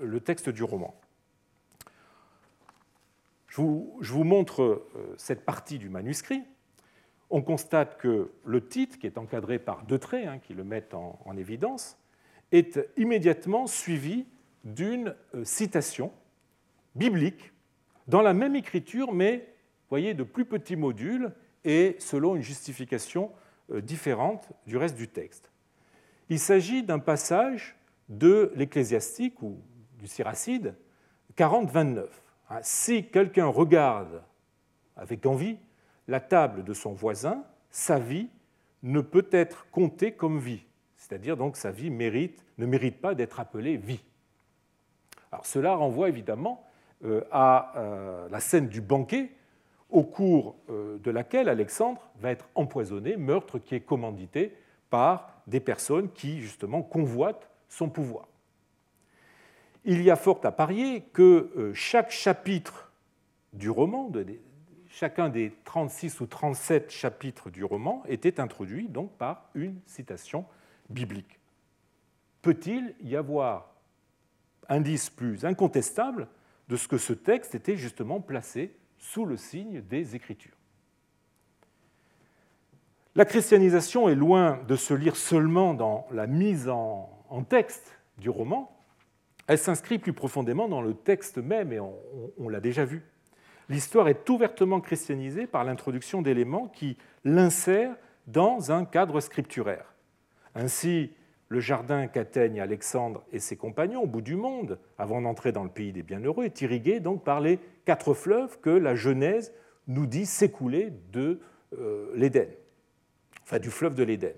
le 0.02 0.20
texte 0.20 0.50
du 0.50 0.64
roman. 0.64 1.00
Je 3.48 3.62
vous, 3.62 4.24
montre 4.24 4.84
cette 5.18 5.46
partie 5.46 5.78
du 5.78 5.88
manuscrit. 5.88 6.42
On 7.30 7.44
constate 7.44 8.00
que 8.00 8.32
le 8.44 8.68
titre, 8.68 8.98
qui 8.98 9.06
est 9.06 9.20
encadré 9.20 9.60
par 9.60 9.84
deux 9.84 10.00
traits 10.00 10.28
hein, 10.28 10.40
qui 10.40 10.56
le 10.56 10.64
mettent 10.64 10.96
en 10.96 11.38
évidence, 11.38 11.96
est 12.52 12.80
immédiatement 12.98 13.68
suivi 13.68 14.26
d'une 14.64 15.16
citation 15.44 16.12
biblique 16.96 17.54
dans 18.08 18.24
la 18.24 18.34
même 18.34 18.56
écriture, 18.56 19.14
mais 19.14 19.48
voyez, 19.92 20.16
de 20.16 20.24
plus 20.24 20.46
petits 20.46 20.76
modules 20.76 21.32
et 21.66 21.98
selon 22.00 22.36
une 22.36 22.42
justification 22.42 23.32
euh, 23.32 23.49
différente 23.82 24.50
du 24.66 24.78
reste 24.78 24.96
du 24.96 25.08
texte. 25.08 25.52
Il 26.30 26.40
s'agit 26.40 26.84
d'un 26.84 27.00
passage 27.00 27.76
de 28.08 28.52
l'Ecclésiastique 28.56 29.42
ou 29.42 29.62
du 29.98 30.08
Siracide 30.08 30.76
40-29. 31.38 32.06
Hein, 32.50 32.60
si 32.62 33.08
quelqu'un 33.08 33.48
regarde 33.48 34.24
avec 34.96 35.26
envie 35.26 35.58
la 36.08 36.20
table 36.20 36.64
de 36.64 36.74
son 36.74 36.94
voisin, 36.94 37.44
sa 37.70 38.00
vie 38.00 38.30
ne 38.84 39.02
peut 39.02 39.28
être 39.32 39.70
comptée 39.72 40.14
comme 40.14 40.40
vie. 40.40 40.64
C'est-à-dire 40.96 41.38
donc 41.38 41.56
sa 41.56 41.72
vie 41.72 41.90
mérite, 41.90 42.44
ne 42.58 42.66
mérite 42.66 43.00
pas 43.00 43.16
d'être 43.16 43.40
appelée 43.40 43.78
vie. 43.78 44.04
Alors 45.32 45.46
cela 45.46 45.76
renvoie 45.76 46.10
évidemment 46.10 46.66
euh, 47.06 47.22
à 47.32 47.74
euh, 47.78 48.28
la 48.30 48.40
scène 48.40 48.68
du 48.68 48.82
banquet, 48.82 49.32
au 49.90 50.04
cours 50.04 50.56
euh, 50.70 50.98
de 51.00 51.12
laquelle 51.12 51.50
Alexandre 51.50 52.02
va 52.20 52.32
être 52.32 52.48
empoisonné, 52.56 53.18
meurtre 53.18 53.60
qui 53.60 53.76
est 53.76 53.82
commandité 53.82 54.56
par 54.90 55.42
des 55.48 55.60
personnes 55.60 56.12
qui, 56.12 56.42
justement, 56.42 56.82
convoitent 56.82 57.50
son 57.68 57.90
pouvoir. 57.90 58.28
Il 59.86 60.02
y 60.02 60.12
a 60.12 60.16
fort 60.16 60.42
à 60.44 60.52
parier 60.52 61.02
que 61.14 61.72
chaque 61.74 62.12
chapitre 62.12 62.92
du 63.54 63.70
roman, 63.70 64.12
chacun 64.90 65.30
des 65.30 65.54
36 65.64 66.20
ou 66.20 66.28
37 66.28 66.92
chapitres 66.92 67.50
du 67.50 67.64
roman, 67.64 68.04
était 68.08 68.40
introduit 68.40 68.90
donc 68.90 69.12
par 69.18 69.50
une 69.56 69.80
citation 69.86 70.46
biblique. 70.90 71.40
Peut-il 72.42 72.96
y 73.02 73.16
avoir 73.16 73.74
indice 74.68 75.10
plus 75.10 75.46
incontestable 75.46 76.28
de 76.68 76.76
ce 76.76 76.88
que 76.88 76.98
ce 76.98 77.14
texte 77.14 77.56
était 77.56 77.76
justement 77.76 78.22
placé 78.22 78.76
sous 79.00 79.26
le 79.26 79.38
signe 79.38 79.82
des 79.82 80.16
Écritures. 80.16 80.56
La 83.16 83.26
christianisation 83.26 84.08
est 84.08 84.16
loin 84.16 84.60
de 84.68 84.76
se 84.76 84.94
lire 84.94 85.16
seulement 85.16 85.74
dans 85.74 86.08
la 86.12 86.28
mise 86.28 86.70
en, 86.70 87.10
texte 87.50 87.98
du 88.18 88.30
roman, 88.30 88.76
elle 89.48 89.58
s'inscrit 89.58 89.98
plus 89.98 90.14
profondément 90.14 90.68
dans 90.68 90.82
le 90.82 90.94
texte 90.94 91.38
même, 91.38 91.74
et 91.74 91.80
on 91.80 92.50
l'a 92.50 92.60
déjà 92.60 92.86
vu. 92.86 93.04
L'histoire 93.70 94.08
est 94.08 94.30
ouvertement 94.30 94.82
christianisée 94.82 95.48
par 95.48 95.64
l'introduction 95.64 96.22
d'éléments 96.22 96.68
qui 96.68 96.98
l'insèrent 97.24 97.96
dans 98.28 98.72
un 98.72 98.86
cadre 98.86 99.20
scripturaire. 99.20 99.94
Ainsi, 100.56 101.12
le 101.50 101.60
jardin 101.60 102.08
qu'atteignent 102.08 102.62
Alexandre 102.62 103.24
et 103.32 103.40
ses 103.40 103.58
compagnons 103.58 104.04
au 104.04 104.08
bout 104.08 104.22
du 104.22 104.36
monde, 104.36 104.80
avant 105.00 105.22
d'entrer 105.22 105.52
dans 105.52 105.64
le 105.64 105.70
pays 105.70 105.92
des 105.92 106.04
bienheureux, 106.04 106.46
est 106.46 106.62
irrigué 106.62 107.00
donc 107.00 107.24
par 107.24 107.42
les 107.42 107.60
quatre 107.86 108.14
fleuves 108.14 108.60
que 108.60 108.70
la 108.70 108.96
Genèse 108.96 109.52
nous 109.88 110.06
dit 110.06 110.28
s'écouler 110.28 110.94
de 111.12 111.40
euh, 111.78 112.12
l'Éden, 112.16 112.48
enfin 113.44 113.58
du 113.58 113.72
fleuve 113.72 113.96
de 113.96 114.04
l'Éden. 114.04 114.34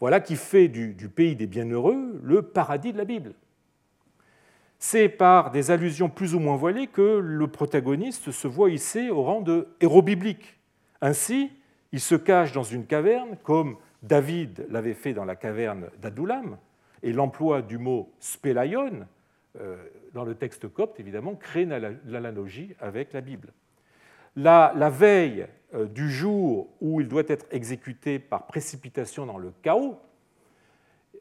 Voilà 0.00 0.20
qui 0.20 0.36
fait 0.36 0.68
du, 0.68 0.94
pays 1.08 1.36
des 1.36 1.46
bienheureux 1.46 2.20
le 2.22 2.42
paradis 2.42 2.92
de 2.92 2.98
la 2.98 3.04
Bible. 3.04 3.34
C'est 4.80 5.08
par 5.08 5.50
des 5.50 5.70
allusions 5.70 6.08
plus 6.08 6.34
ou 6.34 6.40
moins 6.40 6.56
voilées 6.56 6.86
que 6.86 7.18
le 7.18 7.48
protagoniste 7.48 8.30
se 8.30 8.46
voit 8.46 8.70
hissé 8.70 9.10
au 9.10 9.22
rang 9.22 9.40
de 9.40 9.68
héros 9.80 10.02
biblique. 10.02 10.56
Ainsi, 11.00 11.50
il 11.90 12.00
se 12.00 12.14
cache 12.14 12.52
dans 12.52 12.62
une 12.62 12.86
caverne 12.86 13.36
comme 13.42 13.76
David 14.02 14.66
l'avait 14.70 14.94
fait 14.94 15.12
dans 15.12 15.24
la 15.24 15.36
caverne 15.36 15.88
d'Adoulam, 16.00 16.58
et 17.02 17.12
l'emploi 17.12 17.62
du 17.62 17.78
mot 17.78 18.12
spélaion 18.18 19.06
euh, 19.60 19.76
dans 20.12 20.24
le 20.24 20.34
texte 20.34 20.68
copte, 20.68 21.00
évidemment, 21.00 21.34
crée 21.34 21.64
l'analogie 21.64 22.74
avec 22.80 23.12
la 23.12 23.20
Bible. 23.20 23.52
La, 24.36 24.72
veille 24.90 25.46
euh, 25.74 25.86
du 25.86 26.10
jour 26.10 26.68
où 26.80 27.00
il 27.00 27.08
doit 27.08 27.24
être 27.28 27.46
exécuté 27.50 28.18
par 28.18 28.46
précipitation 28.46 29.26
dans 29.26 29.38
le 29.38 29.52
chaos, 29.62 29.98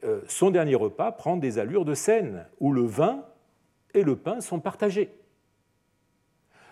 euh, 0.04 0.22
son 0.28 0.52
dernier 0.52 0.76
repas 0.76 1.12
prend 1.12 1.38
des 1.38 1.58
allures 1.58 1.86
de 1.86 1.96
scène, 1.96 2.46
où 2.60 2.72
le 2.72 2.84
vin 2.84 3.26
et 3.94 4.04
le 4.04 4.16
pain 4.16 4.42
sont 4.42 4.60
partagés. 4.60 5.12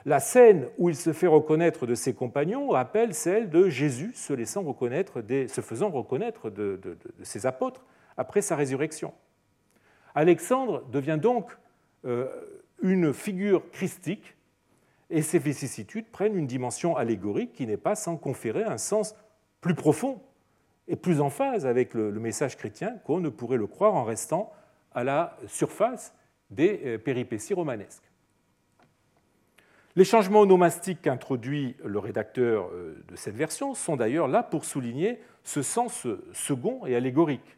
La 0.06 0.20
scène 0.20 0.68
où 0.78 0.90
il 0.90 0.96
se 0.96 1.14
fait 1.14 1.28
reconnaître 1.28 1.88
de 1.88 1.96
ses 1.96 2.14
compagnons 2.14 2.70
rappelle 2.70 3.16
celle 3.16 3.50
de 3.50 3.70
Jésus 3.70 4.12
se, 4.14 4.36
faisant 4.36 4.62
reconnaître 5.90 6.52
de, 6.52 6.80
ses 7.24 7.48
apôtres 7.48 7.84
après 8.16 8.44
sa 8.44 8.56
résurrection. 8.56 9.14
Alexandre 10.14 10.86
devient 10.92 11.18
donc 11.20 11.58
euh, 12.06 12.28
une 12.84 13.14
figure 13.14 13.70
christique 13.72 14.36
et 15.10 15.24
ses 15.24 15.40
vicissitudes 15.40 16.06
prennent 16.12 16.38
une 16.38 16.48
dimension 16.48 16.96
allégorique 16.96 17.54
qui 17.54 17.66
n'est 17.66 17.76
pas 17.76 17.96
sans 17.96 18.16
conférer 18.16 18.64
un 18.64 18.78
sens 18.78 19.16
plus 19.60 19.76
profond 19.76 20.22
et 20.88 20.96
plus 20.96 21.20
en 21.20 21.32
phase 21.32 21.66
avec 21.66 21.96
le, 21.96 22.12
message 22.12 22.58
chrétien 22.58 22.96
qu'on 23.06 23.20
ne 23.20 23.30
pourrait 23.30 23.58
le 23.58 23.66
croire 23.66 23.96
en 23.96 24.04
restant 24.04 24.54
à 24.94 25.04
la 25.04 25.36
surface 25.48 26.14
des 26.52 26.82
euh, 26.86 26.98
péripéties 27.00 27.56
romanesques. 27.56 28.04
Les 29.96 30.04
changements 30.04 30.42
onomastiques 30.42 31.02
qu'introduit 31.04 31.76
le 31.84 32.00
rédacteur 32.00 32.70
euh, 32.74 33.02
de 33.08 33.16
cette 33.16 33.36
version 33.36 33.74
sont 33.74 33.96
d'ailleurs 33.96 34.28
là 34.28 34.44
pour 34.44 34.66
souligner 34.66 35.22
ce 35.44 35.62
sens 35.62 36.06
second 36.34 36.86
et 36.86 36.96
allégorique. 36.96 37.58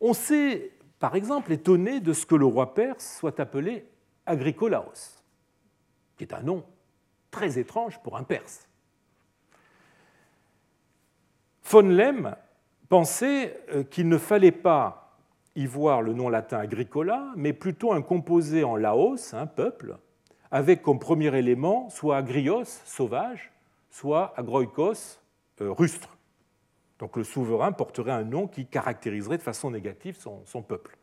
On 0.00 0.14
s'est, 0.14 0.72
par 0.98 1.14
exemple, 1.14 1.52
étonné 1.52 2.00
de 2.00 2.12
ce 2.12 2.26
que 2.26 2.34
le 2.34 2.44
roi 2.44 2.74
perse 2.74 3.18
soit 3.18 3.38
appelé 3.38 3.86
Agricolaos, 4.26 5.22
qui 6.16 6.24
est 6.24 6.34
un 6.34 6.42
nom 6.42 6.64
très 7.30 7.58
étrange 7.58 8.00
pour 8.02 8.16
un 8.16 8.24
perse. 8.24 8.68
Von 11.64 11.82
Lem 11.82 12.36
pensait 12.88 13.64
euh, 13.70 13.84
qu'il 13.84 14.08
ne 14.08 14.18
fallait 14.18 14.50
pas 14.50 15.01
y 15.54 15.66
voir 15.66 16.02
le 16.02 16.12
nom 16.12 16.28
latin 16.28 16.58
agricola, 16.58 17.32
mais 17.36 17.52
plutôt 17.52 17.92
un 17.92 18.02
composé 18.02 18.64
en 18.64 18.76
laos, 18.76 19.34
un 19.34 19.46
peuple, 19.46 19.96
avec 20.50 20.82
comme 20.82 20.98
premier 20.98 21.36
élément 21.36 21.88
soit 21.90 22.16
agrios, 22.16 22.64
sauvage, 22.84 23.52
soit 23.90 24.32
agroikos, 24.36 25.20
euh, 25.60 25.70
rustre. 25.72 26.16
Donc 26.98 27.16
le 27.16 27.24
souverain 27.24 27.72
porterait 27.72 28.12
un 28.12 28.24
nom 28.24 28.46
qui 28.46 28.66
caractériserait 28.66 29.38
de 29.38 29.42
façon 29.42 29.70
négative 29.70 30.18
son, 30.18 30.62
peuple. 30.62 30.96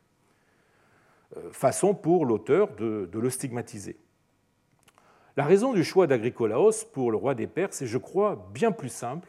Euh, 1.37 1.51
façon 1.51 1.93
pour 1.93 2.25
l'auteur 2.25 2.75
de, 2.75 3.09
de, 3.11 3.19
le 3.19 3.29
stigmatiser. 3.29 3.97
La 5.37 5.45
raison 5.45 5.73
du 5.73 5.83
choix 5.83 6.07
d'agricolaos 6.07 6.85
pour 6.93 7.11
le 7.11 7.17
roi 7.17 7.35
des 7.35 7.47
Perses 7.47 7.81
est, 7.81 7.87
je 7.87 7.97
crois, 7.97 8.49
bien 8.53 8.71
plus 8.71 8.89
simple 8.89 9.27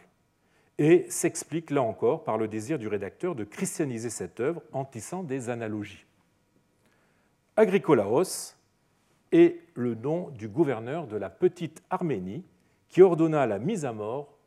et 0.80 1.04
s'explique 1.10 1.70
là 1.70 1.82
encore 1.82 2.24
par 2.24 2.38
le 2.38 2.48
désir 2.48 2.78
du 2.78 2.88
rédacteur 2.88 3.34
de 3.34 3.44
christianiser 3.44 4.08
cette 4.08 4.40
œuvre 4.40 4.62
en 4.72 4.86
tissant 4.86 5.22
des 5.22 5.50
analogies. 5.50 6.06
Agricolaos 7.54 8.56
est 9.30 9.58
le 9.74 9.94
nom 9.94 10.30
du 10.30 10.48
gouverneur 10.48 11.06
de 11.06 11.18
la 11.18 11.28
petite 11.28 11.82
Arménie 11.90 12.46
qui 12.88 13.02
ordonna 13.02 13.46
la 13.46 13.58
mise 13.58 13.84
à 13.84 13.92
mort 13.92 14.38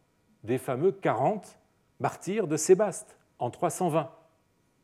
des 0.43 0.57
fameux 0.57 0.91
40 0.91 1.59
martyrs 1.99 2.47
de 2.47 2.57
Sébaste 2.57 3.15
en 3.37 3.51
320. 3.51 4.09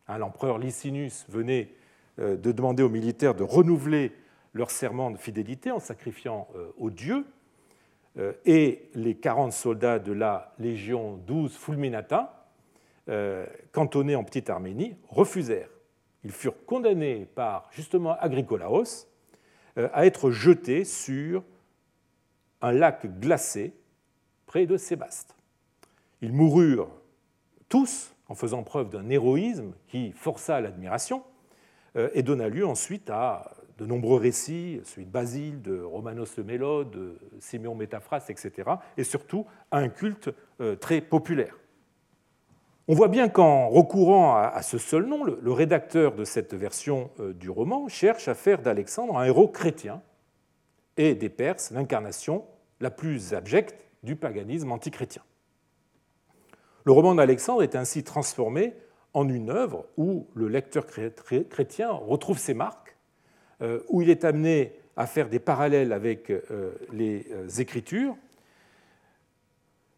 Hein, 0.08 0.18
l'empereur 0.20 0.60
Licinius 0.60 1.26
venait 1.30 1.74
euh, 2.20 2.38
de 2.38 2.52
demander 2.52 2.84
aux 2.84 2.90
militaires 2.90 3.34
de 3.34 3.44
renouveler 3.44 4.14
leur 4.54 4.70
serment 4.70 5.10
de 5.10 5.18
fidélité 5.18 5.72
en 5.72 5.80
sacrifiant 5.80 6.48
euh, 6.56 6.72
aux 6.78 6.92
dieux 6.92 7.26
et 8.46 8.90
les 8.96 9.16
40 9.16 9.54
soldats 9.54 10.00
de 10.00 10.12
la 10.12 10.54
Légion 10.60 11.18
12 11.28 11.56
Fulminata, 11.56 12.48
euh, 13.08 13.46
cantonnés 13.72 14.16
en 14.16 14.24
Petite 14.24 14.50
Arménie, 14.50 14.96
refusèrent. 15.08 15.70
Ils 16.24 16.32
furent 16.32 16.66
condamnés 16.66 17.26
par 17.34 17.70
justement 17.72 18.18
Agricolaos 18.20 19.08
euh, 19.78 19.90
à 19.94 20.06
être 20.06 20.32
jetés 20.32 20.84
sur 20.84 21.44
un 22.62 22.72
lac 22.72 23.20
glacé 23.20 23.74
près 24.46 24.66
de 24.66 24.76
Sébaste. 24.76 25.36
Ils 26.22 26.34
moururent 26.34 26.92
tous 27.70 28.14
en 28.28 28.36
faisant 28.36 28.64
preuve 28.64 28.90
d'un 28.90 29.10
héroïsme 29.10 29.74
qui 29.88 30.12
força 30.12 30.60
l'admiration 30.60 31.24
et 32.14 32.22
donna 32.22 32.50
lieu 32.50 32.68
ensuite 32.68 33.10
à 33.10 33.52
de 33.80 33.86
nombreux 33.86 34.20
récits, 34.20 34.82
celui 34.84 35.06
de 35.06 35.12
Basile, 35.12 35.62
de 35.62 35.82
Romanos 35.82 36.38
le 36.38 36.44
Mélode, 36.44 36.92
de 36.92 37.18
Siméon 37.40 37.76
Métaphras, 37.76 38.26
etc., 38.28 38.70
et 38.98 39.04
surtout 39.04 39.46
un 39.72 39.88
culte 39.88 40.30
euh, 40.60 40.76
très 40.76 41.02
populaire. 41.02 41.58
On 42.90 42.94
voit 42.94 43.08
bien 43.08 43.30
qu'en 43.30 43.70
recourant 43.70 44.36
à 44.36 44.62
ce 44.62 44.78
seul 44.78 45.06
nom, 45.06 45.24
le 45.24 45.52
rédacteur 45.52 46.16
de 46.16 46.26
cette 46.26 46.54
version 46.54 47.12
euh, 47.20 47.34
du 47.34 47.50
roman 47.50 47.88
cherche 47.88 48.28
à 48.28 48.34
faire 48.34 48.62
d'Alexandre 48.62 49.18
un 49.18 49.24
héros 49.26 49.48
chrétien 49.48 50.02
et 50.98 51.16
des 51.16 51.30
Perses 51.30 51.72
l'incarnation 51.72 52.44
la 52.82 52.92
plus 52.92 53.34
abjecte 53.34 53.86
du 54.04 54.16
paganisme 54.16 54.72
antichrétien. 54.72 55.22
Le 56.84 56.92
roman 56.92 57.16
d'Alexandre 57.16 57.64
est 57.64 57.76
ainsi 57.76 58.04
transformé 58.04 58.74
en 59.14 59.28
une 59.30 59.50
œuvre 59.50 59.86
où 59.98 60.28
le 60.34 60.48
lecteur 60.48 60.86
chrétien 60.86 61.92
retrouve 61.92 62.38
ses 62.38 62.54
marques, 62.54 62.98
où 63.90 64.02
il 64.02 64.10
est 64.10 64.24
amené 64.24 64.74
à 65.00 65.08
faire 65.08 65.30
des 65.30 65.40
parallèles 65.40 65.94
avec 65.94 66.30
euh, 66.30 66.74
les 66.92 67.26
Écritures, 67.62 68.18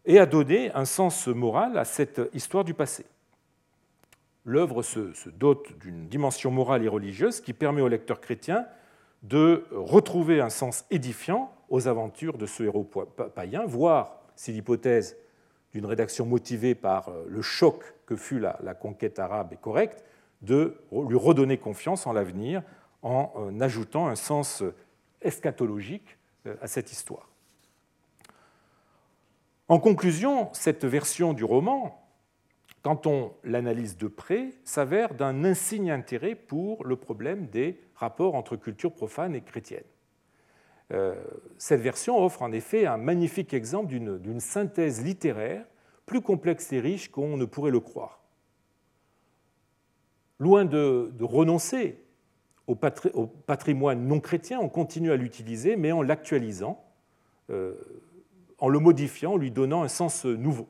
et 0.04 0.20
à 0.20 0.26
donner 0.26 0.72
un 0.74 0.84
sens 0.84 1.26
moral 1.26 1.76
à 1.76 1.84
cette 1.84 2.20
histoire 2.32 2.62
du 2.62 2.72
passé. 2.72 3.04
L'œuvre 4.44 4.82
se, 4.82 5.28
dote 5.28 5.76
d'une 5.80 6.08
dimension 6.08 6.52
morale 6.52 6.84
et 6.84 6.88
religieuse 6.88 7.40
qui 7.40 7.52
permet 7.52 7.82
au 7.82 7.88
lecteur 7.88 8.20
chrétien 8.20 8.64
de 9.24 9.64
retrouver 9.72 10.40
un 10.40 10.50
sens 10.50 10.84
édifiant 10.90 11.52
aux 11.68 11.88
aventures 11.88 12.38
de 12.38 12.46
ce 12.46 12.62
héros 12.62 12.84
païen, 13.34 13.64
voire, 13.66 14.20
si 14.36 14.52
l'hypothèse 14.52 15.16
d'une 15.72 15.86
rédaction 15.86 16.26
motivée 16.26 16.76
par 16.76 17.08
euh, 17.08 17.24
le 17.28 17.42
choc 17.42 17.82
que 18.06 18.14
fut 18.14 18.38
la 18.38 18.74
conquête 18.74 19.18
arabe 19.18 19.52
est 19.52 19.60
correcte, 19.60 20.04
de 20.42 20.76
lui 20.92 21.16
redonner 21.16 21.56
confiance 21.56 22.06
en 22.06 22.12
l'avenir 22.12 22.62
en 23.02 23.32
euh, 23.36 23.60
ajoutant 23.60 24.08
un 24.08 24.16
sens 24.16 24.62
eschatologique 25.20 26.18
euh, 26.46 26.56
à 26.60 26.66
cette 26.66 26.92
histoire. 26.92 27.28
En 29.68 29.78
conclusion, 29.78 30.50
cette 30.52 30.84
version 30.84 31.32
du 31.32 31.44
roman, 31.44 32.06
quand 32.82 33.06
on 33.06 33.32
l'analyse 33.44 33.96
de 33.96 34.08
près, 34.08 34.50
s'avère 34.64 35.14
d'un 35.14 35.44
insigne 35.44 35.90
intérêt 35.90 36.34
pour 36.34 36.84
le 36.84 36.96
problème 36.96 37.46
des 37.46 37.80
rapports 37.94 38.34
entre 38.34 38.56
culture 38.56 38.92
profane 38.92 39.34
et 39.34 39.40
chrétienne. 39.40 39.84
Euh, 40.92 41.14
cette 41.56 41.80
version 41.80 42.22
offre 42.22 42.42
en 42.42 42.52
effet 42.52 42.86
un 42.86 42.98
magnifique 42.98 43.54
exemple 43.54 43.94
d'une 43.94 44.40
synthèse 44.40 45.02
littéraire 45.02 45.64
plus 46.04 46.20
complexe 46.20 46.72
et 46.72 46.80
riche 46.80 47.10
qu'on 47.10 47.36
ne 47.36 47.44
pourrait 47.44 47.70
le 47.70 47.80
croire. 47.80 48.20
Loin 50.38 50.64
de, 50.64 51.12
renoncer 51.20 52.01
au, 53.14 53.26
patrimoine 53.26 54.06
non 54.06 54.20
chrétien, 54.20 54.60
on 54.60 54.68
continue 54.68 55.12
à 55.12 55.16
l'utiliser, 55.16 55.76
mais 55.76 55.92
en 55.92 56.02
l'actualisant, 56.02 56.84
euh, 57.50 57.74
en 58.58 58.68
le 58.68 58.78
modifiant, 58.78 59.32
en 59.32 59.36
lui 59.36 59.50
donnant 59.50 59.82
un 59.82 59.88
sens 59.88 60.24
nouveau. 60.24 60.68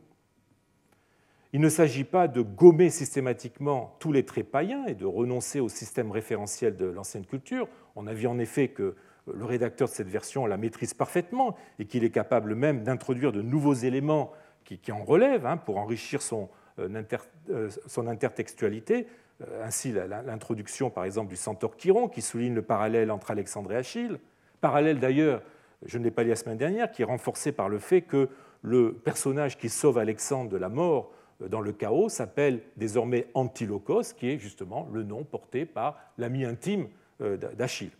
Il 1.53 1.61
ne 1.61 1.69
s'agit 1.69 2.05
pas 2.05 2.29
de 2.29 2.41
gommer 2.41 2.89
systématiquement 2.89 3.97
tous 3.99 4.11
les 4.11 4.25
traits 4.25 4.51
païens 4.51 4.87
et 4.87 4.95
de 4.95 5.05
renoncer 5.05 5.61
au 5.61 5.69
système 5.69 6.11
référentiel 6.11 6.77
de 6.77 6.87
l'ancienne 6.87 7.27
culture. 7.27 7.69
On 7.95 8.07
a 8.07 8.15
vu 8.15 8.27
en 8.27 8.39
effet 8.39 8.69
que 8.69 8.97
le 9.33 9.45
rédacteur 9.45 9.89
de 9.89 9.93
cette 9.93 10.09
version 10.09 10.47
la 10.47 10.57
maîtrise 10.57 10.95
parfaitement 10.95 11.55
et 11.79 11.85
qu'il 11.85 12.05
est 12.05 12.11
capable 12.11 12.55
même 12.55 12.83
d'introduire 12.83 13.33
de 13.33 13.43
nouveaux 13.43 13.75
éléments 13.75 14.33
qui, 14.65 14.93
en 14.93 15.05
relèvent 15.05 15.45
hein, 15.45 15.59
pour 15.59 15.77
enrichir 15.77 16.23
son, 16.23 16.49
euh, 16.79 17.03
euh, 17.51 17.69
son 17.87 18.07
intertextualité. 18.07 19.07
Euh, 19.41 19.65
ainsi, 19.65 19.93
l'introduction, 20.27 20.91
par 20.91 21.05
exemple, 21.05 21.31
du 21.31 21.37
centaure 21.37 21.77
Chiron, 21.77 22.09
qui 22.09 22.23
souligne 22.23 22.55
le 22.55 22.63
parallèle 22.63 23.11
entre 23.11 23.31
Alexandre 23.31 23.73
et 23.73 23.77
Achille. 23.77 24.19
Parallèle 24.61 25.01
d'ailleurs 25.01 25.43
je 25.87 25.99
ne 25.99 26.05
l'ai 26.05 26.11
pas 26.11 26.25
dit 26.25 26.31
la 26.31 26.37
semaine 26.37 26.59
dernière, 26.59 26.91
qui 26.91 27.03
est 27.03 27.07
renforcé 27.07 27.53
par 27.53 27.69
le 27.69 27.79
fait 27.79 28.03
que 28.03 28.29
le 28.63 28.93
personnage 28.93 29.59
qui 29.59 29.69
sauve 29.69 29.99
Alexandre 29.99 30.51
de 30.51 30.57
la 30.57 30.69
mort 30.69 31.13
euh, 31.43 31.49
dans 31.49 31.61
le 31.61 31.73
chaos 31.73 32.09
s'appelle 32.09 32.61
désormais 32.77 33.27
Antilochos, 33.35 34.15
qui 34.17 34.31
est 34.31 34.39
justement 34.39 34.89
le 34.93 35.03
nom 35.03 35.25
porté 35.25 35.67
par 35.67 35.99
l'ami 36.19 36.45
intime 36.45 36.89
euh, 37.21 37.37
d'Achille. 37.37 37.91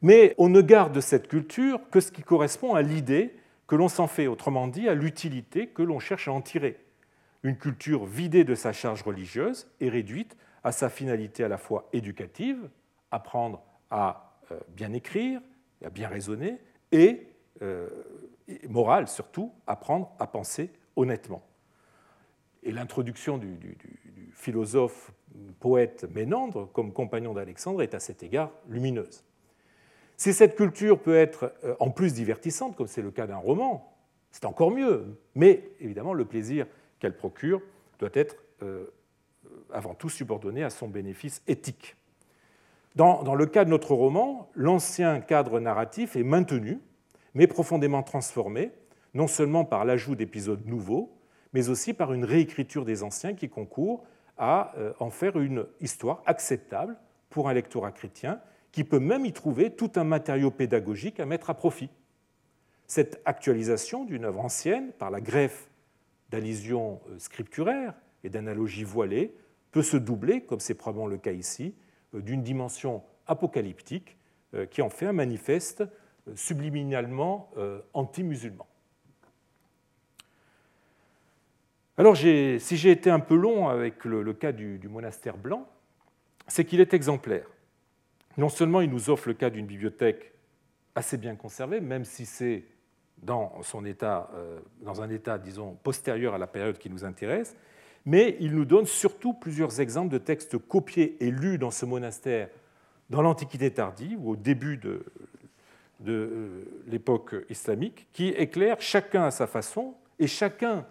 Mais 0.00 0.34
on 0.38 0.48
ne 0.48 0.60
garde 0.60 0.92
de 0.92 1.00
cette 1.00 1.26
culture 1.26 1.80
que 1.90 2.00
ce 2.00 2.12
qui 2.12 2.22
correspond 2.22 2.74
à 2.74 2.82
l'idée 2.82 3.34
que 3.66 3.74
l'on 3.74 3.88
s'en 3.88 4.06
fait, 4.06 4.28
autrement 4.28 4.68
dit, 4.68 4.88
à 4.88 4.94
l'utilité 4.94 5.66
que 5.66 5.82
l'on 5.82 5.98
cherche 5.98 6.28
à 6.28 6.32
en 6.32 6.40
tirer. 6.40 6.78
Une 7.42 7.56
culture 7.56 8.06
vidée 8.06 8.44
de 8.44 8.54
sa 8.54 8.72
charge 8.72 9.02
religieuse 9.02 9.66
et 9.80 9.88
réduite 9.88 10.36
à 10.64 10.72
sa 10.72 10.88
finalité 10.88 11.44
à 11.44 11.48
la 11.48 11.58
fois 11.58 11.88
éducative, 11.92 12.68
apprendre 13.10 13.62
à 13.90 14.38
euh, 14.50 14.58
bien 14.68 14.92
écrire, 14.92 15.40
à 15.84 15.90
bien 15.90 16.08
raisonner, 16.08 16.58
et, 16.92 17.28
euh, 17.62 17.88
morale 18.68 19.08
surtout, 19.08 19.52
apprendre 19.66 20.14
à 20.18 20.26
penser 20.26 20.70
honnêtement. 20.96 21.42
Et 22.62 22.72
l'introduction 22.72 23.38
du, 23.38 23.78
philosophe 24.32 25.12
poète 25.58 26.04
Ménandre 26.14 26.70
comme 26.72 26.92
compagnon 26.92 27.34
d'Alexandre 27.34 27.82
est 27.82 27.94
à 27.94 28.00
cet 28.00 28.22
égard 28.22 28.52
lumineuse. 28.68 29.24
Si 30.16 30.32
cette 30.32 30.56
culture 30.56 31.00
peut 31.00 31.16
être 31.16 31.52
euh, 31.64 31.76
en 31.80 31.90
plus 31.90 32.14
divertissante, 32.14 32.76
comme 32.76 32.86
c'est 32.86 33.02
le 33.02 33.10
cas 33.10 33.26
d'un 33.26 33.36
roman, 33.36 33.96
c'est 34.30 34.44
encore 34.44 34.70
mieux, 34.70 35.18
mais 35.34 35.70
évidemment 35.80 36.12
le 36.12 36.24
plaisir 36.24 36.66
qu'elle 36.98 37.16
procure 37.16 37.62
doit 37.98 38.10
être 38.14 38.36
euh, 38.62 38.86
avant 39.72 39.94
tout 39.94 40.08
subordonné 40.08 40.64
à 40.64 40.70
son 40.70 40.88
bénéfice 40.88 41.42
éthique. 41.46 41.96
Dans, 42.94 43.34
le 43.34 43.46
cas 43.46 43.64
de 43.64 43.70
notre 43.70 43.94
roman, 43.94 44.50
l'ancien 44.54 45.20
cadre 45.20 45.60
narratif 45.60 46.16
est 46.16 46.24
maintenu, 46.24 46.80
mais 47.34 47.46
profondément 47.46 48.02
transformé, 48.02 48.72
non 49.14 49.28
seulement 49.28 49.64
par 49.64 49.84
l'ajout 49.84 50.16
d'épisodes 50.16 50.66
nouveaux, 50.66 51.16
mais 51.52 51.68
aussi 51.68 51.94
par 51.94 52.12
une 52.12 52.24
réécriture 52.24 52.84
des 52.84 53.04
anciens 53.04 53.34
qui 53.34 53.48
concourt 53.48 54.04
à 54.36 54.72
euh, 54.78 54.92
en 54.98 55.10
faire 55.10 55.38
une 55.38 55.66
histoire 55.80 56.22
acceptable 56.26 56.96
pour 57.30 57.48
un 57.48 57.52
lectorat 57.52 57.92
chrétien, 57.92 58.40
qui 58.72 58.82
peut 58.82 58.98
même 58.98 59.24
y 59.24 59.32
trouver 59.32 59.70
tout 59.70 59.92
un 59.94 60.04
matériau 60.04 60.50
pédagogique 60.50 61.20
à 61.20 61.26
mettre 61.26 61.50
à 61.50 61.54
profit. 61.54 61.90
Cette 62.86 63.20
actualisation 63.24 64.04
d'une 64.04 64.24
œuvre 64.24 64.40
ancienne, 64.40 64.92
par 64.98 65.10
la 65.10 65.20
greffe 65.20 65.68
d'allusions 66.30 67.00
euh, 67.10 67.18
scripturaires 67.18 67.94
et 68.24 68.28
d'analogies 68.28 68.84
voilées, 68.84 69.34
peut 69.70 69.82
se 69.82 69.96
doubler, 69.96 70.42
comme 70.42 70.60
c'est 70.60 70.74
probablement 70.74 71.06
le 71.06 71.18
cas 71.18 71.32
ici, 71.32 71.74
euh, 72.14 72.20
d'une 72.20 72.42
dimension 72.42 73.02
apocalyptique 73.26 74.16
euh, 74.54 74.66
qui 74.66 74.82
en 74.82 74.90
fait 74.90 75.06
un 75.06 75.12
manifeste 75.12 75.82
euh, 75.82 76.32
subliminalement 76.34 77.50
anti-musulman. 77.94 78.66
Alors, 81.96 82.16
si 82.16 82.76
j'ai 82.76 82.92
été 82.92 83.10
un 83.10 83.18
peu 83.18 83.34
long 83.34 83.68
avec 83.68 84.04
le, 84.04 84.32
cas 84.32 84.52
du, 84.52 84.80
monastère 84.88 85.36
blanc, 85.36 85.66
c'est 86.46 86.64
qu'il 86.64 86.80
est 86.80 86.94
exemplaire. 86.94 87.48
Non 88.36 88.48
seulement 88.48 88.80
il 88.82 88.90
nous 88.90 89.10
offre 89.10 89.26
le 89.26 89.34
cas 89.34 89.50
d'une 89.50 89.66
bibliothèque 89.66 90.32
assez 90.94 91.16
bien 91.16 91.34
conservée, 91.34 91.80
même 91.80 92.04
si 92.04 92.24
c'est 92.24 92.66
dans, 93.20 93.60
son 93.62 93.84
état, 93.84 94.30
dans 94.80 95.02
un 95.02 95.10
état, 95.10 95.38
disons, 95.38 95.74
postérieur 95.82 96.34
à 96.34 96.38
la 96.38 96.46
période 96.46 96.78
qui 96.78 96.88
nous 96.88 97.04
intéresse, 97.04 97.56
mais 98.08 98.38
il 98.40 98.54
nous 98.54 98.64
donne 98.64 98.86
surtout 98.86 99.34
plusieurs 99.34 99.82
exemples 99.82 100.08
de 100.08 100.16
textes 100.16 100.56
copiés 100.56 101.18
et 101.20 101.30
lus 101.30 101.58
dans 101.58 101.70
ce 101.70 101.84
monastère 101.84 102.48
dans 103.10 103.20
l'Antiquité 103.20 103.70
tardive 103.70 104.18
ou 104.24 104.30
au 104.30 104.36
début 104.36 104.78
de, 104.78 105.04
euh, 106.06 106.64
l'époque 106.86 107.34
islamique, 107.50 108.06
qui 108.14 108.28
éclairent 108.28 108.80
chacun 108.80 109.24
à 109.24 109.30
sa 109.30 109.46
façon 109.46 109.94
et 110.18 110.26
chacun 110.26 110.86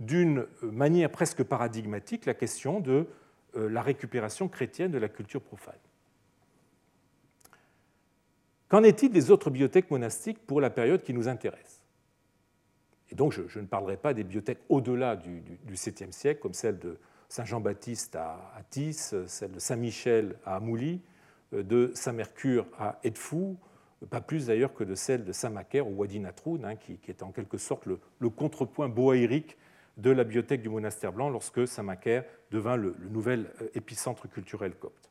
d'une 0.00 0.44
manière 0.60 1.10
presque 1.10 1.44
paradigmatique 1.44 2.26
la 2.26 2.34
question 2.34 2.80
de 2.80 3.06
euh, 3.56 3.68
la 3.68 3.80
récupération 3.80 4.48
chrétienne 4.48 4.90
de 4.90 4.98
la 4.98 5.08
culture 5.08 5.42
profane. 5.42 5.78
Qu'en 8.68 8.82
est-il 8.82 9.12
des 9.12 9.30
autres 9.30 9.50
bibliothèques 9.50 9.92
monastiques 9.92 10.44
pour 10.44 10.60
la 10.60 10.70
période 10.70 11.04
qui 11.04 11.14
nous 11.14 11.28
intéresse? 11.28 11.85
Donc, 13.16 13.32
je, 13.32 13.58
ne 13.58 13.66
parlerai 13.66 13.96
pas 13.96 14.12
des 14.14 14.22
bibliothèques 14.22 14.60
au-delà 14.68 15.16
du, 15.16 15.42
7e 15.72 16.12
siècle, 16.12 16.40
comme 16.40 16.52
celle 16.52 16.78
de 16.78 16.98
Saint-Jean-Baptiste 17.28 18.14
à, 18.14 18.38
Tis, 18.70 19.14
celle 19.26 19.52
de 19.52 19.58
Saint-Michel 19.58 20.36
à 20.44 20.56
Amouly, 20.56 21.00
euh, 21.54 21.62
de 21.62 21.90
Saint-Mercure 21.94 22.66
à 22.78 22.98
Edfou, 23.02 23.56
pas 24.10 24.20
plus 24.20 24.46
d'ailleurs 24.46 24.74
que 24.74 24.84
de 24.84 24.94
celle 24.94 25.24
de 25.24 25.32
Saint-Macaire 25.32 25.88
ou 25.88 25.96
Wadi 25.96 26.20
Natroun, 26.20 26.64
hein, 26.64 26.76
qui, 26.76 26.98
est 27.08 27.22
en 27.22 27.32
quelque 27.32 27.56
sorte 27.56 27.86
le, 27.86 28.28
contrepoint 28.28 28.88
boaïrique 28.88 29.56
de 29.96 30.10
la 30.10 30.22
bibliothèque 30.22 30.60
du 30.60 30.68
monastère 30.68 31.12
blanc 31.12 31.30
lorsque 31.30 31.66
Saint-Macaire 31.66 32.24
devint 32.50 32.76
le, 32.76 32.94
le, 32.98 33.08
nouvel 33.08 33.50
euh, 33.62 33.68
épicentre 33.74 34.28
culturel 34.28 34.74
copte. 34.74 35.10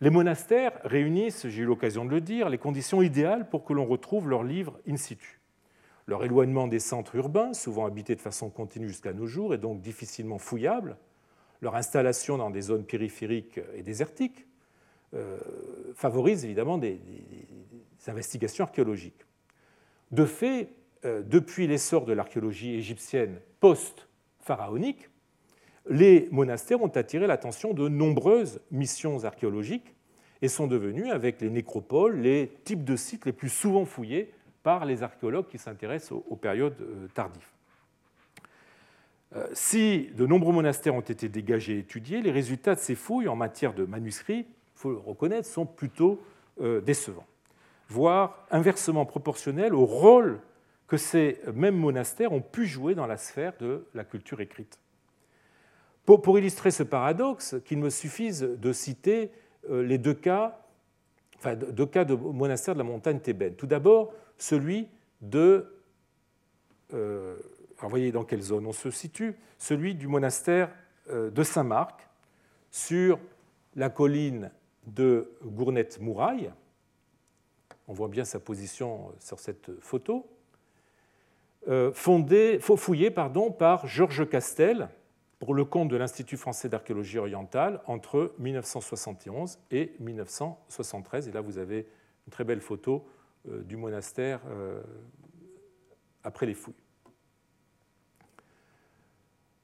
Les 0.00 0.10
monastères 0.10 0.72
réunissent, 0.84 1.46
j'ai 1.46 1.62
eu 1.62 1.66
l'occasion 1.66 2.06
de 2.06 2.10
le 2.10 2.22
dire, 2.22 2.48
les 2.48 2.56
conditions 2.56 3.02
idéales 3.02 3.50
pour 3.50 3.64
que 3.64 3.74
l'on 3.74 3.84
retrouve 3.84 4.30
leurs 4.30 4.44
livres 4.44 4.80
in 4.88 4.96
situ. 4.96 5.37
Leur 6.08 6.24
éloignement 6.24 6.66
des 6.66 6.78
centres 6.78 7.16
urbains, 7.16 7.52
souvent 7.52 7.84
habités 7.84 8.16
de 8.16 8.22
façon 8.22 8.48
continue 8.48 8.88
jusqu'à 8.88 9.12
nos 9.12 9.26
jours, 9.26 9.52
est 9.52 9.58
donc 9.58 9.82
difficilement 9.82 10.38
fouillable. 10.38 10.96
Leur 11.60 11.76
installation 11.76 12.38
dans 12.38 12.48
des 12.48 12.62
zones 12.62 12.86
périphériques 12.86 13.60
et 13.74 13.82
désertiques 13.82 14.46
euh, 15.12 15.38
favorise 15.94 16.46
évidemment 16.46 16.78
des, 16.78 16.98
investigations 18.06 18.64
archéologiques. 18.64 19.26
De 20.10 20.24
fait, 20.24 20.70
euh, 21.04 21.20
depuis 21.22 21.66
l'essor 21.66 22.06
de 22.06 22.14
l'archéologie 22.14 22.76
égyptienne 22.76 23.38
post-pharaonique, 23.60 25.10
les 25.90 26.26
monastères 26.30 26.80
ont 26.80 26.88
attiré 26.88 27.26
l'attention 27.26 27.74
de 27.74 27.86
nombreuses 27.86 28.62
missions 28.70 29.24
archéologiques 29.24 29.94
et 30.40 30.48
sont 30.48 30.68
devenus, 30.68 31.10
avec 31.10 31.42
les 31.42 31.50
nécropoles, 31.50 32.20
les 32.20 32.50
types 32.64 32.84
de 32.84 32.96
sites 32.96 33.26
les 33.26 33.32
plus 33.34 33.50
souvent 33.50 33.84
fouillés 33.84 34.32
par 34.68 34.84
les 34.84 35.02
archéologues 35.02 35.48
qui 35.48 35.56
s'intéressent 35.56 36.20
aux, 36.28 36.36
périodes 36.36 36.76
euh, 36.82 37.08
tardives. 37.14 37.48
Euh, 39.34 39.48
si 39.54 40.10
de 40.14 40.26
nombreux 40.26 40.52
monastères 40.52 40.94
ont 40.94 41.00
été 41.00 41.30
dégagés 41.30 41.76
et 41.76 41.78
étudiés, 41.78 42.20
les 42.20 42.30
résultats 42.30 42.74
de 42.74 42.80
ces 42.80 42.94
fouilles 42.94 43.28
en 43.28 43.34
matière 43.34 43.72
de 43.72 43.86
manuscrits, 43.86 44.40
il 44.40 44.46
faut 44.74 44.90
le 44.90 44.98
reconnaître, 44.98 45.48
sont 45.48 45.64
plutôt 45.64 46.22
euh, 46.60 46.82
décevants, 46.82 47.24
voire 47.88 48.46
inversement 48.50 49.06
proportionnels 49.06 49.74
au 49.74 49.86
rôle 49.86 50.38
que 50.86 50.98
ces 50.98 51.40
mêmes 51.54 51.78
monastères 51.78 52.32
ont 52.32 52.42
pu 52.42 52.66
jouer 52.66 52.94
dans 52.94 53.06
la 53.06 53.16
sphère 53.16 53.54
de 53.60 53.86
la 53.94 54.04
culture 54.04 54.42
écrite. 54.42 54.78
Pour, 56.04 56.38
illustrer 56.38 56.72
ce 56.72 56.82
paradoxe, 56.82 57.56
qu'il 57.64 57.78
me 57.78 57.88
suffise 57.88 58.42
de 58.42 58.72
citer 58.74 59.30
les 59.70 59.96
deux 59.96 60.12
cas, 60.12 60.60
enfin, 61.38 61.54
deux 61.54 61.86
cas 61.86 62.04
de 62.04 62.14
monastères 62.14 62.74
de 62.74 62.80
la 62.80 62.84
montagne 62.84 63.20
thébaine. 63.20 63.54
Tout 63.54 63.66
d'abord, 63.66 64.12
celui 64.38 64.88
de. 65.20 65.66
Euh, 66.94 67.36
vous 67.80 67.88
voyez 67.88 68.10
dans 68.10 68.24
quelle 68.24 68.42
zone 68.42 68.66
on 68.66 68.72
se 68.72 68.90
situe 68.90 69.36
Celui 69.58 69.94
du 69.94 70.08
monastère 70.08 70.70
euh, 71.10 71.30
de 71.30 71.42
Saint-Marc, 71.42 72.08
sur 72.70 73.18
la 73.76 73.90
colline 73.90 74.50
de 74.86 75.30
Gournette-Mouraille. 75.44 76.50
On 77.86 77.92
voit 77.92 78.08
bien 78.08 78.24
sa 78.24 78.40
position 78.40 79.12
sur 79.20 79.38
cette 79.38 79.70
photo. 79.80 80.26
fondé, 81.92 82.58
fouillé 82.60 83.10
par 83.10 83.86
Georges 83.86 84.28
Castel, 84.28 84.88
pour 85.38 85.54
le 85.54 85.64
compte 85.64 85.88
de 85.88 85.96
l'Institut 85.96 86.36
français 86.36 86.68
d'archéologie 86.68 87.18
orientale 87.18 87.80
entre 87.86 88.34
1971 88.38 89.58
et 89.70 89.92
1973. 90.00 91.28
Et 91.28 91.32
là, 91.32 91.40
vous 91.40 91.58
avez 91.58 91.86
une 92.26 92.30
très 92.30 92.44
belle 92.44 92.60
photo 92.60 93.06
euh, 93.06 93.17
du 93.44 93.76
monastère 93.76 94.40
euh, 94.48 94.82
après 96.22 96.46
les 96.46 96.54
fouilles. 96.54 96.74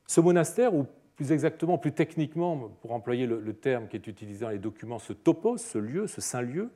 Ce 0.06 0.20
monastère, 0.20 0.74
ou 0.74 0.86
plus 1.16 1.32
exactement, 1.32 1.78
plus 1.78 1.92
techniquement, 1.92 2.70
pour 2.80 2.92
employer 2.92 3.26
le, 3.26 3.52
terme 3.54 3.88
qui 3.88 3.96
est 3.96 4.06
utilisé 4.06 4.44
dans 4.44 4.50
les 4.50 4.58
documents, 4.58 4.98
ce 4.98 5.12
topos, 5.12 5.58
ce 5.58 5.78
lieu, 5.78 6.06
ce 6.06 6.20
saint 6.20 6.42
lieu, 6.42 6.70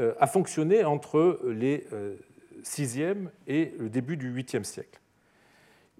euh, 0.00 0.14
a 0.18 0.26
fonctionné 0.26 0.84
entre 0.84 1.40
les 1.46 1.86
6e 2.62 3.28
et 3.46 3.74
le 3.78 3.88
début 3.88 4.16
du 4.16 4.32
8e 4.32 4.64
siècle 4.64 5.00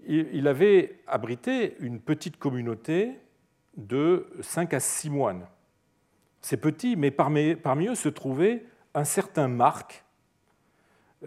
il 0.07 0.47
avait 0.47 0.99
abrité 1.07 1.75
une 1.79 1.99
petite 1.99 2.37
communauté 2.37 3.17
de 3.75 4.27
5 4.41 4.73
à 4.73 4.79
6 4.79 5.09
moines. 5.09 5.47
C'est 6.41 6.57
petit, 6.57 6.95
mais 6.95 7.11
parmi, 7.11 7.87
eux 7.87 7.95
se 7.95 8.09
trouvait 8.09 8.63
un 8.97 9.03
certain 9.03 9.47
Marc, 9.47 10.03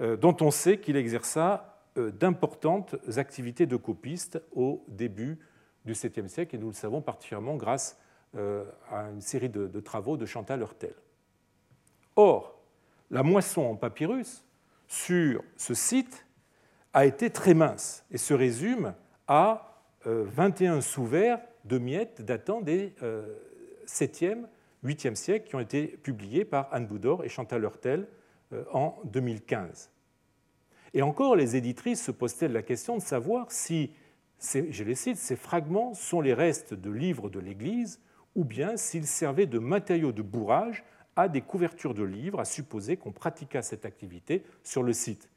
euh, 0.00 0.16
dont 0.16 0.36
on 0.40 0.50
sait 0.50 0.80
qu'il 0.80 0.96
exerça 0.96 1.84
euh, 1.96 2.10
d'importantes 2.10 2.96
activités 3.16 3.64
de 3.64 3.76
copiste 3.76 4.42
au 4.52 4.84
début 4.88 5.38
du 5.84 5.92
7e 5.92 6.26
siècle, 6.26 6.56
et 6.56 6.58
nous 6.58 6.66
le 6.66 6.74
savons 6.74 7.00
particulièrement 7.00 7.54
grâce 7.54 7.96
euh, 8.34 8.64
à 8.90 9.10
une 9.10 9.20
série 9.20 9.48
de, 9.48 9.80
travaux 9.80 10.16
de 10.16 10.26
Chantal 10.26 10.60
Hurtel. 10.60 10.94
Or, 12.16 12.60
la 13.08 13.22
moisson 13.22 13.62
en 13.62 13.76
papyrus 13.76 14.44
sur 14.88 15.44
ce 15.56 15.74
site 15.74 16.26
a 16.92 17.06
été 17.06 17.30
très 17.30 17.54
mince 17.54 18.04
et 18.10 18.18
se 18.18 18.34
résume 18.34 18.94
à 19.28 19.84
21 20.04 20.78
euh, 20.78 20.80
sous-verts 20.80 21.40
de 21.64 21.78
miettes 21.78 22.20
datant 22.22 22.62
des 22.62 22.94
7e, 23.86 24.42
euh, 24.42 24.46
8e 24.84 25.14
siècles 25.14 25.48
qui 25.48 25.56
ont 25.56 25.60
été 25.60 25.86
publiés 25.86 26.44
par 26.44 26.68
Anne 26.72 26.86
Boudor 26.86 27.24
et 27.24 27.28
Chantal 27.28 27.62
Hurtel 27.62 28.08
euh, 28.52 28.64
en 28.72 28.98
2015. 29.04 29.90
Et 30.94 31.02
encore, 31.02 31.36
les 31.36 31.56
éditrices 31.56 32.02
se 32.02 32.10
posent-elles 32.10 32.52
la 32.52 32.62
question 32.62 32.96
de 32.96 33.02
savoir 33.02 33.52
si, 33.52 33.92
je 34.40 34.84
les 34.84 34.94
cite, 34.94 35.18
ces 35.18 35.36
fragments 35.36 35.94
sont 35.94 36.20
les 36.20 36.34
restes 36.34 36.74
de 36.74 36.90
livres 36.90 37.30
de 37.30 37.38
l'Église 37.38 38.00
ou 38.34 38.44
bien 38.44 38.76
s'ils 38.76 39.06
servaient 39.06 39.46
de 39.46 39.58
matériaux 39.58 40.12
de 40.12 40.22
bourrage 40.22 40.84
à 41.16 41.28
des 41.28 41.42
couvertures 41.42 41.94
de 41.94 42.02
livres, 42.02 42.40
à 42.40 42.44
supposer 42.44 42.96
qu'on 42.96 43.12
pratiqua 43.12 43.62
cette 43.62 43.84
activité 43.84 44.44
sur 44.62 44.82
le 44.82 44.92
site. 44.92 45.28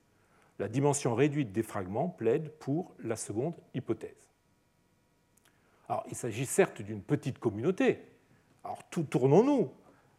La 0.60 0.68
dimension 0.68 1.16
réduite 1.16 1.52
des 1.52 1.64
fragments 1.64 2.10
plaide 2.10 2.50
pour 2.60 2.96
la 3.04 3.16
seconde 3.16 3.56
hypothèse. 3.74 4.30
Alors, 5.90 6.06
il 6.10 6.16
s'agit 6.16 6.46
certes 6.46 6.82
d'une 6.82 7.02
petite 7.02 7.40
communauté. 7.40 8.00
Alors, 8.64 8.84
tournons-nous 9.10 9.70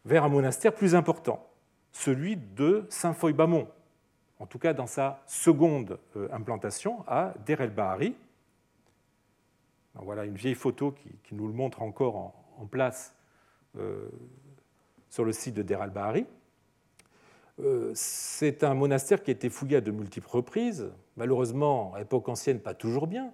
vers 0.05 0.23
un 0.23 0.29
monastère 0.29 0.73
plus 0.73 0.95
important, 0.95 1.45
celui 1.91 2.37
de 2.37 2.85
Saint-Foy-Bamont, 2.89 3.67
en 4.39 4.45
tout 4.45 4.59
cas 4.59 4.73
dans 4.73 4.87
sa 4.87 5.21
seconde 5.25 5.99
euh, 6.15 6.27
implantation 6.31 7.03
à 7.07 7.33
Der 7.45 7.61
el 7.61 7.71
Bahari. 7.71 8.15
Voilà 9.95 10.25
une 10.25 10.35
vieille 10.35 10.55
photo 10.55 10.91
qui, 10.91 11.33
nous 11.33 11.47
le 11.47 11.53
montre 11.53 11.81
encore 11.81 12.33
en, 12.57 12.65
place 12.65 13.15
euh, 13.77 14.09
sur 15.09 15.23
le 15.23 15.31
site 15.31 15.55
de 15.55 15.61
Der 15.61 15.81
el 15.81 15.89
Bahari. 15.89 16.25
Euh, 17.61 17.91
c'est 17.95 18.63
un 18.65 18.73
monastère 18.73 19.23
qui 19.23 19.31
a 19.31 19.33
été 19.33 19.49
fouillé 19.49 19.77
à 19.77 19.81
de 19.81 19.91
multiples 19.91 20.29
reprises, 20.29 20.91
malheureusement, 21.15 21.93
à 21.95 21.99
l'époque 21.99 22.27
ancienne, 22.27 22.59
pas 22.59 22.73
toujours 22.73 23.07
bien, 23.07 23.31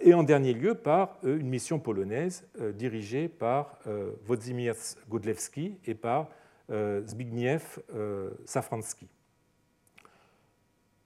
et 0.00 0.14
en 0.14 0.22
dernier 0.22 0.54
lieu 0.54 0.74
par 0.74 1.18
euh, 1.24 1.38
une 1.38 1.48
mission 1.48 1.78
polonaise 1.78 2.46
dirigée 2.74 3.28
par 3.28 3.78
Włodzimierz 4.26 4.96
Godlewski 5.08 5.78
et 5.84 5.94
par 5.94 6.28
Zbigniew 6.70 7.60
Safranski. 8.44 9.08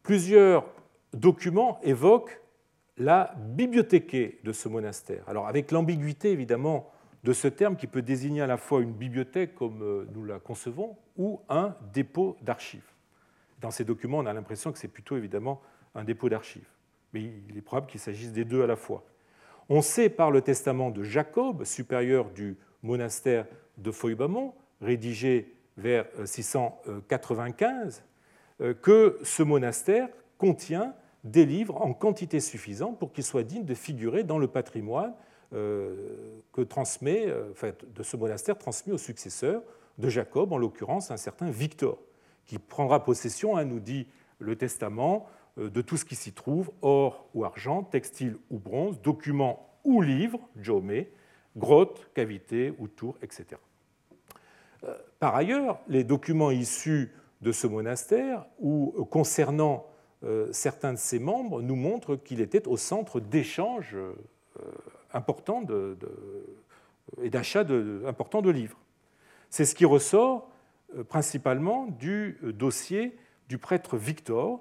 Plusieurs 0.03 0.64
documents 1.12 1.79
évoquent 1.83 2.41
la 2.97 3.35
bibliothéque 3.37 4.45
de 4.45 4.53
ce 4.53 4.68
monastère. 4.68 5.25
Alors 5.29 5.49
avec 5.49 5.71
l'ambiguïté 5.71 6.31
évidemment 6.31 6.91
de 7.25 7.33
ce 7.33 7.49
terme 7.49 7.77
qui 7.77 7.87
peut 7.87 8.03
désigner 8.03 8.43
à 8.43 8.47
la 8.47 8.57
fois 8.57 8.81
une 8.81 8.93
bibliothèque 8.93 9.55
comme 9.55 9.83
euh, 9.83 10.07
nous 10.14 10.25
la 10.25 10.39
concevons 10.39 10.97
ou 11.16 11.41
un 11.49 11.75
dépôt 11.93 12.37
d'archives. 12.43 12.89
Dans 13.61 13.71
ces 13.71 13.85
documents, 13.85 14.18
on 14.18 14.27
a 14.27 14.33
l'impression 14.33 14.73
que 14.73 14.79
c'est 14.79 14.89
plutôt 14.89 15.16
évidemment 15.16 15.61
un 15.95 16.05
dépôt 16.05 16.29
d'archives, 16.29 16.68
mais 17.13 17.23
il 17.49 17.57
est 17.57 17.63
probable 17.63 17.87
qu'il 17.87 18.01
s'agisse 18.01 18.33
des 18.33 18.45
deux 18.45 18.63
à 18.63 18.67
la 18.67 18.77
fois. 18.77 19.05
On 19.69 19.83
sait 19.83 20.09
par 20.09 20.31
le 20.31 20.41
testament 20.41 20.91
de 20.91 21.03
Jacob, 21.03 21.65
supérieur 21.65 22.31
du 22.31 22.57
monastère 22.83 23.47
de 23.79 23.91
Foybamont, 23.91 24.55
rédigé 24.81 25.55
vers 25.77 26.07
695, 26.25 28.03
euh, 28.61 28.71
euh, 28.71 28.75
que 28.75 29.19
ce 29.23 29.43
monastère 29.43 30.09
contient 30.39 30.95
des 31.25 31.45
livres 31.45 31.81
en 31.81 31.93
quantité 31.93 32.41
suffisante 32.41 32.99
pour 32.99 33.13
qu'il 33.13 33.25
soit 33.25 33.43
digne 33.43 33.65
de 33.65 33.75
figurer 33.75 34.25
dans 34.25 34.39
le 34.39 34.49
patrimoine 34.49 35.13
euh, 35.53 36.41
que 36.53 36.63
de 36.63 38.03
ce 38.03 38.17
monastère 38.17 38.57
transmis 38.57 38.93
au 38.93 38.99
successeur 38.99 39.63
de 39.99 40.09
Jacob, 40.09 40.53
en 40.53 40.59
l'occurrence 40.59 41.11
un 41.11 41.17
certain 41.17 41.51
Victor, 41.51 41.99
qui 42.47 42.59
prendra 42.59 43.05
possession, 43.05 43.57
hein, 43.57 43.65
nous 43.65 43.81
dit 43.81 44.07
le 44.39 44.57
testament, 44.57 45.27
de 45.57 45.82
tout 45.82 45.96
ce 45.96 46.05
qui 46.05 46.14
s'y 46.14 46.32
trouve, 46.32 46.70
or 46.82 47.28
ou 47.34 47.44
argent, 47.44 47.82
textile 47.82 48.36
ou 48.51 48.59
bronze, 48.59 49.01
documents 49.03 49.68
ou 49.84 50.01
livres, 50.01 50.40
jomé, 50.57 51.11
grottes, 51.57 52.11
cavités 52.14 52.72
ou 52.78 52.88
tours, 52.88 53.16
etc. 53.22 53.61
Par 55.18 55.34
ailleurs, 55.34 55.80
les 55.88 56.05
documents 56.05 56.51
issus 56.51 57.12
de 57.42 57.53
ce 57.53 57.66
monastère 57.66 58.46
ou 58.59 59.07
concernant 59.11 59.86
certains 60.53 60.92
de 60.92 60.98
ses 60.98 61.18
membres 61.18 61.61
nous 61.61 61.76
montrent 61.76 62.16
qu'il 62.16 62.40
était 62.40 62.66
au 62.66 62.76
centre 62.76 63.20
d'échanges 63.20 63.96
important 65.12 65.62
de, 65.62 65.96
et 67.22 67.30
d'achat 67.30 67.64
important 68.07 68.42
de 68.42 68.51
livres. 68.51 68.78
C'est 69.51 69.64
ce 69.64 69.74
qui 69.74 69.84
ressort 69.84 70.51
euh, 70.96 71.05
principalement 71.05 71.86
du 71.86 72.38
euh, 72.44 72.53
dossier 72.53 73.16
du 73.48 73.59
prêtre 73.59 73.96
Victor, 73.96 74.61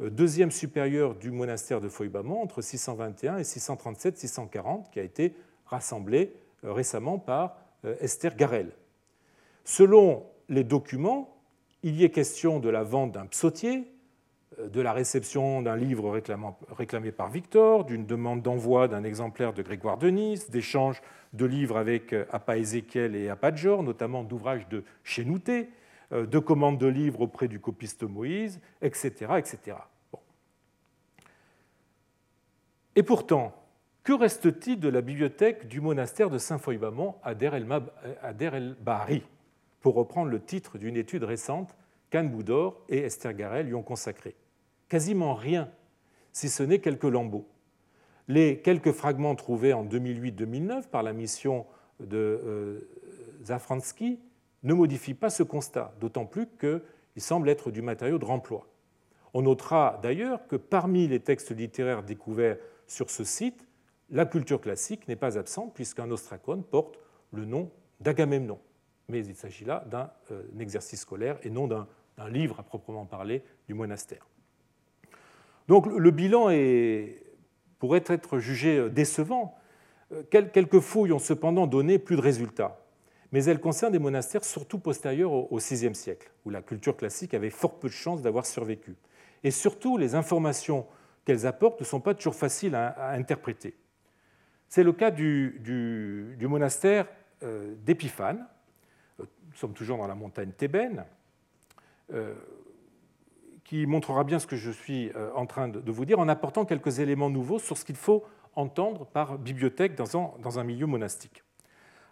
deuxième 0.00 0.50
supérieur 0.50 1.14
du 1.14 1.30
monastère 1.30 1.80
de 1.80 1.88
Foybamont 1.88 2.42
entre 2.42 2.62
621 2.62 3.38
et 3.38 3.42
637-640, 3.42 4.90
qui 4.90 5.00
a 5.00 5.02
été 5.02 5.34
rassemblé 5.66 6.32
récemment 6.62 7.18
par 7.18 7.56
Esther 8.00 8.34
Garel. 8.36 8.72
Selon 9.64 10.24
les 10.48 10.64
documents, 10.64 11.36
il 11.82 11.96
y 11.96 12.04
est 12.04 12.10
question 12.10 12.60
de 12.60 12.68
la 12.68 12.82
vente 12.82 13.12
d'un 13.12 13.26
psautier, 13.26 13.84
de 14.58 14.80
la 14.80 14.92
réception 14.92 15.62
d'un 15.62 15.76
livre 15.76 16.20
réclamé 16.70 17.12
par 17.12 17.30
Victor, 17.30 17.84
d'une 17.84 18.04
demande 18.04 18.42
d'envoi 18.42 18.88
d'un 18.88 19.04
exemplaire 19.04 19.52
de 19.52 19.62
Grégoire 19.62 19.96
de 19.96 20.08
Nice, 20.08 20.50
d'échanges 20.50 21.00
de 21.32 21.44
livres 21.44 21.76
avec 21.76 22.12
euh, 22.12 22.24
Appa 22.30 22.58
Ézéchiel 22.58 23.14
et 23.14 23.28
Appa 23.28 23.54
Jor, 23.54 23.82
notamment 23.82 24.24
d'ouvrages 24.24 24.68
de 24.68 24.82
Chénouté, 25.04 25.60
euh, 25.60 25.64
de 26.10 26.38
commandes 26.38 26.78
de 26.78 26.86
livres 26.86 27.22
auprès 27.22 27.48
du 27.48 27.60
copiste 27.60 28.02
Moïse, 28.02 28.60
etc. 28.82 29.34
etc. 29.38 29.76
Et 32.96 33.02
pourtant, 33.02 33.54
que 34.02 34.12
reste-t-il 34.12 34.80
de 34.80 34.88
la 34.88 35.02
bibliothèque 35.02 35.68
du 35.68 35.80
monastère 35.80 36.30
de 36.30 36.38
Saint-Foy-Bamont 36.38 37.16
à 37.22 37.34
Der 37.34 37.54
el-Bahari 37.54 39.22
Pour 39.80 39.94
reprendre 39.94 40.30
le 40.30 40.40
titre 40.40 40.78
d'une 40.78 40.96
étude 40.96 41.24
récente 41.24 41.76
qu'Anne 42.10 42.30
Boudor 42.30 42.82
et 42.88 42.98
Esther 42.98 43.34
Garel 43.34 43.66
lui 43.66 43.74
ont 43.74 43.82
consacrée. 43.82 44.34
Quasiment 44.88 45.34
rien, 45.34 45.70
si 46.32 46.48
ce 46.48 46.62
n'est 46.62 46.80
quelques 46.80 47.04
lambeaux. 47.04 47.46
Les 48.26 48.58
quelques 48.58 48.92
fragments 48.92 49.34
trouvés 49.34 49.72
en 49.72 49.84
2008-2009 49.84 50.88
par 50.88 51.02
la 51.02 51.12
mission 51.12 51.66
de 52.00 52.16
euh, 52.16 52.80
Zafransky 53.44 54.18
ne 54.62 54.74
modifient 54.74 55.14
pas 55.14 55.30
ce 55.30 55.42
constat, 55.42 55.94
d'autant 56.00 56.26
plus 56.26 56.46
qu'il 56.58 57.22
semble 57.22 57.48
être 57.48 57.70
du 57.70 57.82
matériau 57.82 58.18
de 58.18 58.24
remploi. 58.24 58.66
On 59.32 59.42
notera 59.42 59.98
d'ailleurs 60.02 60.46
que 60.48 60.56
parmi 60.56 61.06
les 61.06 61.20
textes 61.20 61.56
littéraires 61.56 62.02
découverts 62.02 62.58
sur 62.86 63.10
ce 63.10 63.24
site, 63.24 63.66
la 64.10 64.26
culture 64.26 64.60
classique 64.60 65.06
n'est 65.08 65.16
pas 65.16 65.38
absente 65.38 65.72
puisqu'un 65.72 66.10
ostracone 66.10 66.64
porte 66.64 66.98
le 67.32 67.44
nom 67.44 67.70
d'Agamemnon. 68.00 68.58
Mais 69.08 69.24
il 69.24 69.36
s'agit 69.36 69.64
là 69.64 69.84
d'un 69.88 70.10
euh, 70.32 70.42
exercice 70.58 71.00
scolaire 71.00 71.38
et 71.42 71.50
non 71.50 71.68
d'un 71.68 71.86
livre 72.28 72.58
à 72.58 72.62
proprement 72.62 73.06
parler 73.06 73.42
du 73.66 73.74
monastère. 73.74 74.26
Donc 75.68 75.86
le 75.86 76.10
bilan 76.10 76.48
pourrait 77.78 78.04
être 78.06 78.38
jugé 78.38 78.90
décevant. 78.90 79.56
Euh, 80.12 80.22
quelques 80.24 80.80
fouilles 80.80 81.12
ont 81.12 81.20
cependant 81.20 81.66
donné 81.66 81.98
plus 81.98 82.16
de 82.16 82.20
résultats, 82.20 82.80
mais 83.32 83.44
elles 83.44 83.60
concernent 83.60 83.92
des 83.92 83.98
monastères 83.98 84.44
surtout 84.44 84.78
postérieurs 84.78 85.32
au 85.32 85.58
VIe 85.58 85.94
siècle, 85.94 86.30
où 86.44 86.50
la 86.50 86.62
culture 86.62 86.96
classique 86.96 87.34
avait 87.34 87.50
fort 87.50 87.78
peu 87.78 87.88
de 87.88 87.92
chances 87.92 88.22
d'avoir 88.22 88.46
survécu. 88.46 88.96
Et 89.44 89.50
surtout, 89.50 89.96
les 89.96 90.14
informations 90.14 90.86
qu'elles 91.24 91.46
apportent 91.46 91.80
ne 91.80 91.84
sont 91.84 92.00
pas 92.00 92.14
toujours 92.14 92.34
faciles 92.34 92.74
à, 92.74 93.10
interpréter. 93.10 93.74
C'est 94.68 94.82
le 94.82 94.92
cas 94.92 95.10
du, 95.10 96.36
monastère 96.40 97.06
euh, 97.42 97.74
d'Épiphane. 97.84 98.46
Nous 99.18 99.26
sommes 99.56 99.74
toujours 99.74 99.98
dans 99.98 100.06
la 100.06 100.14
montagne 100.14 100.52
thébaine 100.52 101.04
qui 103.70 103.86
montrera 103.86 104.24
bien 104.24 104.40
ce 104.40 104.48
que 104.48 104.56
je 104.56 104.72
suis 104.72 105.12
euh, 105.14 105.30
en 105.36 105.46
train 105.46 105.68
de 105.68 105.92
vous 105.92 106.04
dire 106.04 106.18
en 106.18 106.26
apportant 106.28 106.64
quelques 106.64 106.98
éléments 106.98 107.30
nouveaux 107.30 107.60
sur 107.60 107.78
ce 107.78 107.84
qu'il 107.84 107.94
faut 107.94 108.24
entendre 108.56 109.06
par 109.06 109.38
bibliothèque 109.38 109.94
dans 109.94 110.58
un, 110.58 110.64
milieu 110.64 110.86
monastique. 110.86 111.44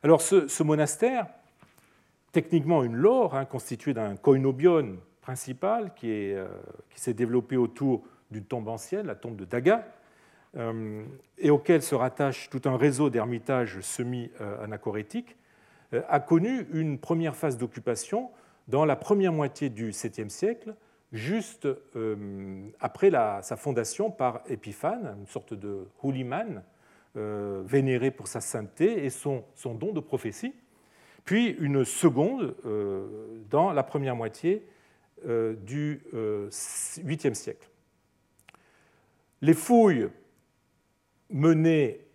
Alors 0.03 0.21
ce, 0.23 0.63
monastère, 0.63 1.27
techniquement 2.33 2.85
une 2.85 2.95
lore 2.95 3.35
hein, 3.35 3.45
constituée 3.45 3.95
d'un 3.95 4.17
koinobion 4.17 4.97
principal 5.21 5.93
euh, 6.05 6.49
qui 6.91 7.01
s'est 7.01 7.15
développé 7.15 7.57
autour 7.57 8.05
d'une 8.31 8.45
tombe 8.45 8.69
ancienne, 8.69 9.07
la 9.07 9.15
tombe 9.15 9.37
de 9.37 9.45
Daga, 9.45 9.87
euh, 10.57 11.03
et 11.37 11.51
auquel 11.51 11.83
se 11.83 11.95
rattache 11.95 12.49
tout 12.49 12.63
un 12.65 12.77
réseau 12.77 13.11
d'ermitages 13.11 13.81
semi-anachorétiques, 13.81 15.37
a 16.09 16.21
connu 16.21 16.67
une 16.75 16.99
première 16.99 17.35
phase 17.35 17.57
d'occupation 17.57 18.31
dans 18.69 18.85
la 18.85 18.95
première 18.95 19.33
moitié 19.33 19.71
du 19.71 19.91
7e 19.91 20.29
siècle 20.29 20.75
juste 21.13 21.67
euh, 21.97 22.69
après 22.81 23.11
sa 23.43 23.57
fondation 23.57 24.11
par 24.11 24.43
Épiphane, 24.49 25.17
une 25.19 25.27
sorte 25.27 25.55
de 25.55 25.87
hooliman 26.03 26.57
euh, 26.57 26.61
vénéré 27.15 28.11
pour 28.11 28.29
sa 28.29 28.41
sainteté 28.41 29.05
et 29.05 29.11
son, 29.11 29.45
don 29.65 29.93
de 29.93 30.01
prophétie, 30.01 30.55
puis 31.25 31.49
une 31.61 31.85
seconde 31.85 32.55
euh, 32.65 33.07
dans 33.51 33.73
la 33.73 33.83
première 33.83 34.17
moitié 34.17 34.67
du 35.25 36.01
8e 36.13 37.35
siècle. 37.35 37.69
Les 39.43 39.55
fouilles 39.55 40.09
menées 41.29 42.07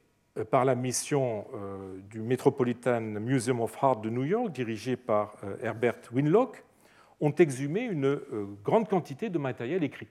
par 0.50 0.64
la 0.64 0.74
mission 0.74 1.46
du 2.10 2.22
Metropolitan 2.22 3.02
Museum 3.02 3.60
of 3.60 3.76
Art 3.84 3.98
de 3.98 4.10
New 4.10 4.24
York, 4.24 4.54
dirigée 4.54 4.96
par 4.96 5.36
Herbert 5.62 6.00
Winlock, 6.14 6.64
ont 7.24 7.34
exhumé 7.36 7.84
une 7.84 8.06
euh, 8.06 8.46
grande 8.64 8.89
quantité 8.89 9.30
de 9.30 9.38
matériel 9.38 9.84
écrit, 9.84 10.08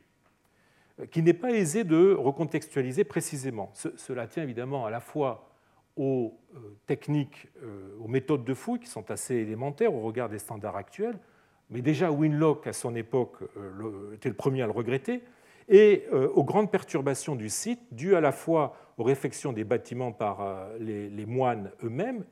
euh, 1.03 1.07
qui 1.07 1.22
n'est 1.22 1.32
pas 1.32 1.50
aisé 1.50 1.84
de 1.84 2.14
recontextualiser 2.14 3.05
précisément. 3.05 3.70
cela 3.74 4.26
tient 4.26 4.42
évidemment 4.42 4.86
à 4.86 4.90
la 4.90 5.00
fois 5.00 5.48
aux 5.96 6.38
euh, 6.55 6.59
techniques, 6.86 7.48
aux 8.00 8.09
méthodes 8.09 8.44
de 8.44 8.55
fouille 8.55 8.80
qui 8.80 8.88
sont 8.88 9.11
assez 9.11 9.34
élémentaires 9.34 9.92
au 9.94 10.00
regard 10.00 10.30
des 10.30 10.38
standards 10.38 10.76
actuels, 10.76 11.18
mais 11.68 11.82
déjà 11.82 12.11
Winlock 12.11 12.66
à 12.66 12.72
son 12.72 12.94
époque 12.94 13.38
était 14.14 14.30
le 14.30 14.34
premier 14.34 14.62
à 14.62 14.66
le 14.66 14.72
regretter, 14.72 15.22
et 15.68 16.07
aux 16.34 16.44
grandes 16.44 16.70
perturbations 16.70 17.36
du 17.36 17.48
site 17.48 17.80
dues 17.92 18.16
à 18.16 18.20
la 18.20 18.32
fois 18.32 18.74
aux 18.98 19.05
réfections 19.05 19.53
des 19.53 19.64
bâtiments 19.64 20.12
par 20.12 20.68
les 20.80 21.26
moines 21.26 21.70
eux-mêmes 21.84 22.24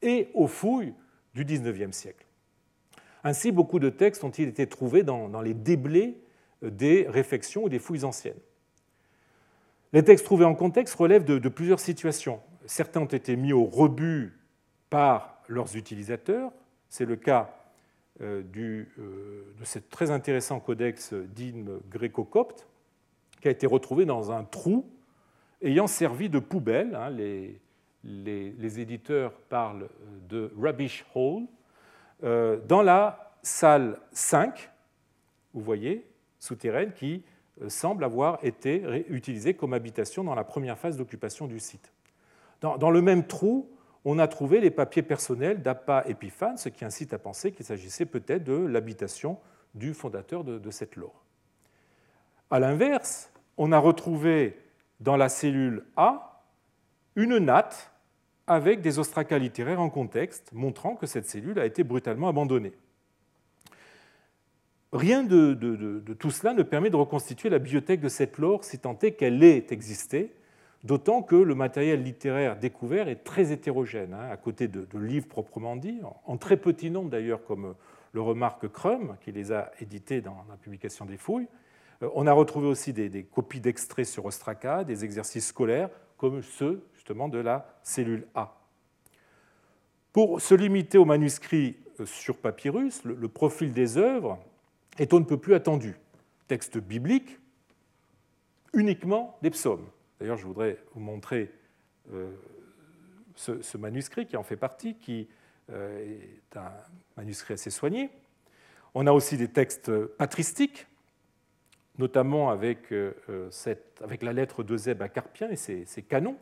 et 0.00 0.28
aux 0.32 0.46
fouilles 0.46 0.94
du 1.34 1.44
XIXe 1.44 1.96
siècle. 1.96 2.28
Ainsi, 3.24 3.52
beaucoup 3.52 3.78
de 3.78 3.90
textes 3.90 4.24
ont-ils 4.24 4.48
été 4.48 4.66
trouvés 4.66 5.02
dans, 5.02 5.40
les 5.40 5.54
déblais 5.54 6.14
des 6.62 7.06
réfections 7.08 7.64
ou 7.64 7.68
des 7.68 7.78
fouilles 7.78 8.04
anciennes. 8.04 8.38
Les 9.92 10.04
textes 10.04 10.24
trouvés 10.24 10.44
en 10.44 10.54
contexte 10.54 10.94
relèvent 10.94 11.24
de, 11.24 11.48
plusieurs 11.48 11.80
situations. 11.80 12.40
Certains 12.66 13.00
ont 13.00 13.06
été 13.06 13.36
mis 13.36 13.52
au 13.52 13.64
rebut 13.64 14.38
par 14.90 15.42
leurs 15.48 15.76
utilisateurs. 15.76 16.52
C'est 16.88 17.06
le 17.06 17.16
cas 17.16 17.54
euh, 18.20 18.42
euh, 18.56 19.54
de 19.58 19.64
ce 19.64 19.78
très 19.78 20.10
intéressant 20.10 20.60
codex 20.60 21.14
d'hymne 21.14 21.78
gréco-copte 21.88 22.66
qui 23.40 23.48
a 23.48 23.50
été 23.50 23.66
retrouvé 23.66 24.04
dans 24.04 24.32
un 24.32 24.44
trou 24.44 24.90
ayant 25.62 25.86
servi 25.86 26.28
de 26.28 26.38
poubelle. 26.38 26.94
Hein. 26.94 27.10
les, 27.10 28.80
éditeurs 28.80 29.32
parlent 29.48 29.88
de 30.28 30.52
rubbish 30.56 31.04
hole, 31.14 31.44
euh, 32.24 32.58
dans 32.66 32.82
la 32.82 33.36
salle 33.42 34.00
5, 34.12 34.70
vous 35.54 35.60
voyez, 35.60 36.04
souterraine, 36.38 36.92
qui 36.92 37.22
euh, 37.62 37.68
semble 37.68 38.04
avoir 38.04 38.38
été 38.42 39.04
utilisée 39.08 39.54
comme 39.54 39.74
habitation 39.74 40.24
dans 40.24 40.34
la 40.34 40.44
première 40.44 40.78
phase 40.78 40.96
d'occupation 40.96 41.46
du 41.46 41.58
site. 41.58 41.92
Dans, 42.60 42.90
le 42.90 43.02
même 43.02 43.24
trou, 43.26 43.70
on 44.04 44.18
a 44.18 44.26
trouvé 44.26 44.60
les 44.60 44.70
papiers 44.70 45.02
personnels 45.02 45.62
d'Appa 45.62 46.02
Épiphane, 46.06 46.56
ce 46.56 46.68
qui 46.68 46.84
incite 46.84 47.12
à 47.12 47.18
penser 47.18 47.52
qu'il 47.52 47.64
s'agissait 47.64 48.06
peut-être 48.06 48.42
de 48.42 48.54
l'habitation 48.54 49.38
du 49.74 49.94
fondateur 49.94 50.42
de, 50.42 50.70
cette 50.70 50.96
lore. 50.96 51.24
A 52.50 52.58
l'inverse, 52.58 53.30
on 53.56 53.70
a 53.70 53.78
retrouvé 53.78 54.58
dans 54.98 55.16
la 55.16 55.28
cellule 55.28 55.84
A 55.96 56.42
une 57.14 57.38
natte 57.38 57.92
avec 58.48 58.80
des 58.80 58.98
ostracas 58.98 59.38
littéraires 59.38 59.80
en 59.80 59.90
contexte, 59.90 60.52
montrant 60.52 60.96
que 60.96 61.06
cette 61.06 61.28
cellule 61.28 61.58
a 61.58 61.66
été 61.66 61.84
brutalement 61.84 62.28
abandonnée. 62.28 62.72
Rien 64.92 65.22
de, 65.22 65.52
tout 66.18 66.30
cela 66.30 66.54
ne 66.54 66.62
permet 66.62 66.88
de 66.88 66.96
reconstituer 66.96 67.50
la 67.50 67.58
bibliothèque 67.58 68.00
de 68.00 68.08
cette 68.08 68.38
lore 68.38 68.64
si 68.64 68.78
tant 68.78 68.98
est 69.02 69.12
qu'elle 69.12 69.42
ait 69.44 69.66
existé, 69.70 70.32
d'autant 70.82 71.22
que 71.22 71.36
le 71.36 71.54
matériel 71.54 72.02
littéraire 72.02 72.58
découvert 72.58 73.08
est 73.08 73.22
très 73.22 73.52
hétérogène, 73.52 74.14
hein, 74.14 74.30
à 74.30 74.36
côté 74.38 74.66
de, 74.66 74.86
livres 74.98 75.28
proprement 75.28 75.76
dits, 75.76 76.00
en 76.24 76.36
très 76.38 76.56
petit 76.56 76.90
nombre 76.90 77.10
d'ailleurs, 77.10 77.44
comme 77.44 77.74
le 78.12 78.22
remarque 78.22 78.68
Crum, 78.68 79.16
qui 79.20 79.30
les 79.30 79.52
a 79.52 79.70
édités 79.80 80.22
dans 80.22 80.46
la 80.48 80.56
publication 80.56 81.04
des 81.04 81.18
fouilles. 81.18 81.48
Euh, 82.02 82.08
on 82.14 82.26
a 82.26 82.32
retrouvé 82.32 82.66
aussi 82.66 82.94
des, 82.94 83.24
copies 83.24 83.60
d'extraits 83.60 84.06
sur 84.06 84.24
Ostraka, 84.24 84.84
des 84.84 85.04
exercices 85.04 85.48
scolaires, 85.48 85.90
comme 86.16 86.42
ceux 86.42 86.82
de 87.08 87.38
la 87.38 87.66
cellule 87.82 88.26
A. 88.34 88.54
Pour 90.12 90.42
se 90.42 90.54
limiter 90.54 90.98
aux 90.98 91.06
manuscrits 91.06 91.76
euh, 92.00 92.06
sur 92.06 92.36
papyrus, 92.36 93.02
le 93.04 93.28
profil 93.28 93.72
des 93.72 93.96
œuvres 93.96 94.38
est 94.98 95.12
on 95.12 95.20
ne 95.20 95.24
peut 95.24 95.38
plus 95.38 95.54
attendu. 95.54 95.96
Texte 96.46 96.78
biblique, 96.78 97.38
uniquement 98.72 99.38
des 99.42 99.50
psaumes. 99.50 99.86
D'ailleurs, 100.18 100.36
je 100.36 100.46
voudrais 100.46 100.78
vous 100.94 101.00
montrer 101.00 101.52
euh, 102.12 102.30
ce, 103.36 103.76
manuscrit 103.76 104.26
qui 104.26 104.36
en 104.36 104.42
fait 104.42 104.56
partie, 104.56 104.96
qui 104.96 105.28
euh, 105.70 106.18
est 106.50 106.56
un 106.56 106.72
manuscrit 107.16 107.54
assez 107.54 107.70
soigné. 107.70 108.10
On 108.94 109.06
a 109.06 109.12
aussi 109.12 109.36
des 109.36 109.48
textes 109.48 109.90
patristiques, 110.06 110.86
notamment 111.98 112.50
avec, 112.50 112.92
avec 114.02 114.22
la 114.22 114.32
lettre 114.32 114.62
de 114.62 114.76
Zeb 114.76 115.02
à 115.02 115.08
Carpien 115.08 115.50
et 115.50 115.56
ses 115.56 116.02
canons. 116.02 116.38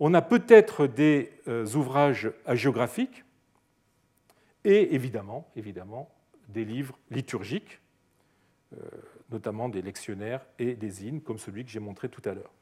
On 0.00 0.14
a 0.14 0.22
peut-être 0.22 0.86
des 0.86 1.32
euh, 1.48 1.66
ouvrages 1.74 2.30
hagiographiques 2.46 3.24
et 4.64 4.94
évidemment, 4.94 5.50
évidemment 5.56 6.08
des 6.48 6.64
livres 6.64 6.98
liturgiques, 7.10 7.80
euh, 8.74 8.78
notamment 9.30 9.68
des 9.68 9.82
lectionnaires 9.82 10.44
et 10.58 10.74
des 10.74 11.06
hymnes, 11.06 11.20
comme 11.20 11.38
celui 11.38 11.64
que 11.64 11.70
j'ai 11.70 11.80
montré 11.80 12.08
tout 12.08 12.22
à 12.24 12.34
l'heure. 12.34 12.52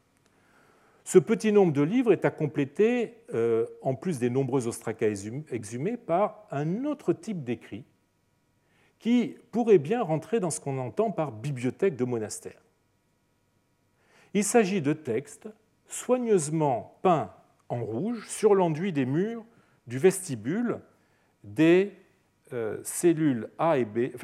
Ce 1.04 1.18
petit 1.18 1.52
nombre 1.52 1.72
de 1.72 1.82
livres 1.82 2.12
est 2.12 2.24
à 2.24 2.30
compléter, 2.30 3.14
euh, 3.32 3.66
en 3.80 3.94
plus 3.94 4.18
des 4.18 4.28
nombreux 4.28 4.66
ostracas 4.66 5.06
exhumés, 5.50 5.96
par 5.96 6.46
un 6.50 6.84
autre 6.84 7.12
type 7.12 7.44
d'écrit 7.44 7.84
qui 8.98 9.36
pourrait 9.52 9.78
bien 9.78 10.02
rentrer 10.02 10.40
dans 10.40 10.50
ce 10.50 10.58
qu'on 10.58 10.78
entend 10.78 11.12
par 11.12 11.30
bibliothèque 11.30 11.96
de 11.96 12.04
monastère. 12.04 12.60
Il 14.34 14.42
s'agit 14.42 14.82
de 14.82 14.92
textes 14.92 15.48
soigneusement 15.86 16.98
peints 17.02 17.32
en 17.68 17.84
rouge 17.84 18.28
sur 18.28 18.54
l'enduit 18.54 18.92
des 18.92 19.06
murs 19.06 19.44
du 19.86 19.98
vestibule 19.98 20.80
des 21.44 21.92
cellules 22.82 23.48
A 23.58 23.78
et 23.78 23.84
B, 23.84 24.16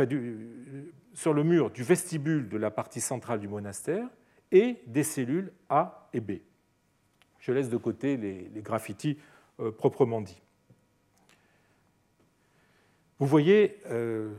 sur 1.14 1.34
le 1.34 1.44
mur 1.44 1.70
du 1.70 1.82
vestibule 1.82 2.48
de 2.48 2.56
la 2.56 2.70
partie 2.70 3.00
centrale 3.00 3.40
du 3.40 3.48
monastère 3.48 4.08
et 4.50 4.78
des 4.86 5.02
cellules 5.02 5.52
A 5.68 6.08
et 6.12 6.20
B. 6.20 6.32
Je 7.40 7.52
laisse 7.52 7.68
de 7.68 7.76
côté 7.76 8.16
les, 8.16 8.48
graffitis 8.62 9.18
euh, 9.60 9.72
proprement 9.72 10.20
dits. 10.20 10.40
Vous 13.18 13.26
voyez 13.26 13.80
euh, 13.86 14.32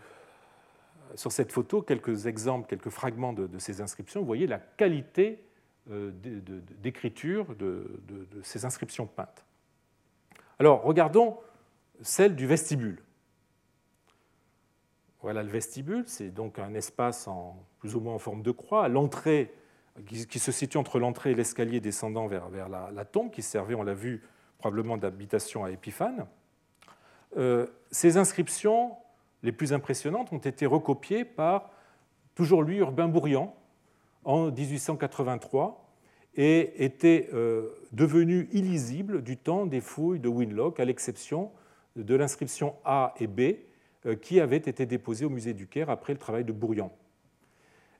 sur 1.15 1.31
cette 1.31 1.51
photo 1.51 1.81
quelques 1.81 2.25
exemples, 2.27 2.67
quelques 2.67 2.89
fragments 2.89 3.33
de, 3.33 3.59
ces 3.59 3.81
inscriptions. 3.81 4.21
Vous 4.21 4.25
voyez 4.25 4.47
la 4.47 4.59
qualité 4.59 5.43
d'écriture 5.85 7.55
de 7.55 7.99
ces 8.41 8.63
inscriptions 8.63 9.05
peintes. 9.05 9.45
Alors, 10.59 10.83
regardons 10.83 11.37
celle 12.01 12.35
du 12.35 12.47
vestibule. 12.47 13.01
Voilà 15.23 15.41
le 15.41 15.49
vestibule, 15.49 16.03
c'est 16.05 16.31
donc 16.31 16.59
un 16.59 16.73
espace 16.73 17.29
plus 17.79 17.95
ou 17.95 18.01
moins 18.01 18.13
en 18.13 18.19
forme 18.19 18.43
de 18.43 18.51
croix, 18.51 18.89
l'entrée, 18.89 19.53
qui, 20.05 20.37
se 20.37 20.51
situe 20.51 20.77
entre 20.77 20.99
l'entrée 20.99 21.31
et 21.31 21.33
l'escalier 21.33 21.79
descendant 21.79 22.27
vers, 22.27 22.49
la, 22.67 23.05
tombe, 23.05 23.31
qui 23.31 23.41
servait, 23.41 23.73
on 23.73 23.83
l'a 23.83 23.93
vu, 23.93 24.21
probablement 24.57 24.97
d'habitation 24.97 25.63
à 25.63 25.71
Épiphane. 25.71 26.25
Euh, 27.37 27.67
ces 27.89 28.17
inscriptions 28.17 28.97
les 29.43 29.53
plus 29.53 29.71
impressionnantes 29.71 30.33
ont 30.33 30.39
été 30.39 30.65
recopiées 30.65 31.23
par, 31.23 31.71
toujours 32.35 32.61
lui, 32.61 32.77
Urbain 32.77 33.07
Bourrian, 33.07 33.55
en 34.25 34.51
1883, 34.51 35.89
et 36.35 36.83
étaient 36.83 37.29
euh, 37.33 37.69
devenues 37.93 38.49
illisibles 38.51 39.21
du 39.21 39.37
temps 39.37 39.67
des 39.67 39.79
fouilles 39.79 40.19
de 40.19 40.27
Winlock, 40.27 40.81
à 40.81 40.85
l'exception 40.85 41.49
de 41.95 42.13
l'inscription 42.13 42.75
A 42.83 43.13
et 43.21 43.27
B, 43.27 43.55
qui 44.21 44.39
avaient 44.39 44.57
été 44.57 44.85
déposées 44.85 45.25
au 45.25 45.29
musée 45.29 45.53
du 45.53 45.67
Caire 45.67 45.89
après 45.89 46.13
le 46.13 46.19
travail 46.19 46.43
de 46.43 46.51
Bourrian. 46.51 46.91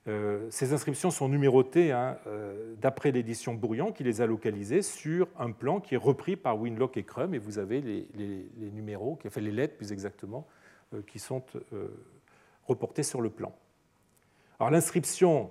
Euh, 0.06 0.46
ces 0.50 0.74
inscriptions 0.74 1.10
sont 1.10 1.30
numérotées 1.30 1.90
hein, 1.90 2.18
euh, 2.26 2.74
d'après 2.76 3.10
l'édition 3.10 3.54
Bourrian 3.54 3.90
qui 3.90 4.04
les 4.04 4.20
a 4.20 4.26
localisées 4.26 4.82
sur 4.82 5.28
un 5.38 5.50
plan 5.50 5.80
qui 5.80 5.94
est 5.94 5.98
repris 5.98 6.36
par 6.36 6.60
Winlock 6.60 6.98
et 6.98 7.04
Crum 7.04 7.34
et 7.34 7.38
vous 7.38 7.58
avez 7.58 7.80
les, 7.80 8.70
numéros, 8.72 9.16
qui 9.16 9.30
fait 9.30 9.40
les 9.40 9.50
lettres 9.50 9.76
plus 9.76 9.92
exactement, 9.92 10.46
qui 11.06 11.18
sont 11.18 11.42
reportées 12.66 13.02
sur 13.02 13.22
le 13.22 13.30
plan. 13.30 13.54
Alors 14.60 14.70
l'inscription 14.70 15.50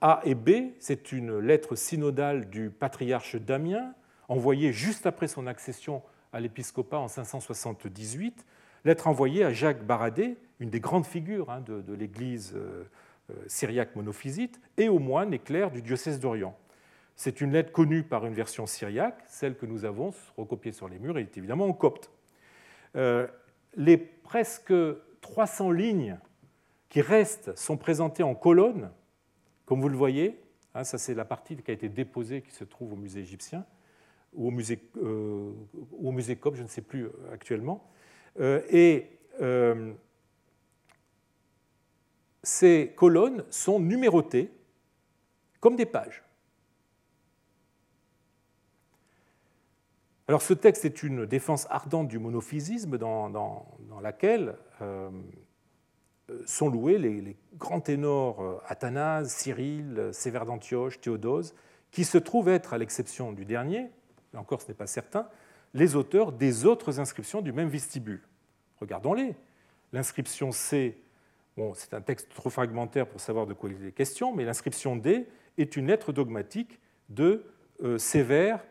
A 0.00 0.20
et 0.24 0.34
B, 0.34 0.72
c'est 0.78 1.10
une 1.12 1.38
lettre 1.38 1.74
synodale 1.74 2.50
du 2.50 2.70
patriarche 2.70 3.36
Damien 3.36 3.94
envoyée 4.28 4.72
juste 4.72 5.06
après 5.06 5.28
son 5.28 5.46
accession 5.46 6.02
à 6.32 6.40
l'épiscopat 6.40 6.98
en 6.98 7.08
578 7.08 8.44
lettre 8.84 9.06
envoyée 9.06 9.44
à 9.44 9.52
Jacques 9.52 9.84
Baradé, 9.84 10.36
une 10.60 10.70
des 10.70 10.80
grandes 10.80 11.06
figures 11.06 11.50
hein, 11.50 11.62
de, 11.66 11.94
l'Église 11.94 12.52
euh, 12.56 12.84
euh, 13.30 13.34
syriaque 13.46 13.94
monophysite, 13.96 14.60
et 14.76 14.88
aux 14.88 14.98
moines 14.98 15.32
et 15.32 15.38
clercs 15.38 15.70
du 15.70 15.82
diocèse 15.82 16.20
d'Orient. 16.20 16.56
C'est 17.16 17.40
une 17.40 17.52
lettre 17.52 17.72
connue 17.72 18.02
par 18.02 18.26
une 18.26 18.34
version 18.34 18.66
syriaque, 18.66 19.22
celle 19.26 19.56
que 19.56 19.66
nous 19.66 19.84
avons 19.84 20.12
recopiée 20.36 20.72
sur 20.72 20.88
les 20.88 20.98
murs 20.98 21.18
est 21.18 21.36
évidemment 21.36 21.66
en 21.66 21.72
copte. 21.72 22.10
Euh, 22.96 23.26
les 23.76 23.96
presque 23.96 24.72
300 25.20 25.72
lignes 25.72 26.18
qui 26.88 27.00
restent 27.00 27.56
sont 27.56 27.76
présentées 27.76 28.22
en 28.22 28.34
colonnes, 28.34 28.90
comme 29.66 29.80
vous 29.80 29.88
le 29.88 29.96
voyez. 29.96 30.40
Hein, 30.74 30.84
ça, 30.84 30.96
c'est 30.96 31.14
la 31.14 31.24
partie 31.24 31.56
qui 31.56 31.70
a 31.70 31.74
été 31.74 31.88
déposée, 31.88 32.40
qui 32.40 32.52
se 32.52 32.64
trouve 32.64 32.92
au 32.92 32.96
musée 32.96 33.20
égyptien, 33.20 33.66
ou 34.32 34.48
au 34.48 34.50
musée, 34.50 34.78
au 35.02 36.12
musée 36.12 36.36
copte, 36.36 36.56
je 36.56 36.62
ne 36.62 36.68
sais 36.68 36.82
plus 36.82 37.08
actuellement. 37.32 37.90
Euh, 38.40 38.62
et 38.70 39.06
euh, 39.40 39.92
ces 42.42 42.92
colonnes 42.96 43.44
sont 43.50 43.80
numérotées 43.80 44.50
comme 45.60 45.76
des 45.76 45.86
pages. 45.86 46.22
Alors 50.28 50.42
ce 50.42 50.52
texte 50.52 50.84
est 50.84 51.02
une 51.02 51.24
défense 51.24 51.66
ardente 51.70 52.08
du 52.08 52.18
monophysisme 52.18 52.98
dans, 52.98 53.66
laquelle 54.02 54.56
euh, 54.82 55.08
sont 56.44 56.68
loués 56.68 56.98
les, 56.98 57.36
grands 57.54 57.80
ténors 57.80 58.62
Athanase, 58.66 59.32
Cyril, 59.32 60.10
Sévère 60.12 60.44
d'Antioche, 60.44 61.00
Théodose, 61.00 61.54
qui 61.90 62.04
se 62.04 62.18
trouvent 62.18 62.50
être, 62.50 62.74
à 62.74 62.78
l'exception 62.78 63.32
du 63.32 63.46
dernier, 63.46 63.90
encore 64.36 64.60
ce 64.60 64.68
n'est 64.68 64.74
pas 64.74 64.86
certain, 64.86 65.28
les 65.74 65.96
auteurs 65.96 66.32
des 66.32 66.66
autres 66.66 67.00
inscriptions 67.00 67.42
du 67.42 67.52
même 67.52 67.68
vestibule. 67.68 68.22
Regardons-les. 68.80 69.34
L'inscription 69.92 70.52
C, 70.52 71.00
bon, 71.56 71.72
c'est 71.74 71.94
un 71.94 72.00
texte 72.00 72.28
trop 72.34 72.50
fragmentaire 72.50 73.06
pour 73.06 73.20
savoir 73.20 73.46
de 73.46 73.54
quoi 73.54 73.70
il 73.70 73.86
est 73.86 73.92
question, 73.92 74.34
mais 74.34 74.44
l'inscription 74.44 74.96
D 74.96 75.26
est 75.56 75.76
une 75.76 75.86
lettre 75.86 76.12
dogmatique 76.12 76.78
de 77.08 77.44
euh, 77.82 77.98
Sévère 77.98 78.62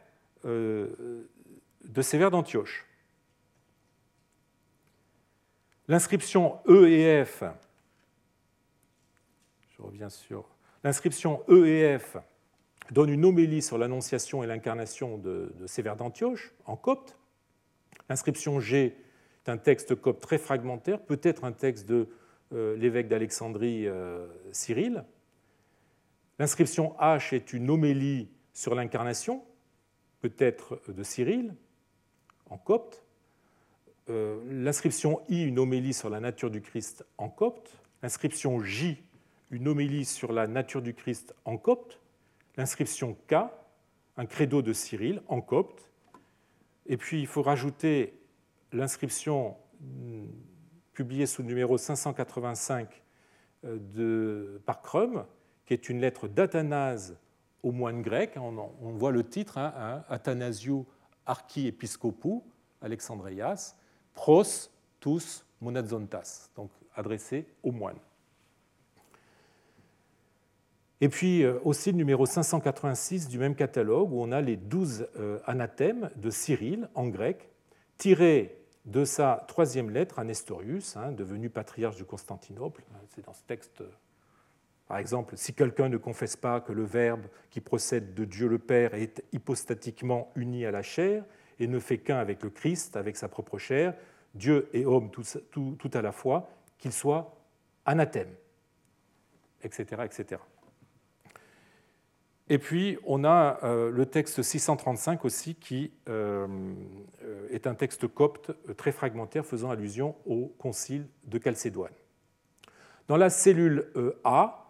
euh, 0.45 1.25
d'Antioche. 1.83 2.85
L'inscription 5.87 6.59
E 6.67 6.87
et 6.89 7.25
F, 7.25 7.43
je 9.69 9.81
reviens 9.81 10.09
sur 10.09 10.45
l'inscription 10.83 11.43
E 11.49 11.65
et 11.65 11.97
F 11.97 12.17
donne 12.91 13.09
une 13.09 13.25
homélie 13.25 13.61
sur 13.61 13.77
l'annonciation 13.77 14.43
et 14.43 14.47
l'incarnation 14.47 15.17
de, 15.17 15.51
Sévère 15.65 15.95
d'Antioche 15.95 16.53
en 16.65 16.75
copte. 16.75 17.17
L'inscription 18.09 18.59
G 18.59 18.95
un 19.49 19.57
texte 19.57 19.95
copte 19.95 20.21
très 20.21 20.37
fragmentaire, 20.37 20.99
peut-être 20.99 21.43
un 21.43 21.51
texte 21.51 21.87
de 21.87 22.09
euh, 22.53 22.75
l'évêque 22.77 23.07
d'Alexandrie 23.07 23.87
euh, 23.87 24.27
Cyril. 24.51 25.03
L'inscription 26.39 26.95
H 26.99 27.33
est 27.33 27.53
une 27.53 27.69
homélie 27.69 28.29
sur 28.53 28.75
l'incarnation, 28.75 29.43
peut-être 30.21 30.81
de 30.87 31.03
Cyril, 31.03 31.55
en 32.49 32.57
copte. 32.57 33.03
Euh, 34.09 34.39
l'inscription 34.49 35.21
I, 35.29 35.43
une 35.43 35.59
homélie 35.59 35.93
sur 35.93 36.09
la 36.09 36.19
nature 36.19 36.51
du 36.51 36.61
Christ 36.61 37.05
en 37.17 37.29
copte. 37.29 37.71
L'inscription 38.03 38.61
J, 38.61 39.01
une 39.51 39.67
homélie 39.67 40.05
sur 40.05 40.31
la 40.31 40.47
nature 40.47 40.81
du 40.81 40.93
Christ 40.93 41.33
en 41.45 41.57
copte. 41.57 41.99
L'inscription 42.57 43.15
K, 43.27 43.35
un 44.17 44.25
credo 44.25 44.61
de 44.61 44.73
Cyril 44.73 45.21
en 45.27 45.41
copte. 45.41 45.91
Et 46.87 46.97
puis 46.97 47.19
il 47.19 47.27
faut 47.27 47.43
rajouter 47.43 48.19
l'inscription 48.73 49.55
hmm, 49.79 50.25
publiée 50.93 51.25
sous 51.25 51.43
le 51.43 51.47
numéro 51.47 51.77
585 51.77 53.03
euh, 53.65 54.59
par 54.65 54.81
Crum, 54.81 55.25
qui 55.65 55.73
est 55.73 55.89
une 55.89 55.99
lettre 55.99 56.27
d'Athanase 56.27 57.17
aux 57.63 57.71
moines 57.71 58.01
grecs. 58.01 58.35
On, 58.37 58.91
voit 58.93 59.11
le 59.11 59.23
titre, 59.23 59.57
hein, 59.57 59.73
hein, 59.77 60.03
Athanasiou 60.09 60.85
Archiepiscopou, 61.25 62.43
Alexandrias, 62.81 63.75
pros 64.13 64.43
tous 64.99 65.45
monadzontas, 65.61 66.49
donc 66.55 66.71
adressé 66.95 67.47
aux 67.63 67.71
moines. 67.71 67.99
Et 70.99 71.09
puis 71.09 71.43
euh, 71.43 71.59
aussi 71.63 71.91
le 71.91 71.97
numéro 71.97 72.25
586 72.25 73.27
du 73.27 73.37
même 73.37 73.55
catalogue 73.55 74.11
où 74.11 74.21
on 74.21 74.31
a 74.31 74.41
les 74.41 74.57
douze 74.57 75.07
euh, 75.17 75.39
anathèmes 75.45 76.09
de 76.15 76.29
Cyril 76.29 76.89
en 76.95 77.07
grec, 77.07 77.49
tirés 77.97 78.57
de 78.85 79.05
sa 79.05 79.45
troisième 79.47 79.91
lettre 79.91 80.17
à 80.17 80.23
Nestorius, 80.23 80.97
hein, 80.97 81.11
devenu 81.11 81.49
patriarche 81.49 81.97
de 81.97 82.03
Constantinople. 82.03 82.83
C'est 83.09 83.25
dans 83.25 83.33
ce 83.33 83.43
texte, 83.43 83.83
par 84.87 84.97
exemple, 84.97 85.35
si 85.37 85.53
quelqu'un 85.53 85.89
ne 85.89 85.97
confesse 85.97 86.35
pas 86.37 86.61
que 86.61 86.71
le 86.71 86.83
Verbe 86.83 87.25
qui 87.49 87.59
procède 87.59 88.13
de 88.13 88.25
Dieu 88.25 88.47
le 88.47 88.59
Père 88.59 88.93
est 88.95 89.23
hypostatiquement 89.33 90.31
uni 90.35 90.65
à 90.65 90.71
la 90.71 90.81
chair 90.81 91.25
et 91.59 91.67
ne 91.67 91.79
fait 91.79 91.97
qu'un 91.97 92.17
avec 92.17 92.41
le 92.43 92.49
Christ, 92.49 92.95
avec 92.95 93.17
sa 93.17 93.27
propre 93.27 93.57
chair, 93.57 93.93
Dieu 94.33 94.69
et 94.73 94.85
homme 94.85 95.11
tout, 95.11 95.23
tout 95.51 95.91
à 95.93 96.01
la 96.01 96.11
fois, 96.11 96.49
qu'il 96.77 96.93
soit 96.93 97.35
anathème, 97.85 98.33
etc., 99.63 100.03
etc. 100.05 100.39
Et 102.49 102.59
puis, 102.59 102.97
on 103.05 103.25
a 103.25 103.59
euh, 103.63 103.91
le 103.91 104.05
texte 104.05 104.41
635 104.41 105.25
aussi, 105.25 105.55
qui 105.55 105.91
euh, 106.07 106.47
est 107.51 107.67
un 107.67 107.75
texte 107.75 108.07
copte 108.07 108.51
très 108.77 108.93
fragmentaire 108.93 109.45
faisant 109.45 109.69
allusion 109.69 110.15
au 110.25 110.53
concile 110.57 111.07
de 111.25 111.39
Chalcédoine. 111.43 111.91
Dans 113.09 113.17
la 113.17 113.29
cellule 113.29 113.91
euh, 113.95 114.19
A, 114.23 114.63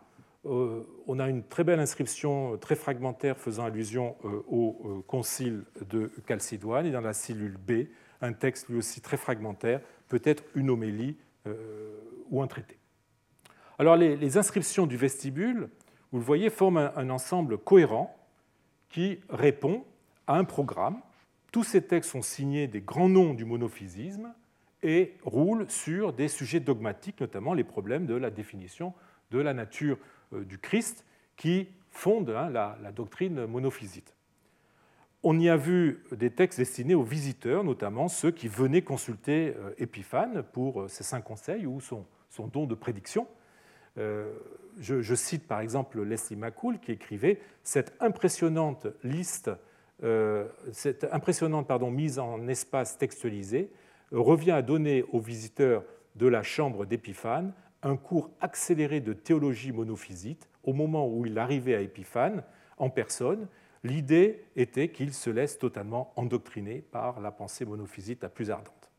on 0.45 1.19
a 1.19 1.28
une 1.28 1.43
très 1.43 1.65
belle 1.65 1.82
inscription 1.82 2.57
très 2.57 2.75
fragmentaire 2.75 3.38
faisant 3.38 3.65
allusion 3.65 4.15
au 4.47 5.03
concile 5.05 5.65
de 5.89 6.09
Chalcédoine. 6.25 6.86
Et 6.86 6.91
dans 6.91 7.01
la 7.01 7.11
cellule 7.11 7.57
B, 7.57 7.88
un 8.21 8.32
texte 8.32 8.69
lui 8.69 8.78
aussi 8.78 9.01
très 9.01 9.17
fragmentaire, 9.17 9.82
peut-être 10.07 10.45
une 10.55 10.69
homélie 10.69 11.17
ou 12.30 12.41
un 12.41 12.47
traité. 12.47 12.78
Alors, 13.78 13.97
les 13.97 14.38
inscriptions 14.38 14.88
du 14.88 14.95
vestibule 14.95 15.67
vous 16.12 16.20
le 16.20 16.26
voyez, 16.26 16.49
forment 16.49 16.91
un 16.95 17.10
ensemble 17.10 17.58
cohérent 17.58 18.16
qui 18.89 19.20
répond 19.30 19.84
à 20.26 20.38
un 20.38 20.43
programme. 20.43 21.01
Tous 21.51 21.64
ces 21.64 21.82
textes 21.82 22.12
sont 22.12 22.22
signés 22.22 22.68
des 22.68 22.82
grands 22.82 23.10
noms 23.10 23.34
du 23.34 23.45
monophysisme 23.45 24.34
et 24.84 25.16
roulent 25.24 25.70
sur 25.70 26.14
des 26.14 26.28
sujets 26.28 26.60
dogmatiques, 26.60 27.20
notamment 27.20 27.53
les 27.53 27.64
problèmes 27.64 28.05
de 28.05 28.16
la 28.16 28.30
définition 28.30 28.93
de 29.32 29.39
la 29.39 29.53
nature 29.53 29.97
euh, 30.34 30.43
du 30.43 30.58
Christ, 30.58 31.05
qui 31.36 31.68
fondent 31.91 32.30
hein, 32.30 32.49
la, 32.49 32.91
doctrine 32.91 33.45
monophysite. 33.45 34.14
On 35.24 35.39
y 35.39 35.49
a 35.49 35.58
vu 35.58 36.03
des 36.12 36.30
textes 36.30 36.60
destinés 36.60 36.95
aux 36.95 37.03
visiteurs, 37.03 37.64
notamment 37.64 38.08
ceux 38.08 38.32
qui 38.32 38.47
venaient 38.47 38.84
consulter 38.84 39.55
euh, 39.58 39.74
Épiphane 39.78 40.43
pour 40.43 40.82
euh, 40.82 40.88
ses 40.88 41.03
cinq 41.03 41.24
conseils 41.24 41.66
ou 41.66 41.82
son, 41.82 42.05
don 42.47 42.66
de 42.66 42.76
prédiction. 42.76 43.28
Je, 43.98 45.16
cite 45.16 45.48
par 45.48 45.60
exemple 45.60 46.02
Leslie 46.04 46.36
McCool 46.36 46.80
qui 46.80 46.91
écrivait 46.91 47.39
Cette 47.64 47.93
impressionnante 48.00 48.88
pardon, 51.68 51.91
mise 51.91 52.20
en 52.20 52.48
espace 52.48 52.98
textualisé 52.98 53.72
revient 54.12 54.52
à 54.52 54.62
donner 54.62 55.04
aux 55.12 55.20
visiteurs 55.20 55.84
de 56.16 56.28
la 56.28 56.43
chambre 56.43 56.86
d'Épiphane 56.86 57.54
un 57.84 57.95
cours 57.95 58.32
accéléré 58.41 59.02
de 59.02 59.14
théologie 59.14 59.72
monophysite 59.72 60.48
au 60.64 60.74
moment 60.74 61.08
où 61.08 61.26
il 61.26 61.38
arrivait 61.38 61.76
à 61.76 61.82
Épiphane 61.82 62.43
en 62.78 62.89
personne. 62.89 63.48
L'idée 63.84 64.45
était 64.56 64.89
qu'il 64.89 65.14
se 65.14 65.30
laisse 65.30 65.60
totalement 65.60 66.12
endoctriner 66.16 66.82
par 66.82 67.20
la 67.20 67.32
pensée 67.32 67.66
monophysite 67.66 68.24
la 68.24 68.30
plus 68.30 68.50
ardente. 68.50 68.91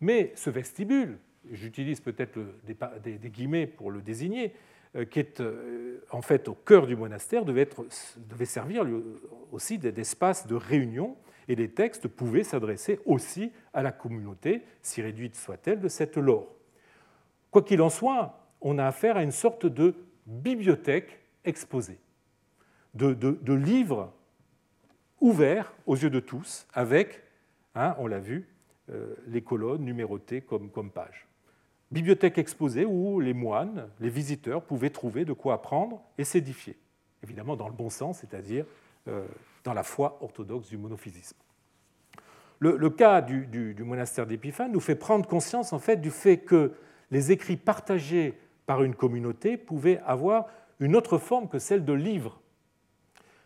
Mais 0.00 0.32
ce 0.34 0.50
vestibule, 0.50 1.18
j'utilise 1.52 2.00
peut-être 2.00 2.38
des, 2.64 3.30
guillemets 3.30 3.66
pour 3.66 3.90
le 3.90 4.00
désigner, 4.00 4.52
euh, 4.96 5.04
qui 5.04 5.20
est 5.20 5.40
euh, 5.40 6.00
en 6.10 6.22
fait 6.22 6.48
au 6.48 6.54
cœur 6.54 6.86
du 6.86 6.96
monastère, 6.96 7.44
devait, 7.44 7.62
être, 7.62 7.84
devait 8.28 8.44
servir 8.44 8.84
aussi 9.52 9.78
d'espace 9.78 10.46
de 10.46 10.54
réunion 10.54 11.16
et 11.48 11.54
les 11.54 11.70
textes 11.70 12.08
pouvaient 12.08 12.44
s'adresser 12.44 13.00
aussi 13.04 13.52
à 13.72 13.82
la 13.82 13.92
communauté, 13.92 14.62
si 14.82 15.02
réduite 15.02 15.36
soit-elle, 15.36 15.80
de 15.80 15.88
cette 15.88 16.16
lore. 16.16 16.48
Quoi 17.50 17.62
qu'il 17.62 17.80
en 17.82 17.90
soit, 17.90 18.50
on 18.60 18.78
a 18.78 18.86
affaire 18.86 19.16
à 19.16 19.22
une 19.22 19.32
sorte 19.32 19.66
de 19.66 19.94
bibliothèque 20.26 21.20
exposée, 21.44 21.98
de, 22.94 23.52
livres 23.52 24.12
ouverts 25.20 25.72
aux 25.86 25.96
yeux 25.96 26.10
de 26.10 26.20
tous, 26.20 26.66
avec, 26.72 27.22
hein, 27.74 27.94
on 27.98 28.06
l'a 28.06 28.18
vu, 28.18 28.48
euh, 28.90 29.14
les 29.26 29.42
colonnes 29.42 29.84
numérotées 29.84 30.40
comme, 30.40 30.70
comme 30.70 30.90
pages. 30.90 31.25
Bibliothèque 31.92 32.38
exposée 32.38 32.84
où 32.84 33.20
les 33.20 33.34
moines, 33.34 33.88
les 34.00 34.08
visiteurs 34.08 34.62
pouvaient 34.62 34.90
trouver 34.90 35.24
de 35.24 35.32
quoi 35.32 35.54
apprendre 35.54 36.02
et 36.18 36.24
s'édifier. 36.24 36.76
Évidemment 37.22 37.56
dans 37.56 37.68
le 37.68 37.74
bon 37.74 37.90
sens, 37.90 38.18
c'est-à-dire 38.18 38.64
euh, 39.08 39.24
dans 39.62 39.72
la 39.72 39.84
foi 39.84 40.18
orthodoxe 40.20 40.68
du 40.68 40.76
monophysisme. 40.76 41.36
Le, 42.58 42.88
cas 42.88 43.20
du, 43.20 43.76
monastère 43.80 44.26
d'Épiphane 44.26 44.72
nous 44.72 44.80
fait 44.80 44.94
prendre 44.94 45.28
conscience 45.28 45.72
en 45.72 45.78
fait 45.78 45.98
du 45.98 46.10
fait 46.10 46.38
que 46.38 46.72
les 47.10 47.30
écrits 47.30 47.58
partagés 47.58 48.38
par 48.64 48.82
une 48.82 48.94
communauté 48.94 49.56
pouvaient 49.56 50.00
avoir 50.06 50.46
une 50.80 50.96
autre 50.96 51.18
forme 51.18 51.48
que 51.48 51.58
celle 51.58 51.84
de 51.84 51.92
livres. 51.92 52.40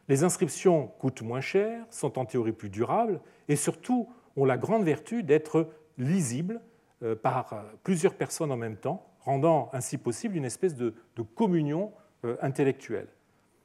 Les 0.08 0.22
inscriptions 0.22 0.86
coûtent 0.98 1.22
moins 1.22 1.40
cher, 1.40 1.84
sont 1.90 2.18
en 2.18 2.24
théorie 2.24 2.52
plus 2.52 2.70
durables 2.70 3.20
et 3.48 3.56
surtout 3.56 4.08
ont 4.36 4.44
la 4.44 4.56
grande 4.56 4.84
vertu 4.84 5.22
d'être 5.22 5.68
lisibles 5.98 6.60
par 7.22 7.52
euh, 7.52 7.62
plusieurs 7.82 8.14
personnes 8.14 8.52
en 8.52 8.56
même 8.56 8.76
temps, 8.76 9.06
rendant 9.20 9.70
ainsi 9.72 9.98
possible 9.98 10.36
une 10.36 10.44
espèce 10.44 10.74
de, 10.74 10.94
communion 11.34 11.92
euh, 12.24 12.36
intellectuelle. 12.42 13.08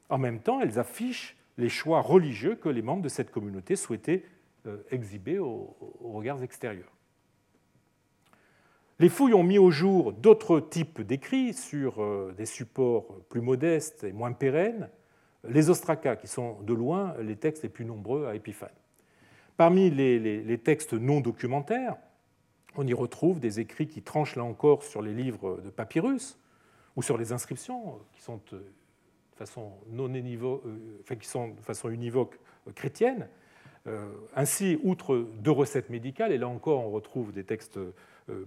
En 0.08 0.18
même 0.18 0.40
temps, 0.40 0.60
elles 0.60 0.78
affichent 0.78 1.36
les 1.58 1.68
choix 1.68 2.00
religieux 2.00 2.54
que 2.54 2.68
les 2.68 2.82
membres 2.82 3.02
de 3.02 3.08
cette 3.08 3.30
communauté 3.30 3.76
souhaitaient 3.76 4.24
exhiber 4.90 5.38
aux, 5.38 5.76
regards 6.02 6.42
extérieurs. 6.42 6.92
Les 8.98 9.08
fouilles 9.08 9.32
ont 9.32 9.44
mis 9.44 9.58
au 9.58 9.70
jour 9.70 10.12
d'autres 10.12 10.58
types 10.58 11.00
d'écrits 11.00 11.54
sur 11.54 12.04
des 12.34 12.46
supports 12.46 13.06
plus 13.28 13.40
modestes 13.40 14.02
et 14.02 14.12
moins 14.12 14.32
pérennes, 14.32 14.90
les 15.48 15.70
ostracas, 15.70 16.16
qui 16.16 16.26
sont 16.26 16.60
de 16.62 16.74
loin 16.74 17.14
les 17.20 17.36
textes 17.36 17.62
les 17.62 17.68
plus 17.68 17.84
nombreux 17.84 18.26
à 18.26 18.34
Épiphane. 18.34 18.68
Parmi 19.56 19.88
les 19.88 20.58
textes 20.58 20.92
non 20.92 21.20
documentaires, 21.20 21.96
on 22.78 22.86
y 22.86 22.94
retrouve 22.94 23.40
des 23.40 23.60
écrits 23.60 23.86
qui 23.86 24.02
tranchent 24.02 24.36
là 24.36 24.44
encore 24.44 24.82
sur 24.82 25.02
les 25.02 25.12
livres 25.12 25.60
de 25.64 25.70
papyrus 25.70 26.38
ou 26.96 27.02
sur 27.02 27.18
les 27.18 27.32
inscriptions 27.32 27.98
qui 28.12 28.22
sont 28.22 28.40
euh, 28.52 28.56
de 28.56 29.36
façon, 29.36 29.72
non 29.90 30.12
euh, 30.12 31.14
qui 31.20 31.28
sont 31.28 31.48
de 31.48 31.60
façon 31.60 31.90
univoque 31.90 32.38
euh, 32.66 32.72
chrétienne. 32.72 33.28
Ainsi, 34.34 34.80
outre 34.82 35.28
deux 35.38 35.52
recettes 35.52 35.90
médicales, 35.90 36.32
et 36.32 36.38
là 36.38 36.48
encore 36.48 36.84
on 36.84 36.90
retrouve 36.90 37.30
des 37.30 37.44
textes 37.44 37.78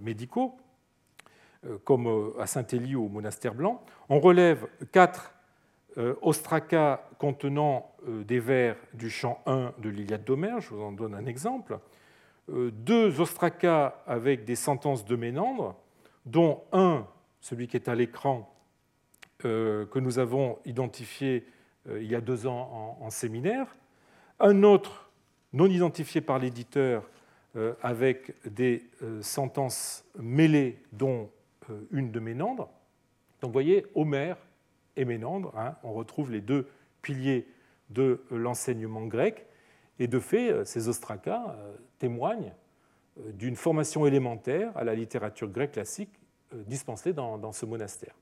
médicaux, 0.02 0.58
comme 1.86 2.34
à 2.38 2.46
Saint-Élie 2.46 2.96
ou 2.96 3.06
au 3.06 3.08
monastère 3.08 3.56
blanc, 3.56 3.82
on 4.10 4.20
relève 4.20 4.68
quatre 4.92 5.34
ostracas 6.22 7.08
contenant 7.20 7.96
des 8.06 8.42
vers 8.42 8.76
du 8.94 9.10
chant 9.10 9.42
1 9.46 9.76
de 9.78 9.88
l'Iliade 9.88 10.26
d'Homère, 10.26 10.60
je 10.60 10.74
vous 10.74 10.82
en 10.82 10.92
donne 10.92 11.16
un 11.16 11.26
exemple, 11.26 11.76
euh, 11.76 11.78
deux 12.72 13.22
ostracas 13.22 14.02
avec 14.08 14.45
des 14.45 14.56
sentences 14.56 15.06
de 15.06 15.16
Ménandre, 15.16 15.76
dont 16.26 16.64
un, 16.72 17.08
celui 17.41 17.68
qui 17.68 17.78
est 17.78 17.88
à 17.88 17.95
l'écran, 17.95 18.54
euh, 19.45 19.86
que 19.86 20.00
nous 20.00 20.20
avons 20.20 20.60
identifié 20.66 21.45
euh, 21.88 22.02
il 22.02 22.10
y 22.10 22.16
a 22.16 22.22
deux 22.22 22.47
ans 22.47 22.97
en, 23.00 23.10
séminaire, 23.10 23.68
un 24.39 24.64
autre 24.64 25.10
non 25.54 25.68
identifié 25.68 26.22
par 26.22 26.39
l'éditeur 26.39 27.10
avec 27.82 28.36
des 28.47 28.86
sentences 29.22 30.06
mêlées, 30.20 30.78
dont 30.91 31.32
une 31.91 32.12
de 32.12 32.20
Ménandre. 32.20 32.70
Donc 33.41 33.50
vous 33.50 33.54
voyez, 33.54 33.86
Homère 33.95 34.38
et 34.95 35.06
Ménandre, 35.06 35.52
hein, 35.58 35.76
on 35.84 35.93
retrouve 35.93 36.32
les 36.32 36.41
deux 36.41 36.68
piliers 37.02 37.47
de 37.89 38.22
l'enseignement 38.32 39.06
grec. 39.06 39.47
Et 40.00 40.08
de 40.08 40.20
fait, 40.20 40.52
euh, 40.52 40.66
ces 40.66 40.88
ostracas 40.88 41.50
euh, 41.50 41.76
témoignent 42.00 42.54
euh, 43.20 43.32
d'une 43.34 43.56
formation 43.56 44.06
élémentaire 44.06 44.76
à 44.76 44.84
la 44.84 44.95
littérature 44.95 45.50
grecque 45.50 45.74
classique 45.74 46.12
dispensée 46.66 47.14
dans, 47.14 47.52
ce 47.52 47.68
monastère. 47.68 48.16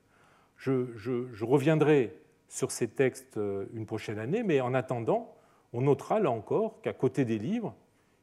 Je, 0.58 1.42
reviendrai 1.42 2.14
sur 2.50 2.70
ces 2.70 2.86
textes 2.86 3.40
une 3.72 3.86
prochaine 3.86 4.18
année, 4.18 4.42
mais 4.42 4.60
en 4.60 4.74
attendant, 4.74 5.34
on 5.72 5.80
notera 5.80 6.20
là 6.20 6.30
encore 6.30 6.82
qu'à 6.82 6.92
côté 6.92 7.24
des 7.24 7.38
livres, 7.38 7.74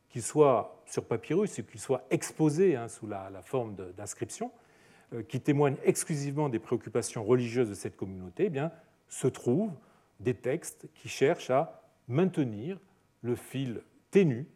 qu'ils 0.09 0.21
soient 0.21 0.79
sur 0.85 1.05
papyrus 1.05 1.57
ou 1.57 1.63
qu'ils 1.63 1.79
soient 1.79 2.03
exposés 2.11 2.75
hein, 2.75 2.87
sous 2.87 3.07
la, 3.07 3.31
forme 3.41 3.75
d'inscriptions, 3.97 4.51
qui 5.27 5.41
témoignent 5.41 5.77
exclusivement 5.83 6.49
des 6.49 6.59
préoccupations 6.59 7.23
religieuses 7.23 7.69
de 7.69 7.73
cette 7.73 7.97
communauté, 7.97 8.43
eh 8.45 8.49
bien, 8.51 8.71
se 9.07 9.25
trouvent 9.25 9.73
des 10.19 10.35
textes 10.35 10.87
qui 10.93 11.09
cherchent 11.09 11.49
à 11.49 11.81
maintenir 12.07 12.77
le 13.21 13.35
fil 13.35 13.81
ténu 14.11 14.47